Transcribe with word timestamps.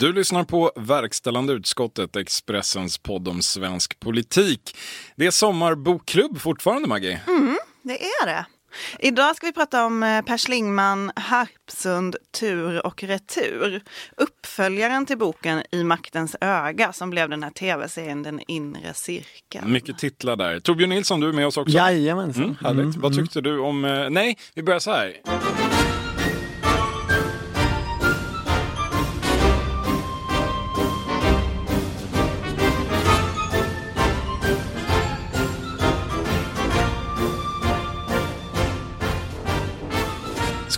Du 0.00 0.12
lyssnar 0.12 0.44
på 0.44 0.72
Verkställande 0.76 1.52
utskottet, 1.52 2.16
Expressens 2.16 2.98
podd 2.98 3.28
om 3.28 3.42
svensk 3.42 4.00
politik. 4.00 4.76
Det 5.16 5.26
är 5.26 5.30
sommarbokklubb 5.30 6.40
fortfarande, 6.40 6.88
Maggie. 6.88 7.20
Mm, 7.26 7.58
det 7.82 8.02
är 8.02 8.26
det. 8.26 8.46
Idag 8.98 9.36
ska 9.36 9.46
vi 9.46 9.52
prata 9.52 9.84
om 9.84 10.02
eh, 10.02 10.22
Per 10.22 10.38
Schlingmann, 10.38 11.12
Harpsund, 11.16 12.16
Tur 12.40 12.86
och 12.86 13.02
retur. 13.02 13.82
Uppföljaren 14.16 15.06
till 15.06 15.18
boken 15.18 15.62
I 15.72 15.84
maktens 15.84 16.36
öga 16.40 16.92
som 16.92 17.10
blev 17.10 17.28
den 17.28 17.42
här 17.42 17.50
tv-serien 17.50 18.22
Den 18.22 18.40
inre 18.48 18.94
cirkeln. 18.94 19.72
Mycket 19.72 19.98
titlar 19.98 20.36
där. 20.36 20.60
Torbjörn 20.60 20.90
Nilsson, 20.90 21.20
du 21.20 21.28
är 21.28 21.32
med 21.32 21.46
oss 21.46 21.56
också. 21.56 21.76
Jajamensan. 21.76 22.44
Mm, 22.44 22.56
härligt. 22.60 22.80
Mm, 22.80 23.00
Vad 23.00 23.12
mm. 23.12 23.24
tyckte 23.24 23.40
du 23.40 23.58
om... 23.58 23.84
eh, 23.84 24.10
Nej, 24.10 24.38
vi 24.54 24.62
börjar 24.62 24.80
så 24.80 24.90
här. 24.90 25.16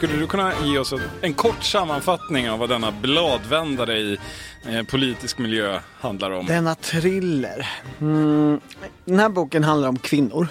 Skulle 0.03 0.19
du 0.19 0.27
kunna 0.27 0.53
ge 0.65 0.79
oss 0.79 0.95
en 1.21 1.35
kort 1.35 1.65
sammanfattning 1.65 2.51
av 2.51 2.59
vad 2.59 2.69
denna 2.69 2.93
bladvändare 2.93 3.99
i 3.99 4.19
eh, 4.69 4.83
politisk 4.83 5.39
miljö 5.39 5.81
handlar 6.01 6.31
om? 6.31 6.47
Denna 6.47 6.75
thriller. 6.75 7.69
Mm. 8.01 8.61
Den 9.05 9.19
här 9.19 9.29
boken 9.29 9.65
handlar 9.65 9.89
om 9.89 9.99
kvinnor. 9.99 10.49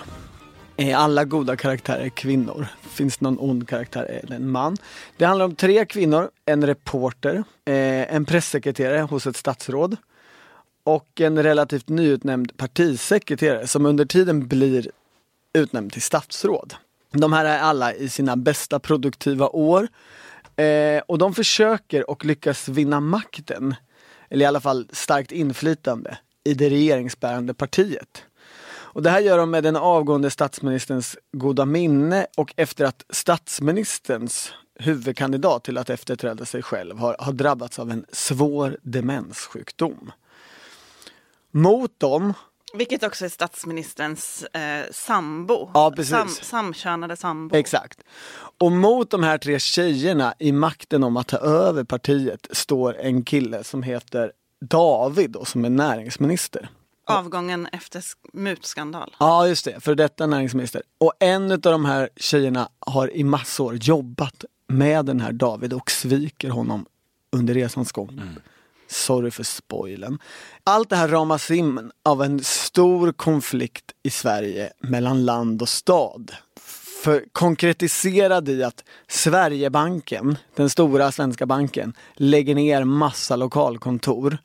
Eh, 0.78 1.00
alla 1.00 1.26
goda 1.26 1.56
karaktärer 1.56 2.06
är 2.06 2.10
kvinnor. 2.10 2.68
Finns 2.82 3.18
det 3.18 3.26
någon 3.26 3.40
ond 3.40 3.68
karaktär 3.68 4.04
är 4.04 4.28
det 4.28 4.36
en 4.36 4.50
man. 4.50 4.78
Det 5.18 5.26
handlar 5.26 5.46
om 5.46 5.56
tre 5.56 5.86
kvinnor, 5.86 6.30
en 6.46 6.66
reporter, 6.66 7.44
eh, 7.66 8.16
en 8.16 8.26
pressekreterare 8.26 9.02
hos 9.02 9.28
ett 9.28 9.38
statsråd 9.38 9.98
och 10.84 11.22
en 11.22 11.44
relativt 11.44 11.90
nyutnämnd 11.90 12.58
partisekreterare 12.58 13.68
som 13.68 13.86
under 13.86 14.06
tiden 14.06 14.48
blir 14.48 14.92
utnämnd 15.54 15.92
till 15.92 16.02
statsråd. 16.02 16.76
De 17.12 17.34
här 17.34 17.46
är 17.46 17.60
alla 17.60 17.94
i 17.94 18.10
sina 18.10 18.38
bästa 18.38 18.80
produktiva 18.80 19.50
år 19.50 19.88
eh, 20.56 21.02
och 21.08 21.18
de 21.18 21.34
försöker 21.34 22.10
och 22.10 22.26
lyckas 22.26 22.68
vinna 22.68 23.00
makten, 23.00 23.76
eller 24.30 24.46
i 24.46 24.48
alla 24.48 24.62
fall 24.62 24.88
starkt 24.92 25.32
inflytande, 25.32 26.18
i 26.44 26.54
det 26.54 26.70
regeringsbärande 26.70 27.54
partiet. 27.54 28.24
Och 28.94 29.04
det 29.04 29.10
här 29.10 29.20
gör 29.20 29.38
de 29.38 29.52
med 29.52 29.64
den 29.64 29.76
avgående 29.76 30.30
statsministerns 30.30 31.18
goda 31.32 31.66
minne 31.66 32.28
och 32.38 32.54
efter 32.58 32.86
att 32.86 33.06
statsministerns 33.10 34.54
huvudkandidat 34.76 35.64
till 35.64 35.78
att 35.78 35.90
efterträda 35.90 36.46
sig 36.46 36.62
själv 36.62 36.98
har, 36.98 37.16
har 37.20 37.34
drabbats 37.34 37.80
av 37.80 37.92
en 37.92 38.06
svår 38.12 38.78
demenssjukdom. 38.82 40.12
Mot 41.52 42.00
dem 42.00 42.34
vilket 42.74 43.04
också 43.04 43.26
är 43.26 43.30
statsministerns 43.30 44.44
eh, 44.44 44.86
sambo. 44.92 45.70
Ja, 45.74 45.92
precis. 45.96 46.10
Sam, 46.12 46.30
samkönade 46.30 47.16
sambo. 47.16 47.56
Exakt. 47.56 48.00
Och 48.58 48.72
mot 48.72 49.10
de 49.12 49.24
här 49.24 49.38
tre 49.38 49.60
tjejerna 49.60 50.34
i 50.40 50.52
makten 50.52 51.04
om 51.04 51.18
att 51.18 51.28
ta 51.28 51.38
över 51.38 51.84
partiet 51.84 52.48
står 52.52 52.98
en 53.00 53.24
kille 53.24 53.64
som 53.64 53.84
heter 53.84 54.32
David 54.62 55.36
och 55.36 55.48
som 55.48 55.66
är 55.66 55.70
näringsminister. 55.70 56.70
Avgången 57.08 57.68
efter 57.72 58.00
sk- 58.00 58.16
mutskandal. 58.34 59.16
Ja 59.20 59.48
just 59.48 59.66
det, 59.66 59.80
för 59.80 59.96
detta 59.96 60.28
näringsminister. 60.28 60.82
Och 60.98 61.14
en 61.20 61.52
av 61.52 61.60
de 61.60 61.86
här 61.86 62.10
tjejerna 62.16 62.70
har 62.80 63.16
i 63.18 63.24
massor 63.24 63.76
jobbat 63.76 64.46
med 64.68 65.06
den 65.06 65.20
här 65.22 65.32
David 65.32 65.74
och 65.74 65.92
sviker 65.92 66.50
honom 66.50 66.86
under 67.32 67.54
resans 67.54 67.92
gång. 67.92 68.22
Sorry 68.92 69.32
för 69.32 69.44
spoilen. 69.44 70.20
Allt 70.64 70.90
det 70.90 70.96
här 70.96 71.08
ramas 71.08 71.52
in 71.52 71.92
av 72.06 72.24
en 72.24 72.44
stor 72.44 73.12
konflikt 73.12 73.92
i 74.04 74.10
Sverige 74.10 74.74
mellan 74.80 75.26
land 75.26 75.62
och 75.62 75.70
stad. 75.70 76.32
För 77.04 77.26
konkretiserad 77.32 78.50
i 78.50 78.64
att 78.64 78.84
Sverigebanken, 79.08 80.38
den 80.56 80.70
stora 80.70 81.12
svenska 81.12 81.46
banken, 81.46 81.94
lägger 82.14 82.56
ner 82.56 82.84
massa 82.84 83.36
lokalkontor. 83.36 84.38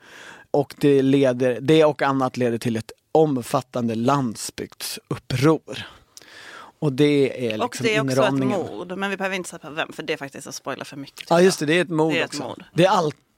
Och 0.51 0.75
det, 0.79 1.03
leder, 1.03 1.59
det 1.61 1.85
och 1.85 2.03
annat 2.03 2.37
leder 2.37 2.59
till 2.59 2.77
ett 2.77 2.93
omfattande 3.13 3.95
landsbygdsuppror. 3.95 5.87
Och 6.79 6.93
det 6.93 7.47
är 7.47 7.59
liksom 7.59 7.65
och 7.65 7.77
det 7.83 7.95
är 7.95 8.01
också 8.01 8.23
ett 8.27 8.33
mord. 8.33 8.99
Men 8.99 9.11
vi 9.11 9.17
behöver 9.17 9.37
inte 9.37 9.49
säga 9.49 9.71
vem 9.71 9.93
för 9.93 10.03
det 10.03 10.13
är 10.13 10.17
faktiskt 10.17 10.47
att 10.47 10.55
spoila 10.55 10.85
för 10.85 10.97
mycket. 10.97 11.31
Ja 11.31 11.41
just 11.41 11.59
det, 11.59 11.67
det 11.67 11.79
är 11.79 11.83
ett 11.83 11.89
mord 11.89 12.13
Det 12.13 12.21
är 12.21 12.25
ett 12.25 12.31
också. 12.31 12.43
mord. 12.43 12.65
Det 12.75 12.85
är 12.85 12.91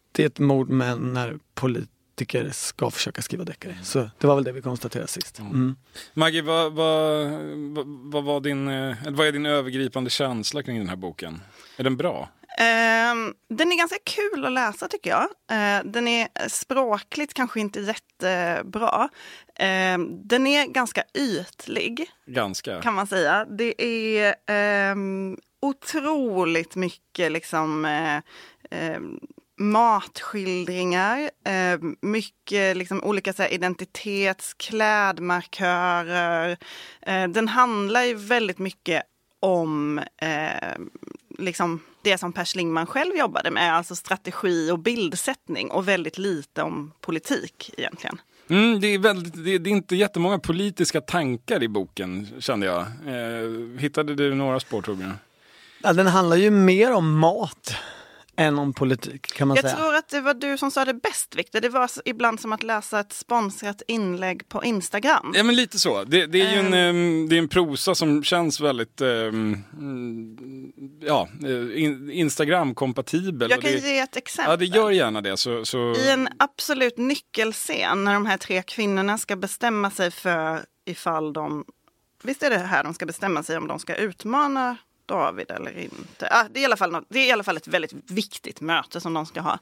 alltid 0.09 0.27
ett 0.27 0.39
mord 0.39 0.69
men 0.69 1.13
när 1.13 1.39
politiker 1.55 2.51
ska 2.53 2.91
försöka 2.91 3.23
skriva 3.23 3.45
deckare. 3.45 3.79
Så 3.83 4.11
det 4.19 4.27
var 4.27 4.35
väl 4.35 4.45
det 4.45 4.53
vi 4.53 4.63
konstaterade 4.63 5.09
sist. 5.09 5.39
Mm. 5.39 5.77
Maggie, 6.15 6.43
vad, 6.43 6.73
vad, 6.73 7.31
vad, 7.75 7.87
vad, 7.87 8.25
var 8.25 8.41
din, 8.41 8.69
eh, 8.69 8.97
vad 9.09 9.27
är 9.27 9.33
din 9.33 9.47
övergripande 9.47 10.11
känsla 10.11 10.63
kring 10.63 10.79
den 10.79 10.89
här 10.89 10.97
boken? 10.97 11.41
Är 11.77 11.85
den 11.85 11.97
bra? 11.97 12.29
Ehm, 12.59 13.35
den 13.49 13.73
är 13.73 13.77
ganska 13.79 13.99
kul 14.05 14.45
att 14.45 14.53
läsa 14.53 14.89
tycker 14.89 15.11
jag. 15.11 15.23
Eh, 15.51 15.85
den 15.85 16.09
är 16.09 16.49
språkligt 16.49 17.35
kanske 17.35 17.61
inte 17.61 17.81
jättebra. 17.81 19.09
Ehm, 19.59 20.29
den 20.29 20.47
är 20.47 20.67
ganska 20.67 21.03
ytlig 21.15 22.11
Ganska. 22.27 22.81
kan 22.81 22.95
man 22.95 23.07
säga. 23.07 23.45
Det 23.45 23.83
är 23.83 24.35
ehm, 24.47 25.37
otroligt 25.63 26.77
mycket 26.77 27.33
liksom 27.33 27.85
eh, 27.85 28.21
ehm, 28.71 29.21
matskildringar, 29.59 31.31
eh, 31.45 31.79
mycket 32.01 32.77
liksom, 32.77 33.05
olika 33.05 33.33
så 33.33 33.43
här, 33.43 33.53
identitets, 33.53 34.55
klädmarkörer. 34.55 36.59
Eh, 37.03 37.29
den 37.29 37.49
handlar 37.49 38.03
ju 38.03 38.15
väldigt 38.15 38.59
mycket 38.59 39.03
om 39.41 39.99
eh, 39.99 40.79
liksom 41.39 41.81
det 42.03 42.19
som 42.19 42.33
Per 42.33 42.45
Schlingmann 42.45 42.87
själv 42.87 43.17
jobbade 43.17 43.51
med, 43.51 43.75
alltså 43.75 43.97
strategi 43.97 44.71
och 44.71 44.79
bildsättning 44.79 45.71
och 45.71 45.89
väldigt 45.89 46.19
lite 46.19 46.63
om 46.63 46.93
politik 47.01 47.71
egentligen. 47.77 48.21
Mm, 48.51 48.81
det, 48.81 48.87
är 48.87 48.99
väldigt, 48.99 49.45
det, 49.45 49.59
det 49.59 49.71
är 49.71 49.73
inte 49.73 49.97
jättemånga 49.97 50.39
politiska 50.39 51.01
tankar 51.01 51.63
i 51.63 51.69
boken, 51.69 52.29
kände 52.39 52.67
jag. 52.67 52.81
Eh, 52.81 53.79
hittade 53.79 54.15
du 54.15 54.35
några 54.35 54.61
spår, 54.61 54.83
Torbjörn? 54.83 55.19
Ja, 55.83 55.93
den 55.93 56.07
handlar 56.07 56.37
ju 56.37 56.51
mer 56.51 56.93
om 56.93 57.19
mat 57.19 57.77
än 58.39 58.59
om 58.59 58.73
politik 58.73 59.27
kan 59.35 59.49
man 59.49 59.55
Jag 59.57 59.65
säga. 59.65 59.77
tror 59.77 59.95
att 59.95 60.09
det 60.09 60.21
var 60.21 60.35
du 60.35 60.59
som 60.59 60.71
sa 60.71 60.85
det 60.85 60.95
bäst 60.95 61.35
Viktor. 61.37 61.61
Det 61.61 61.69
var 61.69 61.91
ibland 62.05 62.41
som 62.41 62.53
att 62.53 62.63
läsa 62.63 63.01
ett 63.01 63.13
sponsrat 63.13 63.83
inlägg 63.89 64.49
på 64.49 64.65
Instagram. 64.65 65.33
Ja, 65.37 65.43
men 65.43 65.57
lite 65.57 65.79
så. 65.79 66.05
Det, 66.05 66.27
det 66.27 66.41
är 66.41 66.53
ju 66.53 66.59
en, 66.59 66.75
Ehm. 66.75 66.97
ehm, 66.97 67.29
det 67.29 67.35
är 67.37 67.39
en 67.39 67.49
prosa 67.49 67.95
som 67.95 68.25
känns 68.25 68.61
väldigt 68.61 69.01
ehm, 69.01 69.65
mm, 69.73 70.73
ja, 71.01 71.29
eh, 71.45 71.83
in, 71.83 72.11
Instagram-kompatibel. 72.11 73.51
Jag 73.51 73.61
kan 73.63 73.71
det, 73.73 73.79
ge 73.79 73.99
ett 73.99 74.17
exempel. 74.17 74.51
Ja, 74.53 74.57
det 74.57 74.65
gör 74.65 74.91
gärna 74.91 75.21
det. 75.21 75.37
Så, 75.37 75.65
så... 75.65 75.95
I 75.95 76.11
en 76.11 76.29
absolut 76.39 76.99
nyckelscen 76.99 78.05
när 78.05 78.15
de 78.15 78.27
här 78.27 78.37
tre 78.37 78.63
kvinnorna 78.63 79.19
ska 79.19 79.37
bestämma 79.37 79.91
sig 79.91 80.11
för 80.11 80.61
ifall 80.87 81.33
de... 81.33 81.65
Visst 82.23 82.43
är 82.43 82.51
det 82.51 82.59
här 82.59 82.85
de 82.85 82.95
ska 82.95 83.07
bestämma 83.07 83.43
sig 83.43 83.57
om 83.57 83.67
de 83.69 83.79
ska 83.79 83.95
utmana 83.95 84.77
David 85.09 85.51
eller 85.51 85.79
inte. 85.79 86.29
Ah, 86.31 86.45
det, 86.51 86.61
är 86.61 86.63
i 86.63 86.65
alla 86.65 86.77
fall 86.77 86.93
något, 86.93 87.05
det 87.09 87.19
är 87.19 87.27
i 87.27 87.33
alla 87.33 87.45
fall 87.45 87.57
ett 87.57 87.69
väldigt 87.69 87.93
viktigt 88.11 88.61
möte 88.61 89.01
som 89.01 89.15
de 89.15 89.27
ska 89.27 89.41
ha. 89.41 89.59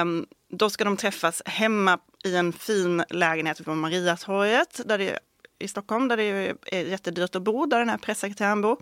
Um, 0.00 0.26
då 0.48 0.70
ska 0.70 0.84
de 0.84 0.96
träffas 0.96 1.42
hemma 1.44 1.98
i 2.24 2.36
en 2.36 2.52
fin 2.52 3.04
lägenhet 3.10 3.64
på 3.64 3.74
Mariatorget 3.74 4.80
där 4.84 4.98
det, 4.98 5.18
i 5.58 5.68
Stockholm 5.68 6.08
där 6.08 6.16
det 6.16 6.54
är 6.66 6.84
jättedyrt 6.84 7.34
att 7.34 7.42
bo, 7.42 7.66
där 7.66 7.78
den 7.78 7.88
här 7.88 7.98
pressekreteraren 7.98 8.60
bor. 8.60 8.78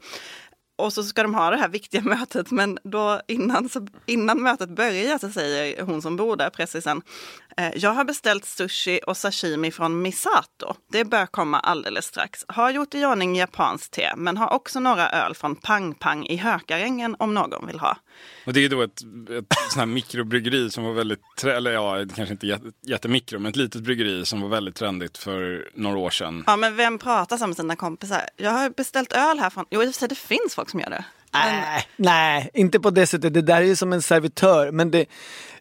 Och 0.76 0.92
så 0.92 1.02
ska 1.02 1.22
de 1.22 1.34
ha 1.34 1.50
det 1.50 1.56
här 1.56 1.68
viktiga 1.68 2.00
mötet 2.04 2.50
men 2.50 2.78
då 2.84 3.20
innan, 3.28 3.68
så, 3.68 3.86
innan 4.06 4.42
mötet 4.42 4.68
börjar 4.68 5.18
så 5.18 5.30
säger 5.30 5.82
hon 5.82 6.02
som 6.02 6.16
bor 6.16 6.36
där, 6.36 6.50
pressisen, 6.50 7.02
eh, 7.56 7.70
jag 7.76 7.90
har 7.90 8.04
beställt 8.04 8.44
sushi 8.44 9.00
och 9.06 9.16
sashimi 9.16 9.70
från 9.70 10.02
Misato. 10.02 10.74
Det 10.92 11.04
bör 11.04 11.26
komma 11.26 11.60
alldeles 11.60 12.06
strax. 12.06 12.44
Har 12.48 12.70
gjort 12.70 12.94
i 12.94 13.04
ordning 13.04 13.36
japanskt 13.36 13.92
te 13.92 14.12
men 14.16 14.36
har 14.36 14.52
också 14.52 14.80
några 14.80 15.10
öl 15.10 15.34
från 15.34 15.56
Pang 15.56 15.94
Pang 15.94 16.26
i 16.26 16.36
Hökarängen 16.36 17.16
om 17.18 17.34
någon 17.34 17.66
vill 17.66 17.80
ha. 17.80 17.96
Och 18.44 18.52
det 18.52 18.64
är 18.64 18.68
då 18.68 18.82
ett, 18.82 19.00
ett 19.30 19.46
sånt 19.70 19.76
här 19.76 19.86
mikrobryggeri 19.86 20.70
som 20.70 20.84
var 20.84 20.92
väldigt, 20.92 21.20
tre- 21.38 21.52
eller 21.52 21.70
ja, 21.72 22.04
kanske 22.16 22.32
inte 22.32 22.46
jätte, 22.46 22.66
jättemikro, 22.86 23.38
men 23.38 23.50
ett 23.50 23.56
litet 23.56 23.82
bryggeri 23.82 24.24
som 24.24 24.40
var 24.40 24.48
väldigt 24.48 24.74
trendigt 24.76 25.18
för 25.18 25.68
några 25.74 25.98
år 25.98 26.10
sedan. 26.10 26.44
Ja 26.46 26.56
men 26.56 26.76
vem 26.76 26.98
pratar 26.98 27.36
så 27.36 27.46
med 27.46 27.56
sina 27.56 27.76
kompisar? 27.76 28.20
Jag 28.36 28.50
har 28.50 28.70
beställt 28.70 29.12
öl 29.12 29.38
här 29.38 29.50
från, 29.50 29.64
jo 29.70 29.82
i 29.82 29.86
och 29.86 29.94
för 29.94 29.98
sig 29.98 30.08
det 30.08 30.14
finns 30.14 30.54
folk 30.54 30.70
som 30.70 30.80
gör 30.80 30.90
det. 30.90 31.04
Men, 31.32 31.60
Nej, 31.60 31.86
nej, 31.96 32.50
inte 32.54 32.80
på 32.80 32.90
det 32.90 33.06
sättet. 33.06 33.34
Det 33.34 33.42
där 33.42 33.56
är 33.56 33.66
ju 33.66 33.76
som 33.76 33.92
en 33.92 34.02
servitör. 34.02 34.70
Men 34.70 34.90
det, 34.90 35.06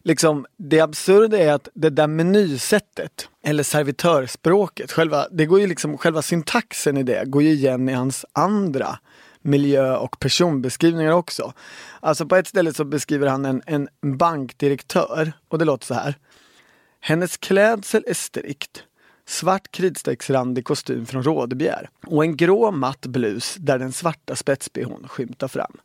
liksom, 0.02 0.46
det 0.56 0.80
absurda 0.80 1.38
är 1.38 1.52
att 1.52 1.68
det 1.74 1.90
där 1.90 2.06
menysättet, 2.06 3.28
eller 3.44 3.62
servitörspråket, 3.62 4.92
själva, 4.92 5.26
det 5.30 5.46
går 5.46 5.60
ju 5.60 5.66
liksom, 5.66 5.98
själva 5.98 6.22
syntaxen 6.22 6.96
i 6.96 7.02
det 7.02 7.24
går 7.26 7.42
ju 7.42 7.50
igen 7.50 7.88
i 7.88 7.92
hans 7.92 8.24
andra 8.32 8.98
miljö 9.42 9.96
och 9.96 10.20
personbeskrivningar 10.20 11.12
också. 11.12 11.52
Alltså 12.00 12.26
på 12.26 12.36
ett 12.36 12.46
ställe 12.46 12.74
så 12.74 12.84
beskriver 12.84 13.26
han 13.26 13.44
en, 13.44 13.62
en 13.66 13.88
bankdirektör 14.16 15.32
och 15.48 15.58
det 15.58 15.64
låter 15.64 15.86
så 15.86 15.94
här. 15.94 16.18
Hennes 17.00 17.36
klädsel 17.36 18.04
är 18.06 18.14
strikt. 18.14 18.84
Svart 19.26 19.70
kritstrecksrandig 19.70 20.64
kostym 20.64 21.06
från 21.06 21.22
Rådebjer 21.22 21.88
och 22.06 22.24
en 22.24 22.36
grå 22.36 22.70
matt 22.70 23.06
blus 23.06 23.56
där 23.58 23.78
den 23.78 23.92
svarta 23.92 24.36
spetsbehån 24.36 25.08
skymtar 25.08 25.48
fram. 25.48 25.76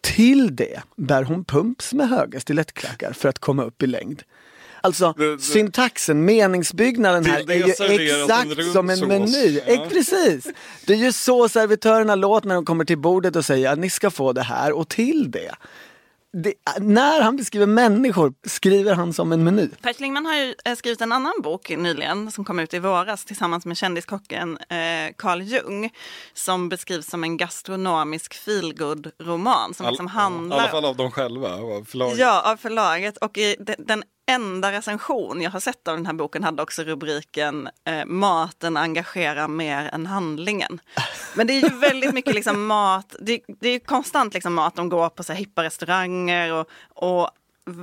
Till 0.00 0.56
det 0.56 0.82
bär 0.96 1.22
hon 1.22 1.44
pumps 1.44 1.92
med 1.92 2.08
höga 2.08 2.40
stilettklackar 2.40 3.12
för 3.12 3.28
att 3.28 3.38
komma 3.38 3.62
upp 3.62 3.82
i 3.82 3.86
längd. 3.86 4.22
Alltså 4.84 5.14
Det- 5.16 5.36
det- 5.36 5.42
syntaxen, 5.42 6.24
meningsbyggnaden 6.24 7.24
här 7.24 7.50
är 7.50 7.54
ju 7.54 7.64
exakt 8.22 8.72
som 8.72 8.90
en 8.90 9.08
meny. 9.08 9.60
Ja. 9.66 9.86
Precis! 9.90 10.46
Det 10.86 10.92
är 10.92 10.96
ju 10.96 11.12
så 11.12 11.48
servitörerna 11.48 12.14
låter 12.14 12.48
när 12.48 12.54
de 12.54 12.64
kommer 12.64 12.84
till 12.84 12.98
bordet 12.98 13.36
och 13.36 13.44
säger 13.44 13.72
att 13.72 13.78
ni 13.78 13.90
ska 13.90 14.10
få 14.10 14.32
det 14.32 14.42
här 14.42 14.72
och 14.72 14.88
till 14.88 15.30
det. 15.30 15.54
det. 16.32 16.54
När 16.80 17.20
han 17.20 17.36
beskriver 17.36 17.66
människor 17.66 18.34
skriver 18.46 18.94
han 18.94 19.12
som 19.12 19.32
en 19.32 19.44
meny. 19.44 19.68
Per 19.82 19.92
Schlingmann 19.92 20.26
har 20.26 20.34
ju 20.36 20.54
eh, 20.64 20.74
skrivit 20.76 21.00
en 21.00 21.12
annan 21.12 21.32
bok 21.42 21.68
nyligen 21.70 22.30
som 22.30 22.44
kom 22.44 22.58
ut 22.58 22.74
i 22.74 22.78
våras 22.78 23.24
tillsammans 23.24 23.66
med 23.66 23.76
kändiskocken 23.76 24.58
eh, 24.68 24.76
Carl 25.18 25.42
Jung 25.42 25.90
som 26.34 26.68
beskrivs 26.68 27.06
som 27.10 27.24
en 27.24 27.36
gastronomisk 27.36 28.34
feelgood-roman 28.34 29.74
som 29.74 29.86
liksom 29.86 30.06
I 30.06 30.10
handlar 30.10 30.58
alla 30.58 30.68
fall 30.68 30.84
av 30.84 30.96
dem 30.96 31.10
själva. 31.10 31.48
av 31.54 31.84
förlaget. 31.84 32.18
Ja, 32.18 32.52
av 32.52 32.56
förlaget. 32.56 33.16
Och 33.16 33.38
i 33.38 33.56
de, 33.60 33.74
den 33.78 34.02
enda 34.26 34.72
recension 34.72 35.40
jag 35.40 35.50
har 35.50 35.60
sett 35.60 35.88
av 35.88 35.96
den 35.96 36.06
här 36.06 36.12
boken 36.12 36.44
hade 36.44 36.62
också 36.62 36.82
rubriken 36.82 37.68
eh, 37.84 38.04
Maten 38.06 38.76
engagerar 38.76 39.48
mer 39.48 39.90
än 39.92 40.06
handlingen. 40.06 40.80
Men 41.34 41.46
det 41.46 41.52
är 41.52 41.70
ju 41.70 41.76
väldigt 41.80 42.14
mycket 42.14 42.34
liksom 42.34 42.66
mat, 42.66 43.16
det, 43.20 43.40
det 43.60 43.68
är 43.68 43.72
ju 43.72 43.80
konstant 43.80 44.34
liksom 44.34 44.54
mat, 44.54 44.76
de 44.76 44.88
går 44.88 45.08
på 45.08 45.22
så 45.22 45.32
här 45.32 45.40
hippa 45.40 45.62
restauranger 45.62 46.52
och, 46.52 46.66
och 46.88 47.30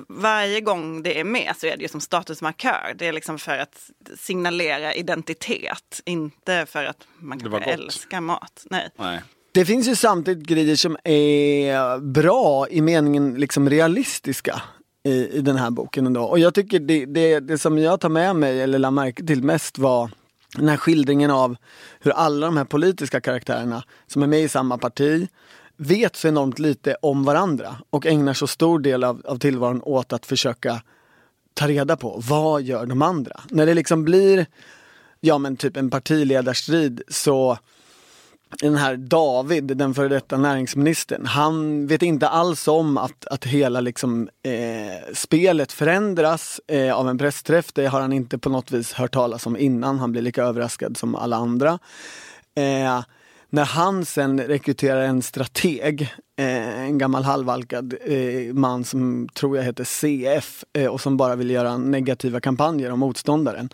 varje 0.07 0.62
gång 0.62 1.03
det 1.03 1.19
är 1.19 1.24
med 1.24 1.53
så 1.57 1.68
är 1.68 1.77
det 1.77 1.81
ju 1.81 1.88
som 1.88 2.01
statusmarkör. 2.01 2.94
Det 2.95 3.07
är 3.07 3.13
liksom 3.13 3.39
för 3.39 3.57
att 3.57 3.92
signalera 4.18 4.94
identitet, 4.94 6.01
inte 6.06 6.65
för 6.65 6.85
att 6.85 7.07
man 7.18 7.39
gott. 7.39 7.62
älskar 7.62 8.21
mat. 8.21 8.65
Nej. 8.69 8.89
Nej. 8.97 9.21
Det 9.51 9.65
finns 9.65 9.88
ju 9.88 9.95
samtidigt 9.95 10.47
grejer 10.47 10.75
som 10.75 10.97
är 11.03 12.00
bra 12.00 12.69
i 12.69 12.81
meningen 12.81 13.33
liksom 13.33 13.69
realistiska 13.69 14.62
i, 15.09 15.29
i 15.38 15.41
den 15.41 15.56
här 15.56 15.69
boken 15.69 16.06
ändå. 16.06 16.21
Och 16.21 16.39
jag 16.39 16.53
tycker 16.53 16.79
det, 16.79 17.06
det, 17.06 17.39
det 17.39 17.57
som 17.57 17.77
jag 17.77 18.00
tar 18.00 18.09
med 18.09 18.35
mig 18.35 18.61
eller 18.61 18.79
lade 18.79 18.91
märke 18.91 19.25
till 19.25 19.44
mest 19.44 19.77
var 19.77 20.11
den 20.56 20.69
här 20.69 20.77
skildringen 20.77 21.31
av 21.31 21.56
hur 22.00 22.11
alla 22.11 22.45
de 22.45 22.57
här 22.57 22.65
politiska 22.65 23.21
karaktärerna 23.21 23.83
som 24.07 24.23
är 24.23 24.27
med 24.27 24.41
i 24.41 24.50
samma 24.50 24.77
parti 24.77 25.27
vet 25.77 26.15
så 26.15 26.27
enormt 26.27 26.59
lite 26.59 26.95
om 27.01 27.23
varandra 27.23 27.75
och 27.89 28.06
ägnar 28.06 28.33
så 28.33 28.47
stor 28.47 28.79
del 28.79 29.03
av, 29.03 29.21
av 29.25 29.38
tillvaron 29.38 29.81
åt 29.81 30.13
att 30.13 30.25
försöka 30.25 30.81
ta 31.53 31.67
reda 31.67 31.97
på 31.97 32.21
vad 32.29 32.61
gör 32.61 32.85
de 32.85 33.01
andra. 33.01 33.39
När 33.50 33.65
det 33.65 33.73
liksom 33.73 34.03
blir 34.03 34.45
ja 35.19 35.38
men 35.38 35.57
typ 35.57 35.77
en 35.77 35.89
partiledarstrid 35.89 37.01
så 37.07 37.57
den 38.57 38.75
här 38.75 38.98
David, 38.98 39.63
den 39.63 39.94
före 39.94 40.07
detta 40.07 40.38
näringsministern, 40.38 41.25
han 41.25 41.88
vet 41.88 42.01
inte 42.01 42.28
alls 42.28 42.68
om 42.68 42.98
att, 42.98 43.25
att 43.25 43.46
hela 43.46 43.81
liksom, 43.81 44.30
eh, 44.44 45.13
spelet 45.13 45.72
förändras 45.72 46.62
eh, 46.68 46.94
av 46.94 47.10
en 47.10 47.18
pressträff. 47.18 47.74
Det 47.74 47.86
har 47.86 48.01
han 48.01 48.13
inte 48.13 48.38
på 48.38 48.50
något 48.50 48.72
vis 48.72 48.94
hört 48.94 49.13
talas 49.13 49.46
om 49.46 49.57
innan. 49.57 50.00
Han 50.00 50.12
blir 50.12 50.22
lika 50.22 50.44
överraskad 50.44 50.98
som 50.98 51.16
alla 51.16 51.38
andra. 51.38 51.80
Eh, 52.56 53.01
när 53.50 53.66
han 53.66 54.06
sen 54.06 54.42
rekryterar 54.42 55.02
en 55.02 55.22
strateg, 55.22 56.02
eh, 56.38 56.80
en 56.80 56.98
gammal 56.98 57.24
halvalkad 57.24 57.95
eh, 58.06 58.54
man 58.54 58.84
som 58.84 59.30
tror 59.34 59.57
jag 59.57 59.63
heter 59.63 59.84
CF 59.84 60.63
eh, 60.74 60.88
och 60.88 61.02
som 61.02 61.18
bara 61.18 61.36
vill 61.36 61.50
göra 61.50 61.78
negativa 61.78 62.40
kampanjer 62.40 62.92
om 62.92 63.00
motståndaren. 63.00 63.69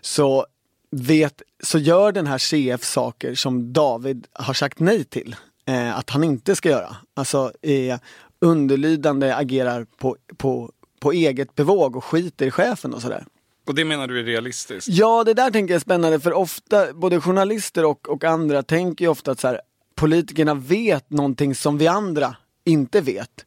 Så 0.00 0.46
vet, 0.90 1.42
så 1.62 1.78
gör 1.78 2.12
den 2.12 2.26
här 2.26 2.38
CF 2.38 2.84
saker 2.84 3.34
som 3.34 3.72
David 3.72 4.26
har 4.32 4.54
sagt 4.54 4.80
nej 4.80 5.04
till 5.04 5.36
eh, 5.66 5.98
att 5.98 6.10
han 6.10 6.24
inte 6.24 6.56
ska 6.56 6.68
göra. 6.68 6.96
Alltså 7.14 7.52
eh, 7.62 7.98
underlydande 8.40 9.34
agerar 9.34 9.86
på, 9.96 10.16
på, 10.36 10.72
på 11.00 11.12
eget 11.12 11.54
bevåg 11.54 11.96
och 11.96 12.04
skiter 12.04 12.46
i 12.46 12.50
chefen 12.50 12.94
och 12.94 13.02
sådär. 13.02 13.24
Och 13.66 13.74
det 13.74 13.84
menar 13.84 14.08
du 14.08 14.20
är 14.20 14.24
realistiskt? 14.24 14.88
Ja, 14.88 15.24
det 15.24 15.34
där 15.34 15.50
tänker 15.50 15.74
jag 15.74 15.76
är 15.76 15.80
spännande 15.80 16.20
för 16.20 16.32
ofta, 16.32 16.92
både 16.92 17.20
journalister 17.20 17.84
och, 17.84 18.08
och 18.08 18.24
andra 18.24 18.62
tänker 18.62 19.04
ju 19.04 19.08
ofta 19.08 19.30
att 19.30 19.40
så 19.40 19.48
här, 19.48 19.60
politikerna 19.94 20.54
vet 20.54 21.10
någonting 21.10 21.54
som 21.54 21.78
vi 21.78 21.86
andra 21.86 22.36
inte 22.64 23.00
vet. 23.00 23.46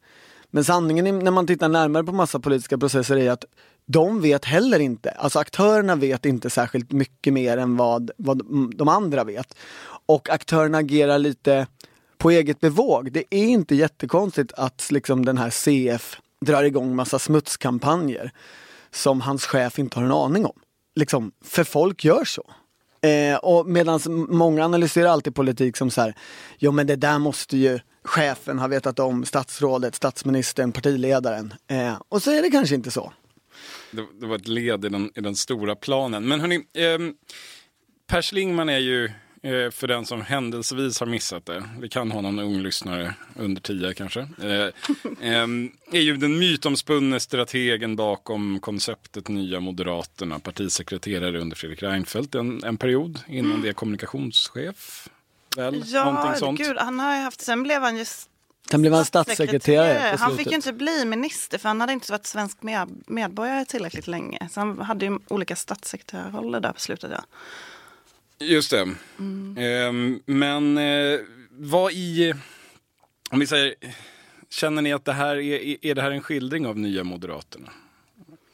Men 0.52 0.64
sanningen 0.64 1.08
är, 1.08 1.12
när 1.12 1.32
man 1.32 1.48
tittar 1.48 1.70
närmare 1.70 2.04
på 2.04 2.12
massa 2.12 2.40
politiska 2.40 2.78
processer 2.78 3.18
är 3.18 3.32
att 3.32 3.46
de 3.86 4.22
vet 4.22 4.46
heller 4.46 4.80
inte, 4.80 5.12
alltså 5.12 5.40
aktörerna 5.40 5.96
vet 5.96 6.26
inte 6.26 6.50
särskilt 6.50 6.92
mycket 6.92 7.34
mer 7.34 7.58
än 7.58 7.78
vad, 7.78 8.12
vad 8.18 8.42
mm, 8.42 8.72
de 8.76 8.88
andra 8.88 9.24
vet. 9.24 9.56
Och 10.06 10.30
aktörerna 10.30 10.78
agerar 10.78 11.20
lite 11.20 11.68
på 12.18 12.32
eget 12.32 12.60
bevåg. 12.60 13.12
Det 13.12 13.24
är 13.30 13.46
inte 13.46 13.76
jättekonstigt 13.76 14.54
att 14.54 14.92
liksom 14.92 15.26
den 15.26 15.38
här 15.38 15.50
CF 15.50 16.18
drar 16.46 16.64
igång 16.64 16.96
massa 16.96 17.20
smutskampanjer 17.20 18.32
som 18.92 19.22
hans 19.22 19.46
chef 19.46 19.80
inte 19.80 20.00
har 20.00 20.06
en 20.06 20.12
aning 20.12 20.46
om. 20.46 20.60
Liksom, 20.96 21.32
för 21.44 21.64
folk 21.64 22.06
gör 22.06 22.24
så. 22.26 22.44
Eh, 23.08 23.38
och 23.38 23.66
medan 23.66 24.00
många 24.30 24.66
analyserar 24.66 25.10
alltid 25.10 25.36
politik 25.36 25.78
som 25.78 25.90
så 25.90 26.02
här, 26.02 26.16
jo 26.58 26.72
men 26.72 26.88
det 26.88 26.96
där 26.96 27.20
måste 27.20 27.58
ju 27.58 27.80
chefen 28.04 28.60
ha 28.60 28.68
vetat 28.68 29.00
om, 29.00 29.26
statsrådet, 29.26 29.96
statsministern, 29.96 30.72
partiledaren. 30.72 31.54
Eh, 31.68 32.02
och 32.10 32.24
så 32.24 32.32
är 32.32 32.42
det 32.42 32.50
kanske 32.50 32.76
inte 32.76 32.92
så. 32.92 33.14
Det, 33.94 34.06
det 34.20 34.26
var 34.26 34.36
ett 34.36 34.48
led 34.48 34.86
i 34.86 34.90
den, 34.90 35.12
i 35.16 35.22
den 35.22 35.36
stora 35.36 35.76
planen. 35.76 36.28
Men 36.28 36.40
hörni, 36.40 36.66
ehm, 36.74 37.14
Per 38.08 38.22
Schlingmann 38.22 38.70
är 38.70 38.78
ju, 38.78 39.06
eh, 39.44 39.72
för 39.72 39.88
den 39.88 40.06
som 40.06 40.22
händelsevis 40.22 41.00
har 41.00 41.08
missat 41.08 41.46
det, 41.46 41.64
vi 41.80 41.90
kan 41.90 42.12
ha 42.12 42.22
någon 42.22 42.40
ung 42.40 42.62
lyssnare 42.62 43.16
under 43.36 43.62
tio 43.62 43.94
kanske, 43.94 44.20
eh, 44.20 44.68
ehm, 45.22 45.72
är 45.92 46.02
ju 46.02 46.18
den 46.18 46.40
mytomspunne 46.40 47.20
strategen 47.20 47.96
bakom 47.96 48.60
konceptet 48.60 49.28
Nya 49.28 49.60
Moderaterna, 49.60 50.40
partisekreterare 50.40 51.40
under 51.42 51.56
Fredrik 51.56 51.84
Reinfeldt 51.84 52.36
en, 52.36 52.64
en 52.64 52.78
period, 52.78 53.20
innan 53.28 53.62
det 53.62 53.74
kommunikationschef. 53.74 55.10
Väl? 55.56 55.84
Ja, 55.86 56.36
sånt. 56.40 56.60
gud, 56.60 56.78
han 56.78 57.00
har 57.00 57.16
ju 57.16 57.22
haft, 57.22 57.42
sen 57.42 57.64
blev 57.64 57.82
han 57.82 57.98
ju 57.98 58.06
Sen 58.72 58.82
blev 58.82 58.94
han 58.94 59.06
statssekreterare 59.06 60.18
Han 60.18 60.38
fick 60.38 60.48
ju 60.48 60.56
inte 60.56 60.74
bli 60.74 61.06
minister 61.06 61.58
för 61.58 61.70
han 61.70 61.82
hade 61.82 61.94
inte 61.94 62.12
varit 62.12 62.26
svensk 62.26 62.64
med, 62.64 63.04
medborgare 63.08 63.66
tillräckligt 63.66 64.08
länge. 64.08 64.50
Så 64.52 64.60
han 64.60 64.80
hade 64.80 65.06
ju 65.06 65.20
olika 65.28 65.56
statssekreterarroller 65.56 66.60
där 66.60 66.72
på 66.72 66.80
slutet. 66.80 67.12
Ja. 67.12 67.24
Just 68.46 68.72
det. 68.72 68.96
Ehm, 69.58 70.20
men 70.26 70.78
eh, 70.78 71.20
vad 71.50 71.92
i, 71.92 72.34
om 73.30 73.40
vi 73.40 73.48
säger, 73.48 73.74
känner 74.50 74.82
ni 74.82 74.94
att 74.94 75.06
det 75.06 75.14
här 75.14 75.36
är, 75.36 75.86
är 75.86 75.96
det 75.96 76.02
här 76.02 76.12
en 76.12 76.22
skildring 76.22 76.68
av 76.68 76.78
Nya 76.78 77.04
Moderaterna? 77.04 77.72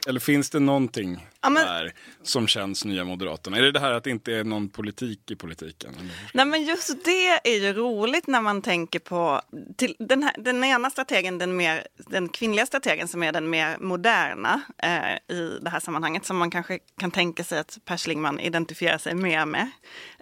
Eller 0.08 0.20
finns 0.20 0.50
det 0.50 0.60
någonting 0.60 1.28
Ja, 1.42 1.50
men- 1.50 1.66
där 1.66 1.94
som 2.24 2.48
känns 2.48 2.86
Nya 2.86 3.04
Moderaterna? 3.04 3.58
Är 3.58 3.62
det 3.62 3.72
det 3.72 3.80
här 3.80 3.92
att 3.92 4.04
det 4.04 4.10
inte 4.10 4.34
är 4.34 4.44
någon 4.44 4.70
politik 4.70 5.32
i 5.32 5.36
politiken? 5.36 5.92
Nej 6.34 6.46
men 6.46 6.64
just 6.64 7.06
det 7.06 7.28
är 7.50 7.60
ju 7.60 7.74
roligt 7.74 8.28
när 8.28 8.42
man 8.42 8.62
tänker 8.62 9.00
på 9.00 9.42
till 9.78 9.96
den, 10.00 10.24
här, 10.24 10.34
den 10.38 10.64
ena 10.64 10.90
strategen, 10.90 11.38
den, 11.38 11.56
mer, 11.56 11.88
den 11.98 12.30
kvinnliga 12.30 12.66
strategen 12.66 13.08
som 13.08 13.24
är 13.24 13.32
den 13.32 13.50
mer 13.50 13.78
moderna 13.80 14.62
eh, 14.78 15.36
i 15.38 15.60
det 15.62 15.70
här 15.70 15.80
sammanhanget 15.80 16.26
som 16.26 16.38
man 16.38 16.52
kanske 16.52 16.80
kan 17.00 17.12
tänka 17.12 17.44
sig 17.44 17.60
att 17.60 17.78
Per 17.86 17.98
Schlingmann 17.98 18.40
identifierar 18.40 18.98
sig 18.98 19.16
mer 19.16 19.46
med. 19.46 19.72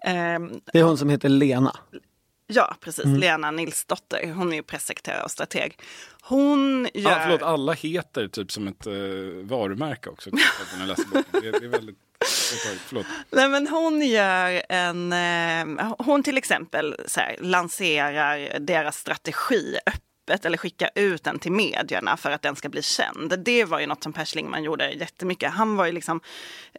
Eh, 0.04 0.40
Det 0.74 0.80
är 0.80 0.84
hon 0.84 0.98
som 0.98 1.10
heter 1.10 1.30
Lena. 1.30 1.76
Ja, 2.48 2.76
precis. 2.82 3.06
Lena 3.06 3.52
Nilsdotter. 3.52 4.34
Hon 4.34 4.52
är 4.52 4.56
ju 4.56 4.64
pressekreterare 4.64 5.24
och 5.24 5.32
strateg. 5.32 5.80
Hon 6.22 6.88
gör... 6.94 7.12
Ah, 7.12 7.20
förlåt, 7.24 7.42
alla 7.42 7.74
heter 7.74 8.28
typ 8.28 8.52
som 8.52 8.68
ett 8.68 8.88
eh, 8.88 8.94
varumärke 9.44 10.10
också. 10.10 10.32
Typ, 10.32 10.40
det, 11.32 11.48
är 11.48 11.68
väldigt... 11.68 11.98
Förlåt. 12.88 13.06
Nej, 13.32 13.50
men 13.50 13.68
hon 13.68 14.02
gör 14.02 14.62
en... 14.70 15.14
Eh, 15.14 15.94
hon 16.00 16.24
till 16.24 16.38
exempel 16.38 16.96
här, 17.18 17.38
lanserar 17.40 18.60
deras 18.60 18.98
strategi 18.98 19.78
öppet 20.28 20.46
eller 20.46 20.58
skicka 20.58 20.90
ut 20.96 21.24
den 21.24 21.40
till 21.40 21.52
medierna 21.52 22.18
för 22.18 22.32
att 22.32 22.42
den 22.42 22.56
ska 22.56 22.70
bli 22.70 22.82
känd. 22.82 23.40
Det 23.46 23.66
var 23.66 23.80
ju 23.80 23.88
något 23.88 24.04
som 24.04 24.14
Per 24.14 24.26
Schlingmann 24.26 24.64
gjorde 24.64 24.92
jättemycket. 24.92 25.54
Han 25.54 25.76
var 25.76 25.86
ju 25.86 25.92
liksom... 25.92 26.22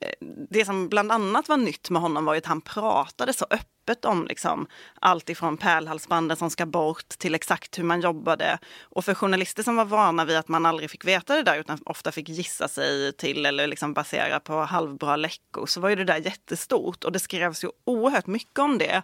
Eh, 0.00 0.12
det 0.50 0.64
som 0.64 0.88
bland 0.88 1.12
annat 1.12 1.49
var 1.49 1.57
nytt 1.57 1.90
med 1.90 2.02
honom 2.02 2.25
var 2.25 2.35
ju 2.35 2.38
att 2.38 2.47
han 2.47 2.61
pratade 2.61 3.33
så 3.33 3.47
öppet 3.50 4.05
om 4.05 4.26
liksom 4.26 4.67
allt 5.00 5.31
ifrån 5.31 5.57
pärlhalsbanden 5.57 6.37
som 6.37 6.50
ska 6.50 6.67
bort 6.67 7.09
till 7.09 7.35
exakt 7.35 7.78
hur 7.78 7.85
man 7.85 8.00
jobbade. 8.00 8.59
Och 8.83 9.05
för 9.05 9.14
journalister 9.14 9.62
som 9.62 9.76
var 9.76 9.85
vana 9.85 10.25
vid 10.25 10.37
att 10.37 10.49
man 10.49 10.67
aldrig 10.67 10.90
fick 10.90 11.05
veta 11.05 11.37
det 11.37 11.43
där 11.43 11.59
utan 11.59 11.78
ofta 11.85 12.12
fick 12.12 12.28
gissa 12.28 12.69
sig 12.69 13.12
till 13.12 13.47
eller 13.47 13.67
liksom 13.67 13.93
basera 13.93 14.40
på 14.40 14.61
halvbra 14.61 15.17
läckor 15.17 15.67
så 15.67 15.81
var 15.81 15.88
ju 15.88 15.97
det 15.97 16.05
där 16.05 16.17
jättestort 16.17 17.05
och 17.05 17.12
det 17.12 17.19
skrevs 17.19 17.64
ju 17.64 17.69
oerhört 17.85 18.26
mycket 18.26 18.59
om 18.59 18.78
det. 18.78 19.02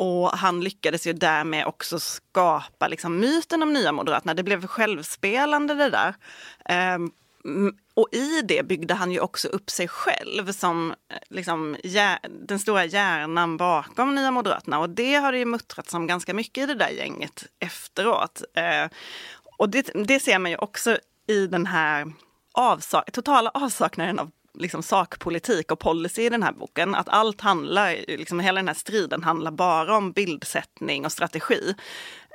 Och 0.00 0.30
han 0.30 0.60
lyckades 0.60 1.06
ju 1.06 1.12
därmed 1.12 1.66
också 1.66 2.00
skapa 2.00 2.88
liksom, 2.88 3.18
myten 3.18 3.62
om 3.62 3.72
Nya 3.72 3.92
Moderaterna. 3.92 4.34
Det 4.34 4.42
blev 4.42 4.66
självspelande 4.66 5.74
det 5.74 5.90
där. 5.90 6.14
Um, 6.94 7.12
och 7.94 8.08
i 8.12 8.42
det 8.42 8.66
byggde 8.66 8.94
han 8.94 9.12
ju 9.12 9.20
också 9.20 9.48
upp 9.48 9.70
sig 9.70 9.88
själv 9.88 10.52
som 10.52 10.90
eh, 10.90 11.18
liksom, 11.28 11.76
den 12.46 12.58
stora 12.58 12.84
hjärnan 12.84 13.56
bakom 13.56 14.14
Nya 14.14 14.30
Moderaterna. 14.30 14.78
Och 14.78 14.90
det 14.90 15.14
har 15.14 15.32
det 15.32 15.38
ju 15.38 15.44
muttrats 15.44 15.94
om 15.94 16.06
ganska 16.06 16.34
mycket 16.34 16.64
i 16.64 16.66
det 16.66 16.74
där 16.74 16.90
gänget 16.90 17.44
efteråt. 17.58 18.42
Eh, 18.54 18.90
och 19.56 19.70
det, 19.70 19.90
det 19.94 20.20
ser 20.20 20.38
man 20.38 20.50
ju 20.50 20.56
också 20.56 20.98
i 21.26 21.46
den 21.46 21.66
här 21.66 22.12
avsak 22.52 23.12
totala 23.12 23.50
avsaknaden 23.50 24.18
av 24.18 24.30
liksom 24.60 24.82
sakpolitik 24.82 25.72
och 25.72 25.78
policy 25.78 26.22
i 26.22 26.28
den 26.28 26.42
här 26.42 26.52
boken. 26.52 26.94
Att 26.94 27.08
allt 27.08 27.40
handlar, 27.40 27.96
liksom 28.06 28.40
hela 28.40 28.58
den 28.58 28.68
här 28.68 28.74
striden 28.74 29.22
handlar 29.22 29.50
bara 29.50 29.96
om 29.96 30.12
bildsättning 30.12 31.04
och 31.04 31.12
strategi. 31.12 31.74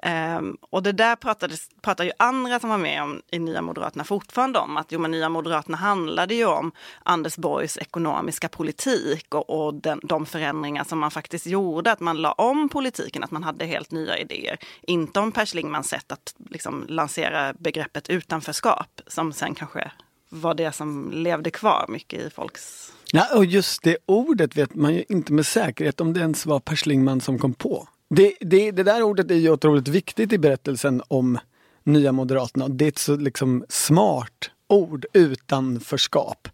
Um, 0.05 0.57
och 0.61 0.83
det 0.83 0.91
där 0.91 1.15
pratades, 1.15 1.69
pratar 1.81 2.03
ju 2.03 2.11
andra 2.19 2.59
som 2.59 2.69
var 2.69 2.77
med 2.77 3.03
om, 3.03 3.21
i 3.31 3.39
Nya 3.39 3.61
Moderaterna 3.61 4.03
fortfarande 4.03 4.59
om. 4.59 4.77
Att 4.77 4.91
jo, 4.91 4.99
men 4.99 5.11
Nya 5.11 5.29
Moderaterna 5.29 5.77
handlade 5.77 6.35
ju 6.35 6.45
om 6.45 6.71
Anders 7.03 7.37
Borgs 7.37 7.77
ekonomiska 7.77 8.49
politik 8.49 9.35
och, 9.35 9.49
och 9.49 9.73
den, 9.73 9.99
de 10.03 10.25
förändringar 10.25 10.83
som 10.83 10.99
man 10.99 11.11
faktiskt 11.11 11.47
gjorde. 11.47 11.91
Att 11.91 11.99
man 11.99 12.17
la 12.17 12.31
om 12.31 12.69
politiken, 12.69 13.23
att 13.23 13.31
man 13.31 13.43
hade 13.43 13.65
helt 13.65 13.91
nya 13.91 14.17
idéer. 14.17 14.57
Inte 14.81 15.19
om 15.19 15.31
Per 15.31 15.45
Schlingmans 15.45 15.89
sätt 15.89 16.11
att 16.11 16.35
liksom, 16.49 16.85
lansera 16.87 17.53
begreppet 17.53 18.09
utanförskap 18.09 19.01
som 19.07 19.33
sen 19.33 19.55
kanske 19.55 19.91
var 20.29 20.53
det 20.53 20.71
som 20.71 21.11
levde 21.11 21.51
kvar 21.51 21.85
mycket 21.89 22.21
i 22.21 22.29
folks... 22.29 22.91
Ja, 23.11 23.27
och 23.35 23.45
just 23.45 23.83
det 23.83 23.97
ordet 24.05 24.57
vet 24.57 24.75
man 24.75 24.93
ju 24.93 25.03
inte 25.09 25.33
med 25.33 25.45
säkerhet 25.45 26.01
om 26.01 26.13
det 26.13 26.19
ens 26.19 26.45
var 26.45 26.59
Per 26.59 26.75
Schlingmann 26.75 27.21
som 27.21 27.39
kom 27.39 27.53
på. 27.53 27.87
Det, 28.09 28.33
det, 28.39 28.71
det 28.71 28.83
där 28.83 29.03
ordet 29.03 29.31
är 29.31 29.35
ju 29.35 29.49
otroligt 29.49 29.87
viktigt 29.87 30.33
i 30.33 30.37
berättelsen 30.37 31.01
om 31.07 31.39
Nya 31.83 32.11
Moderaterna. 32.11 32.67
Det 32.67 32.85
är 32.85 32.89
ett 32.89 32.97
så 32.97 33.15
liksom 33.15 33.65
smart 33.69 34.51
ord, 34.67 35.05
utanförskap. 35.13 36.47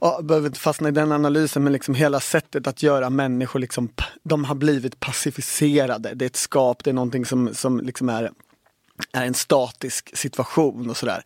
Jag 0.00 0.24
behöver 0.24 0.46
inte 0.46 0.60
fastna 0.60 0.88
i 0.88 0.92
den 0.92 1.12
analysen 1.12 1.64
men 1.64 1.72
liksom 1.72 1.94
hela 1.94 2.20
sättet 2.20 2.66
att 2.66 2.82
göra 2.82 3.10
människor 3.10 3.58
liksom, 3.58 3.88
de 4.22 4.44
har 4.44 4.54
blivit 4.54 5.00
pacificerade. 5.00 6.14
Det 6.14 6.24
är 6.24 6.26
ett 6.26 6.36
skap, 6.36 6.84
det 6.84 6.90
är 6.90 6.94
någonting 6.94 7.26
som, 7.26 7.54
som 7.54 7.80
liksom 7.80 8.08
är, 8.08 8.30
är 9.12 9.26
en 9.26 9.34
statisk 9.34 10.16
situation 10.16 10.90
och 10.90 10.96
sådär. 10.96 11.22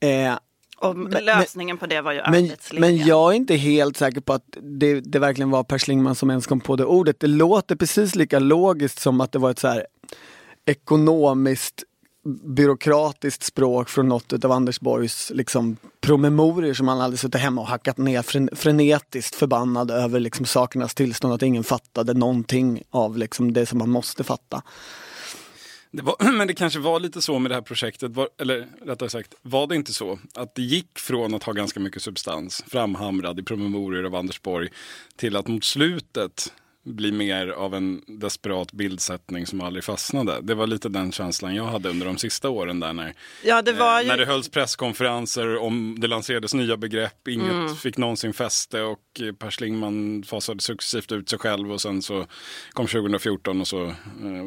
Eh, 0.00 0.38
och 0.84 0.96
men, 0.96 1.24
lösningen 1.24 1.78
på 1.78 1.86
det 1.86 2.00
var 2.00 2.12
ju 2.12 2.22
men, 2.30 2.50
men 2.72 2.96
jag 2.96 3.32
är 3.32 3.36
inte 3.36 3.54
helt 3.54 3.96
säker 3.96 4.20
på 4.20 4.32
att 4.32 4.56
det, 4.62 5.00
det 5.00 5.18
verkligen 5.18 5.50
var 5.50 5.64
Per 5.64 5.78
Schlingman 5.78 6.14
som 6.14 6.30
ens 6.30 6.46
kom 6.46 6.60
på 6.60 6.76
det 6.76 6.84
ordet. 6.84 7.20
Det 7.20 7.26
låter 7.26 7.76
precis 7.76 8.14
lika 8.14 8.38
logiskt 8.38 8.98
som 9.00 9.20
att 9.20 9.32
det 9.32 9.38
var 9.38 9.50
ett 9.50 9.58
så 9.58 9.68
här 9.68 9.86
ekonomiskt 10.66 11.84
byråkratiskt 12.44 13.42
språk 13.42 13.88
från 13.88 14.08
något 14.08 14.44
av 14.44 14.52
Anders 14.52 14.80
Borgs 14.80 15.32
liksom, 15.34 15.76
promemorior 16.00 16.74
som 16.74 16.88
han 16.88 17.00
hade 17.00 17.16
suttit 17.16 17.40
hemma 17.40 17.60
och 17.60 17.66
hackat 17.66 17.98
ner 17.98 18.22
fren 18.22 18.50
frenetiskt 18.52 19.34
förbannad 19.34 19.90
över 19.90 20.20
liksom, 20.20 20.46
sakernas 20.46 20.94
tillstånd, 20.94 21.34
att 21.34 21.42
ingen 21.42 21.64
fattade 21.64 22.14
någonting 22.14 22.82
av 22.90 23.18
liksom, 23.18 23.52
det 23.52 23.66
som 23.66 23.78
man 23.78 23.90
måste 23.90 24.24
fatta. 24.24 24.62
Det 25.96 26.02
var, 26.02 26.32
men 26.32 26.46
det 26.46 26.54
kanske 26.54 26.78
var 26.78 27.00
lite 27.00 27.22
så 27.22 27.38
med 27.38 27.50
det 27.50 27.54
här 27.54 27.62
projektet, 27.62 28.12
var, 28.12 28.28
eller 28.38 28.68
rättare 28.86 29.10
sagt, 29.10 29.34
var 29.42 29.66
det 29.66 29.76
inte 29.76 29.92
så 29.92 30.18
att 30.34 30.54
det 30.54 30.62
gick 30.62 30.98
från 30.98 31.34
att 31.34 31.42
ha 31.42 31.52
ganska 31.52 31.80
mycket 31.80 32.02
substans 32.02 32.64
framhamrad 32.66 33.40
i 33.40 33.42
promemorior 33.42 34.04
av 34.04 34.14
Anders 34.14 34.42
Borg 34.42 34.68
till 35.16 35.36
att 35.36 35.48
mot 35.48 35.64
slutet 35.64 36.52
bli 36.84 37.12
mer 37.12 37.48
av 37.48 37.74
en 37.74 38.02
desperat 38.06 38.72
bildsättning 38.72 39.46
som 39.46 39.60
aldrig 39.60 39.84
fastnade. 39.84 40.40
Det 40.42 40.54
var 40.54 40.66
lite 40.66 40.88
den 40.88 41.12
känslan 41.12 41.54
jag 41.54 41.64
hade 41.64 41.88
under 41.88 42.06
de 42.06 42.18
sista 42.18 42.48
åren 42.48 42.80
där 42.80 42.92
när, 42.92 43.14
ja, 43.44 43.62
det, 43.62 43.72
var 43.72 44.00
ju... 44.00 44.08
när 44.08 44.16
det 44.16 44.26
hölls 44.26 44.48
presskonferenser 44.48 45.56
om 45.58 45.96
det 46.00 46.06
lanserades 46.06 46.54
nya 46.54 46.76
begrepp, 46.76 47.28
inget 47.28 47.50
mm. 47.50 47.76
fick 47.76 47.96
någonsin 47.96 48.32
fäste 48.32 48.82
och 48.82 49.00
Per 49.38 49.50
Schlingman 49.50 50.22
fasade 50.22 50.60
successivt 50.60 51.12
ut 51.12 51.28
sig 51.28 51.38
själv 51.38 51.72
och 51.72 51.80
sen 51.80 52.02
så 52.02 52.26
kom 52.72 52.86
2014 52.86 53.60
och 53.60 53.68
så 53.68 53.84
eh, 53.84 53.94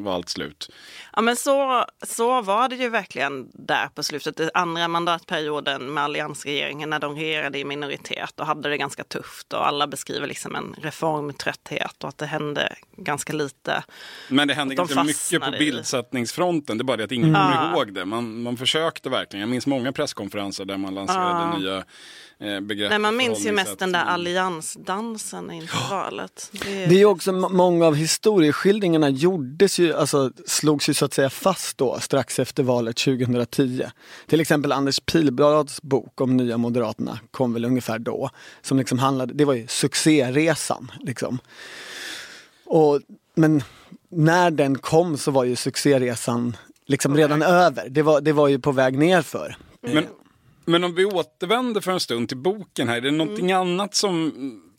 var 0.04 0.14
allt 0.14 0.30
slut. 0.30 0.70
Ja 1.14 1.22
men 1.22 1.36
så, 1.36 1.86
så 2.06 2.42
var 2.42 2.70
det 2.70 2.76
ju 2.76 2.90
verkligen 2.90 3.50
där 3.54 3.88
på 3.88 4.04
slutet, 4.04 4.38
den 4.38 4.50
andra 4.54 4.88
mandatperioden 4.88 5.94
med 5.94 6.04
alliansregeringen 6.04 6.90
när 6.90 7.00
de 7.00 7.16
regerade 7.16 7.60
i 7.60 7.66
minoritet 7.66 8.40
och 8.40 8.46
hade 8.46 8.70
det 8.70 8.78
ganska 8.78 9.04
tufft 9.04 9.54
och 9.54 9.68
alla 9.68 9.88
beskriver 9.88 10.28
liksom 10.28 10.56
en 10.56 10.76
reformtrötthet 10.82 12.04
och 12.04 12.10
att 12.10 12.18
det 12.18 12.27
hände 12.28 12.76
ganska 12.98 13.34
lite. 13.34 13.84
Men 14.30 14.48
det 14.48 14.54
hände 14.54 14.76
de 14.76 14.78
ganska 14.78 15.04
mycket 15.04 15.42
på 15.42 15.58
bildsättningsfronten, 15.60 16.78
det 16.78 16.82
är 16.82 16.84
bara 16.86 16.98
det 16.98 17.04
att 17.04 17.12
ingen 17.12 17.36
mm. 17.36 17.42
kommer 17.42 17.74
ihåg 17.74 17.94
det. 17.94 18.06
Man, 18.06 18.42
man 18.42 18.58
försökte 18.58 19.10
verkligen, 19.10 19.42
jag 19.42 19.50
minns 19.50 19.68
många 19.68 19.92
presskonferenser 19.92 20.66
där 20.66 20.78
man 20.78 20.96
lanserade 20.96 21.30
ja. 21.30 21.58
nya 21.58 21.84
eh, 22.40 22.62
begrepp. 22.62 22.90
Nej, 22.90 23.00
man 23.00 23.18
minns 23.18 23.46
ju 23.46 23.52
mest 23.52 23.80
den 23.80 23.92
där 23.92 24.04
alliansdansen 24.04 25.52
inför 25.52 25.90
valet. 25.90 26.50
Det 26.52 26.84
är, 26.84 26.88
det 26.88 27.02
är 27.02 27.06
också 27.06 27.32
många 27.32 27.86
av 27.86 27.96
historieskildringarna 27.96 29.10
gjordes 29.10 29.80
ju, 29.80 29.94
alltså 29.94 30.32
slogs 30.46 30.90
ju 30.90 30.94
så 30.94 31.06
att 31.06 31.14
säga 31.14 31.30
fast 31.30 31.78
då 31.78 32.00
strax 32.00 32.40
efter 32.40 32.64
valet 32.64 32.98
2010. 32.98 33.84
Till 34.28 34.42
exempel 34.42 34.72
Anders 34.72 35.00
Pilblads 35.00 35.82
bok 35.82 36.22
om 36.22 36.38
Nya 36.38 36.58
Moderaterna 36.58 37.20
kom 37.32 37.54
väl 37.54 37.66
ungefär 37.66 38.00
då. 38.00 38.30
Som 38.62 38.78
liksom 38.78 39.00
handlade, 39.00 39.34
det 39.34 39.46
var 39.46 39.54
ju 39.54 39.68
succéresan 39.68 40.92
liksom. 41.00 41.40
Och, 42.68 43.02
men 43.36 43.64
när 44.10 44.52
den 44.52 44.78
kom 44.78 45.18
så 45.18 45.32
var 45.32 45.44
ju 45.44 45.56
succéresan 45.56 46.58
liksom 46.86 47.18
redan 47.18 47.42
över. 47.42 47.90
Det 47.90 48.02
var, 48.02 48.22
det 48.22 48.34
var 48.34 48.48
ju 48.48 48.60
på 48.60 48.72
väg 48.72 48.98
nerför. 48.98 49.58
Men 49.82 50.04
men 50.70 50.84
om 50.84 50.96
vi 50.96 51.06
återvänder 51.06 51.82
för 51.82 51.92
en 51.92 52.00
stund 52.00 52.28
till 52.28 52.38
boken 52.38 52.88
här, 52.88 52.98
är 52.98 53.02
det 53.02 53.12
någonting 53.12 53.52
mm. 53.52 53.62
annat 53.62 53.96
som 53.96 54.34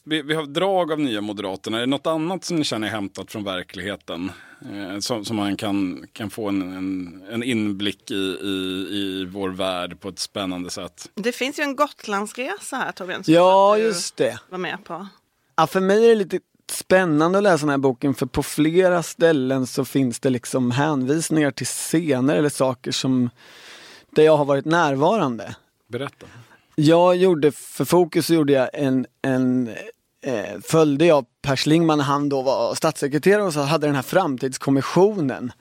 vi, 0.04 0.22
vi, 0.22 0.34
har 0.34 0.46
drag 0.46 0.92
av 0.92 1.00
Nya 1.00 1.20
Moderaterna. 1.20 1.76
Är 1.76 1.80
det 1.80 1.86
något 1.86 2.06
annat 2.06 2.44
som 2.44 2.56
ni 2.56 2.64
känner 2.64 2.86
är 2.86 2.90
hämtat 2.90 3.32
från 3.32 3.44
verkligheten? 3.44 4.32
Eh, 4.72 4.98
som, 4.98 5.24
som, 5.24 5.36
man 5.36 5.56
kan, 5.56 6.06
kan 6.12 6.30
få 6.30 6.48
en, 6.48 6.62
en, 6.62 7.22
en 7.30 7.42
inblick 7.42 8.10
i, 8.10 8.14
i, 8.14 8.86
i, 8.90 9.28
vår 9.30 9.48
värld 9.48 10.00
på 10.00 10.08
ett 10.08 10.18
spännande 10.18 10.70
sätt. 10.70 11.10
Det 11.14 11.32
finns 11.32 11.58
ju 11.58 11.62
en 11.62 11.76
Gotlandsresa 11.76 12.76
här 12.76 12.92
Torbjörn. 12.92 13.22
Ja, 13.26 13.78
just 13.78 14.16
det. 14.16 14.40
Var 14.48 14.58
med 14.58 14.84
på. 14.84 15.06
Ja, 15.56 15.66
för 15.66 15.80
mig 15.80 16.04
är 16.04 16.08
det 16.08 16.14
lite 16.14 16.40
spännande 16.70 17.38
att 17.38 17.44
läsa 17.44 17.60
den 17.60 17.70
här 17.70 17.78
boken 17.78 18.14
för 18.14 18.26
på 18.26 18.42
flera 18.42 19.02
ställen 19.02 19.66
så 19.66 19.84
finns 19.84 20.20
det 20.20 20.30
liksom 20.30 20.70
hänvisningar 20.70 21.50
till 21.50 21.66
scener 21.66 22.36
eller 22.36 22.48
saker 22.48 22.92
som 22.92 23.30
där 24.10 24.22
jag 24.22 24.36
har 24.36 24.44
varit 24.44 24.64
närvarande. 24.64 25.56
Berätta. 25.88 26.26
Jag 26.74 27.16
gjorde, 27.16 27.52
för 27.52 27.84
Fokus 27.84 28.26
så 28.26 28.34
gjorde 28.34 28.52
jag 28.52 28.68
en, 28.72 29.06
en 29.22 29.68
eh, 30.22 30.60
följde 30.62 31.06
jag 31.06 31.26
Per 31.42 31.56
Schlingman 31.56 31.98
när 31.98 32.04
han 32.04 32.28
då 32.28 32.42
var 32.42 32.74
statssekreterare 32.74 33.42
och 33.42 33.52
så 33.52 33.60
hade 33.60 33.86
den 33.86 33.94
här 33.94 34.02
framtidskommissionen 34.02 35.52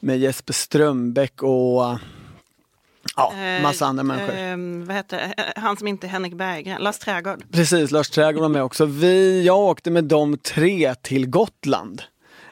med 0.00 0.18
Jesper 0.18 0.52
Strömbäck 0.52 1.42
och 1.42 1.98
Ja, 3.16 3.32
eh, 3.36 3.62
massa 3.62 3.86
andra 3.86 4.02
människor. 4.02 4.34
Eh, 4.38 4.86
vad 4.86 4.96
heter 4.96 5.34
Han 5.56 5.76
som 5.76 5.88
inte 5.88 6.06
är 6.06 6.08
Henrik 6.08 6.34
Berggren, 6.34 6.82
Lars 6.82 6.98
Trägård. 6.98 7.44
Precis, 7.52 7.90
Lars 7.90 8.10
Trägård 8.10 8.42
var 8.42 8.48
med 8.48 8.62
också. 8.62 8.84
Vi, 8.84 9.44
jag 9.46 9.58
åkte 9.58 9.90
med 9.90 10.04
de 10.04 10.38
tre 10.38 10.94
till 10.94 11.26
Gotland. 11.26 12.02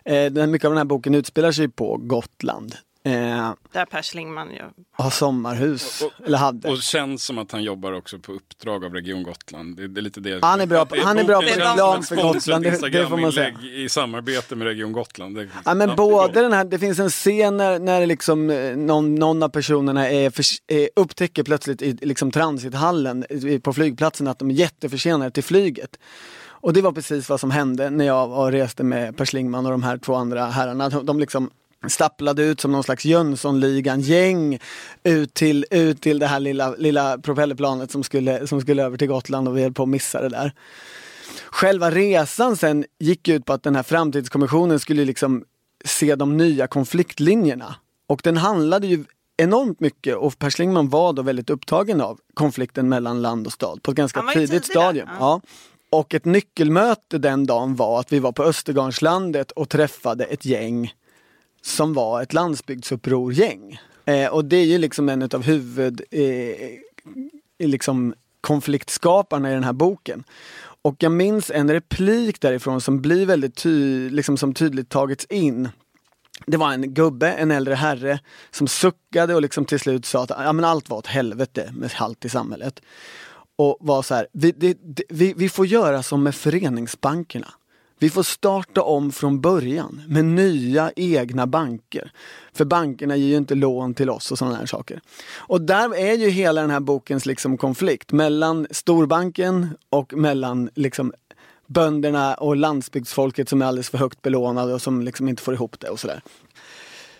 Eh, 0.05 0.47
mycket 0.47 0.65
av 0.65 0.71
den 0.71 0.79
här 0.79 0.85
boken 0.85 1.15
utspelar 1.15 1.53
sig 1.53 1.69
på 1.69 1.97
Gotland. 1.97 2.75
Eh, 3.07 3.53
Där 3.73 3.85
Per 3.85 4.03
Schlingman 4.03 4.51
ju 4.51 4.63
har 4.93 5.11
sommarhus, 5.11 6.03
och, 6.03 6.07
och, 6.07 6.27
eller 6.27 6.39
hade. 6.39 6.71
Och 6.71 6.79
känns 6.79 7.25
som 7.25 7.39
att 7.39 7.53
han 7.53 7.63
jobbar 7.63 7.93
också 7.93 8.19
på 8.19 8.33
uppdrag 8.33 8.85
av 8.85 8.95
Region 8.95 9.23
Gotland. 9.23 9.77
Det, 9.77 9.89
det 9.89 10.01
är 10.01 10.03
lite 10.03 10.21
det. 10.21 10.45
Han 10.45 10.61
är 10.61 10.67
bra 10.67 10.87
på, 10.87 10.97
han 11.05 11.19
är 11.19 11.25
bra 11.25 11.41
på 11.41 11.47
reklam 11.47 12.03
för 12.03 12.17
Gotland, 12.17 12.65
det, 12.65 12.91
det, 12.91 13.07
får 13.07 13.17
man 13.17 13.33
säga. 13.33 13.59
i 13.63 13.89
samarbete 13.89 14.57
med 14.57 14.67
Region 14.67 14.93
Gotland. 14.93 15.37
Det, 15.37 15.49
ja 15.65 15.75
men 15.75 15.97
både 15.97 16.41
den 16.43 16.53
här, 16.53 16.65
det 16.65 16.79
finns 16.79 16.99
en 16.99 17.11
scen 17.11 17.57
när, 17.57 17.79
när 17.79 18.07
liksom 18.07 18.51
eh, 18.51 18.77
någon, 18.77 19.15
någon 19.15 19.43
av 19.43 19.49
personerna 19.49 20.11
är 20.11 20.31
för, 20.31 20.45
är, 20.67 20.89
upptäcker 20.97 21.43
plötsligt 21.43 21.83
i 21.83 21.93
liksom 21.93 22.31
transithallen 22.31 23.25
på 23.63 23.73
flygplatsen 23.73 24.29
att 24.29 24.39
de 24.39 24.51
är 24.51 24.55
jätteförsenade 24.55 25.31
till 25.31 25.45
flyget. 25.45 25.99
Och 26.47 26.73
det 26.73 26.83
var 26.83 26.93
precis 26.93 27.29
vad 27.29 27.41
som 27.41 27.51
hände 27.51 27.91
när 27.91 28.05
jag 28.05 28.55
reste 28.55 28.85
med 28.85 29.17
Per 29.17 29.25
Schlingman 29.25 29.67
och 29.67 29.73
de 29.73 29.83
här 29.83 29.99
två 29.99 30.15
andra 30.15 30.47
herrarna. 30.47 30.89
De 30.89 31.21
liksom 31.21 31.51
stapplade 31.89 32.43
ut 32.43 32.61
som 32.61 32.73
någon 32.73 32.85
slags 32.85 33.05
Jönssonligan-gäng 33.05 34.59
ut 35.05 35.35
till, 35.35 35.67
ut 35.71 36.03
till 36.03 36.19
det 36.19 36.27
här 36.27 36.41
lilla, 36.41 36.75
lilla 36.75 37.19
propellerplanet 37.19 37.91
som 37.91 38.03
skulle, 38.03 38.47
som 38.47 38.61
skulle 38.61 38.83
över 38.83 38.97
till 38.97 39.09
Gotland 39.09 39.49
och 39.49 39.57
vi 39.57 39.63
höll 39.63 39.73
på 39.73 39.83
att 39.83 39.89
missa 39.89 40.23
det 40.23 40.29
där. 40.29 40.53
Själva 41.51 41.91
resan 41.91 42.57
sen 42.57 42.85
gick 42.99 43.29
ut 43.29 43.45
på 43.45 43.53
att 43.53 43.63
den 43.63 43.77
här 43.77 43.83
framtidskommissionen 43.83 44.81
skulle 44.81 45.05
liksom 45.05 45.45
se 45.85 46.15
de 46.15 46.37
nya 46.37 46.67
konfliktlinjerna. 46.67 47.75
Och 48.07 48.21
den 48.25 48.37
handlade 48.37 48.87
ju 48.87 49.05
enormt 49.37 49.81
mycket 49.81 50.17
och 50.17 50.39
Per 50.39 50.51
Schlingman 50.51 50.89
var 50.89 51.13
då 51.13 51.23
väldigt 51.23 51.51
upptagen 51.51 52.01
av 52.01 52.19
konflikten 52.35 52.89
mellan 52.89 53.23
land 53.23 53.47
och 53.47 53.53
stad 53.53 53.83
på 53.83 53.91
ett 53.91 53.97
ganska 53.97 54.23
tidigt 54.23 54.65
stadium. 54.65 55.09
Ja. 55.19 55.41
Och 55.91 56.15
ett 56.15 56.25
nyckelmöte 56.25 57.19
den 57.19 57.47
dagen 57.47 57.77
var 57.77 58.01
att 58.01 58.13
vi 58.13 58.19
var 58.19 58.33
på 58.33 58.43
Östergarnslandet 58.43 59.51
och 59.51 59.69
träffade 59.69 60.25
ett 60.25 60.45
gäng 60.45 60.93
som 61.65 61.95
var 61.95 62.23
ett 62.23 62.33
landsbygdsupprorgäng. 62.33 63.81
Eh, 64.05 64.29
och 64.29 64.45
det 64.45 64.57
är 64.57 64.65
ju 64.65 64.79
liksom 64.79 65.09
en 65.09 65.23
av 65.23 65.43
huvud 65.43 66.03
eh, 66.11 67.67
liksom 67.67 68.15
konfliktskaparna 68.41 69.51
i 69.51 69.55
den 69.55 69.65
här 69.65 69.73
boken. 69.73 70.25
Och 70.83 70.97
jag 70.99 71.13
minns 71.13 71.51
en 71.51 71.71
replik 71.71 72.41
därifrån 72.41 72.81
som 72.81 73.01
blir 73.01 73.27
väldigt 73.27 73.57
ty 73.57 74.11
liksom 74.11 74.37
som 74.37 74.55
tydligt 74.55 74.89
tagits 74.89 75.25
in. 75.25 75.69
Det 76.47 76.57
var 76.57 76.73
en 76.73 76.95
gubbe, 76.95 77.33
en 77.33 77.51
äldre 77.51 77.75
herre, 77.75 78.21
som 78.51 78.69
suckade 78.69 79.35
och 79.35 79.43
liksom 79.43 79.65
till 79.65 79.81
slut 79.81 80.07
sa 80.07 80.23
att 80.23 80.31
ja, 80.31 80.53
men 80.53 80.65
allt 80.65 80.89
var 80.89 80.99
åt 80.99 81.07
helvete 81.07 81.73
med 81.77 81.91
halt 81.93 82.25
i 82.25 82.29
samhället. 82.29 82.81
Och 83.57 83.77
var 83.81 84.03
så 84.03 84.15
här, 84.15 84.27
vi, 84.33 84.53
det, 84.53 84.77
vi, 85.09 85.35
vi 85.37 85.49
får 85.49 85.67
göra 85.67 86.03
som 86.03 86.23
med 86.23 86.35
föreningsbankerna. 86.35 87.55
Vi 87.99 88.11
får 88.11 88.23
starta 88.23 88.83
om 88.83 89.13
från 89.13 89.41
början 89.41 90.03
med 90.09 90.25
nya 90.25 90.93
egna 90.97 91.47
banker. 91.47 92.13
För 92.53 92.65
bankerna 92.65 93.17
ger 93.17 93.29
ju 93.29 93.37
inte 93.37 93.55
lån 93.55 93.95
till 93.95 94.11
oss 94.11 94.33
och 94.33 94.39
sådana 94.39 94.57
här 94.57 94.67
saker. 94.67 95.01
Och 95.37 95.61
där 95.61 95.97
är 95.97 96.15
ju 96.15 96.29
hela 96.29 96.61
den 96.61 96.71
här 96.71 96.81
bokens 96.81 97.27
liksom 97.27 97.57
konflikt 97.57 98.13
mellan 98.13 98.67
storbanken 98.71 99.69
och 99.91 100.15
mellan 100.15 100.71
liksom 100.75 101.13
bönderna 101.67 102.35
och 102.35 102.57
landsbygdsfolket 102.57 103.49
som 103.49 103.63
är 103.63 103.67
alldeles 103.67 103.91
för 103.91 103.99
högt 103.99 104.23
belånade 104.23 104.75
och 104.75 104.83
som 104.83 105.03
liksom 105.03 105.29
inte 105.29 105.43
får 105.43 105.55
ihop 105.55 105.81
det 105.81 105.89
och 105.89 106.01
sådär. 106.01 106.23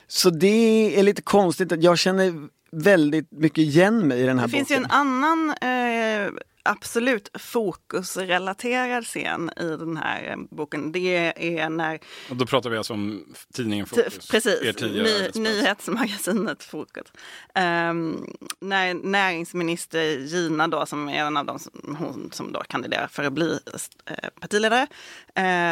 Så 0.07 0.31
det 0.31 0.99
är 0.99 1.03
lite 1.03 1.23
konstigt 1.23 1.73
att 1.73 1.83
jag 1.83 1.99
känner 1.99 2.49
väldigt 2.71 3.33
mycket 3.33 3.59
igen 3.59 4.09
mig 4.09 4.21
i 4.21 4.27
den 4.27 4.39
här 4.39 4.47
boken. 4.47 4.61
Det 4.61 4.67
finns 4.67 4.81
ju 4.81 4.85
en 4.85 4.91
annan 4.91 5.51
eh, 5.51 6.33
absolut 6.65 7.31
fokusrelaterad 7.35 9.05
scen 9.05 9.51
i 9.57 9.77
den 9.77 9.97
här 9.97 10.31
eh, 10.31 10.37
boken. 10.51 10.93
Det 10.93 11.33
är 11.59 11.69
när... 11.69 12.01
Och 12.31 12.37
då 12.37 12.47
pratar 12.47 12.71
vi 12.71 12.77
alltså 12.77 12.93
om 12.93 13.35
tidningen 13.55 13.87
Fokus? 13.87 14.29
Precis, 14.29 14.81
ny, 14.81 15.31
nyhetsmagasinet 15.35 16.63
Fokus. 16.63 17.07
Um, 17.55 18.27
när 18.61 18.95
näringsminister 18.95 20.19
Gina 20.19 20.69
då, 20.69 20.87
som 20.87 21.09
är 21.09 21.25
en 21.25 21.37
av 21.37 21.47
de 21.47 21.59
som, 21.59 21.97
hon 21.99 22.31
som 22.33 22.53
då 22.53 22.61
kandiderar 22.61 23.07
för 23.07 23.25
att 23.25 23.33
bli 23.33 23.51
uh, 23.51 24.29
partiledare. 24.41 24.87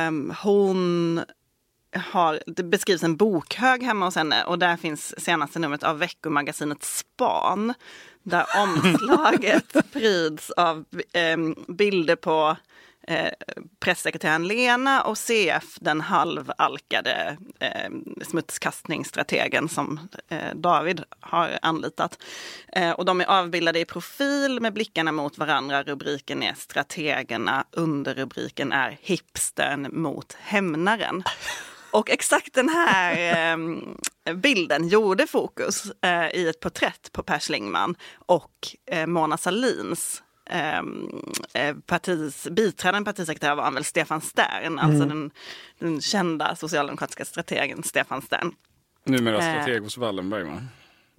Um, 0.08 0.34
hon 0.42 1.20
har, 1.96 2.42
det 2.46 2.62
beskrivs 2.62 3.02
en 3.02 3.16
bokhög 3.16 3.82
hemma 3.82 4.04
hos 4.04 4.16
henne 4.16 4.44
och 4.44 4.58
där 4.58 4.76
finns 4.76 5.24
senaste 5.24 5.58
numret 5.58 5.82
av 5.82 5.98
veckomagasinet 5.98 6.82
Span. 6.82 7.74
Där 8.22 8.46
omslaget 8.56 9.76
pryds 9.92 10.50
av 10.50 10.84
eh, 11.12 11.36
bilder 11.68 12.16
på 12.16 12.56
eh, 13.08 13.32
pressekreteraren 13.80 14.48
Lena 14.48 15.02
och 15.02 15.18
CF, 15.18 15.76
den 15.80 16.00
halvalkade 16.00 17.36
eh, 17.60 17.90
smutskastningsstrategen 18.28 19.68
som 19.68 20.00
eh, 20.28 20.54
David 20.54 21.02
har 21.20 21.58
anlitat. 21.62 22.18
Eh, 22.72 22.90
och 22.90 23.04
de 23.04 23.20
är 23.20 23.26
avbildade 23.26 23.80
i 23.80 23.84
profil 23.84 24.60
med 24.60 24.72
blickarna 24.72 25.12
mot 25.12 25.38
varandra. 25.38 25.82
Rubriken 25.82 26.42
är 26.42 26.54
Strategerna, 26.54 27.64
underrubriken 27.70 28.72
är 28.72 28.98
Hipstern 29.00 29.88
mot 29.92 30.36
hämnaren. 30.40 31.22
Och 31.92 32.10
exakt 32.10 32.54
den 32.54 32.68
här 32.68 33.14
eh, 34.24 34.34
bilden 34.34 34.88
gjorde 34.88 35.26
Fokus 35.26 35.92
eh, 36.02 36.28
i 36.34 36.48
ett 36.48 36.60
porträtt 36.60 37.12
på 37.12 37.22
Per 37.22 37.38
Schlingman 37.38 37.94
och 38.26 38.76
eh, 38.86 39.06
Mona 39.06 39.36
Salins 39.36 40.22
ehm, 40.50 41.08
eh, 41.54 41.76
partis, 41.86 42.48
biträdande 42.50 43.12
partisekreterare 43.12 43.54
var 43.54 43.64
han 43.64 43.74
väl 43.74 43.84
Stefan 43.84 44.20
Stern, 44.20 44.46
alltså 44.48 44.68
mm. 44.68 44.78
alltså 44.78 45.04
den, 45.04 45.30
den 45.78 46.00
kända 46.00 46.56
socialdemokratiska 46.56 47.24
strategen 47.24 47.82
Stefan 47.82 48.22
Stern. 48.22 48.54
Numera 49.04 49.36
eh, 49.36 49.54
strateg 49.54 49.82
hos 49.82 49.98
Wallenberg 49.98 50.44
va? 50.44 50.62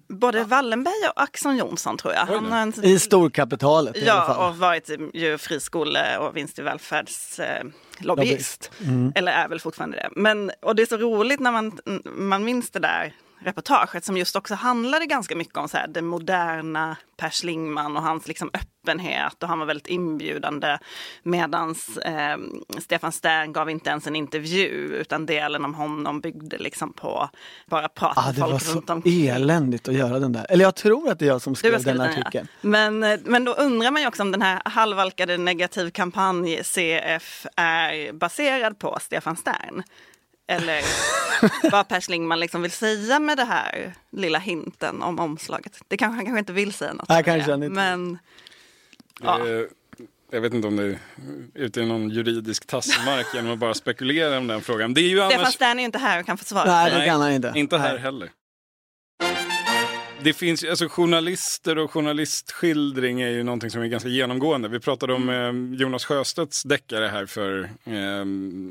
Både 0.08 0.44
Wallenberg 0.44 1.10
och 1.15 1.22
Axon 1.22 1.58
Jonsson 1.58 1.98
tror 1.98 2.13
jag. 2.13 2.25
Han 2.25 2.53
en, 2.53 2.86
I 2.86 3.00
storkapitalet 3.00 3.98
i 3.98 4.06
ja, 4.06 4.13
alla 4.13 4.34
fall. 4.34 4.50
och 4.50 4.58
varit 4.58 4.89
ju 5.13 5.38
friskole 5.38 6.18
och 6.18 6.38
vinst 6.38 6.60
i 6.60 6.62
välfärds 6.62 7.39
eh, 7.39 7.63
lobbyist. 8.00 8.72
Mm. 8.86 9.12
Eller 9.16 9.32
är 9.32 9.48
väl 9.48 9.60
fortfarande 9.60 9.98
det. 9.98 10.10
Men, 10.16 10.51
och 10.62 10.75
det 10.75 10.82
är 10.82 10.86
så 10.86 10.98
roligt 10.98 11.40
när 11.40 11.51
man, 11.51 11.79
man 12.03 12.44
minns 12.44 12.70
det 12.70 12.79
där 12.79 13.14
reportaget 13.44 14.06
som 14.06 14.18
just 14.18 14.36
också 14.36 14.56
handlade 14.56 15.06
ganska 15.06 15.36
mycket 15.36 15.58
om 15.58 15.70
så 15.70 15.77
här, 15.77 15.88
det 15.88 16.01
moderna 16.01 16.98
Per 17.18 17.29
Schlingmann 17.29 17.98
och 17.98 18.03
hans 18.03 18.27
liksom 18.27 18.50
öppenhet 18.53 19.44
och 19.44 19.50
han 19.50 19.60
var 19.60 19.66
väldigt 19.66 19.88
inbjudande 19.88 20.77
medans 21.24 21.98
eh, 21.98 22.38
Stefan 22.79 23.12
Stern 23.12 23.53
gav 23.53 23.70
inte 23.70 23.90
ens 23.90 24.08
en 24.08 24.16
intervju 24.16 24.68
utan 24.70 25.25
delen 25.25 25.66
om 25.66 25.74
honom 25.74 26.22
byggde 26.22 26.58
liksom 26.58 26.94
på 26.94 27.29
bara 27.66 27.90
prata 27.90 28.22
ah, 28.22 28.25
med 28.27 28.36
folk 28.36 28.75
runt 28.75 28.90
om. 28.90 29.01
Det 29.01 29.10
var 29.10 29.27
så 29.27 29.36
eländigt 29.36 29.88
att 29.88 29.94
göra 29.94 30.20
den 30.20 30.32
där. 30.32 30.46
Eller 30.50 30.66
jag 30.66 30.75
tror 30.75 31.12
att 31.12 31.20
det 31.20 31.25
är 31.25 31.29
jag 31.29 31.42
som 31.42 31.56
skrev 31.56 31.84
den 31.84 32.01
artikeln. 32.01 32.48
Ja. 32.62 32.70
Men, 32.70 33.03
eh, 33.03 33.20
men 33.25 33.46
då 33.46 33.53
undrar 33.53 33.92
man 33.92 34.01
ju 34.01 34.08
också 34.08 34.24
om 34.24 34.32
den 34.32 34.42
här 34.42 34.62
halvalkade 34.66 35.38
negativ 35.38 35.90
kampanj 35.90 36.64
CF 36.64 37.46
är 37.56 38.14
baserad 38.14 38.79
på 38.79 38.98
Stefan 39.01 39.36
Stern. 39.36 39.84
Eller 40.48 40.82
vad 41.72 41.88
Per 41.88 42.01
Schlingman 42.01 42.40
liksom 42.40 42.62
vill 42.62 42.72
säga 42.72 43.20
med 43.20 43.38
det 43.38 43.44
här 43.44 43.94
lilla 44.12 44.40
hinten 44.40 45.01
om 45.01 45.20
omslaget. 45.20 45.82
Det 45.88 45.98
kanske 45.98 46.16
han 46.16 46.25
kanske 46.25 46.40
inte 46.40 46.53
vill 46.53 46.74
säga 46.74 46.94
något. 46.94 47.10
Nej, 47.10 47.24
kanske 47.24 47.53
inte. 47.53 47.70
Men, 47.70 48.18
ja. 49.22 49.40
Jag 50.32 50.42
vet 50.42 50.53
inte 50.53 50.68
om 50.68 50.75
det 50.75 50.84
är 50.84 51.00
ute 51.53 51.82
i 51.82 51.86
någon 51.86 52.10
juridisk 52.10 52.68
tassmark 52.68 53.25
genom 53.34 53.51
att 53.51 53.60
bara 53.60 53.74
spekulera 53.74 54.38
om 54.38 54.48
den 54.48 54.62
frågan. 54.62 54.94
Det 54.94 55.01
är 55.01 55.10
ju 55.10 55.18
Stefan 55.18 55.40
annars... 55.40 55.53
Stern 55.53 55.77
är 55.77 55.82
ju 55.82 55.86
inte 55.86 56.00
här 56.00 56.20
och 56.20 56.25
kan 56.25 56.38
få 56.38 56.46
svara. 56.46 56.66
Nej, 56.66 56.92
det 56.92 57.06
kan 57.06 57.22
han 57.22 57.32
inte. 57.32 57.51
Inte 57.56 57.77
här 57.77 57.98
heller 57.98 58.29
det 60.24 60.33
finns 60.33 60.64
alltså 60.64 60.88
journalister 60.88 61.77
och 61.77 61.92
journalistskildring 61.92 63.22
är 63.22 63.29
ju 63.29 63.44
någonting 63.44 63.70
som 63.70 63.81
är 63.81 63.88
ganska 63.88 64.09
genomgående. 64.09 64.68
Vi 64.68 64.79
pratade 64.79 65.14
om 65.14 65.29
eh, 65.29 65.79
Jonas 65.79 66.05
Sjöstedts 66.05 66.64
deckare 66.64 67.07
här 67.07 67.25
för 67.25 67.70
eh, 67.83 68.25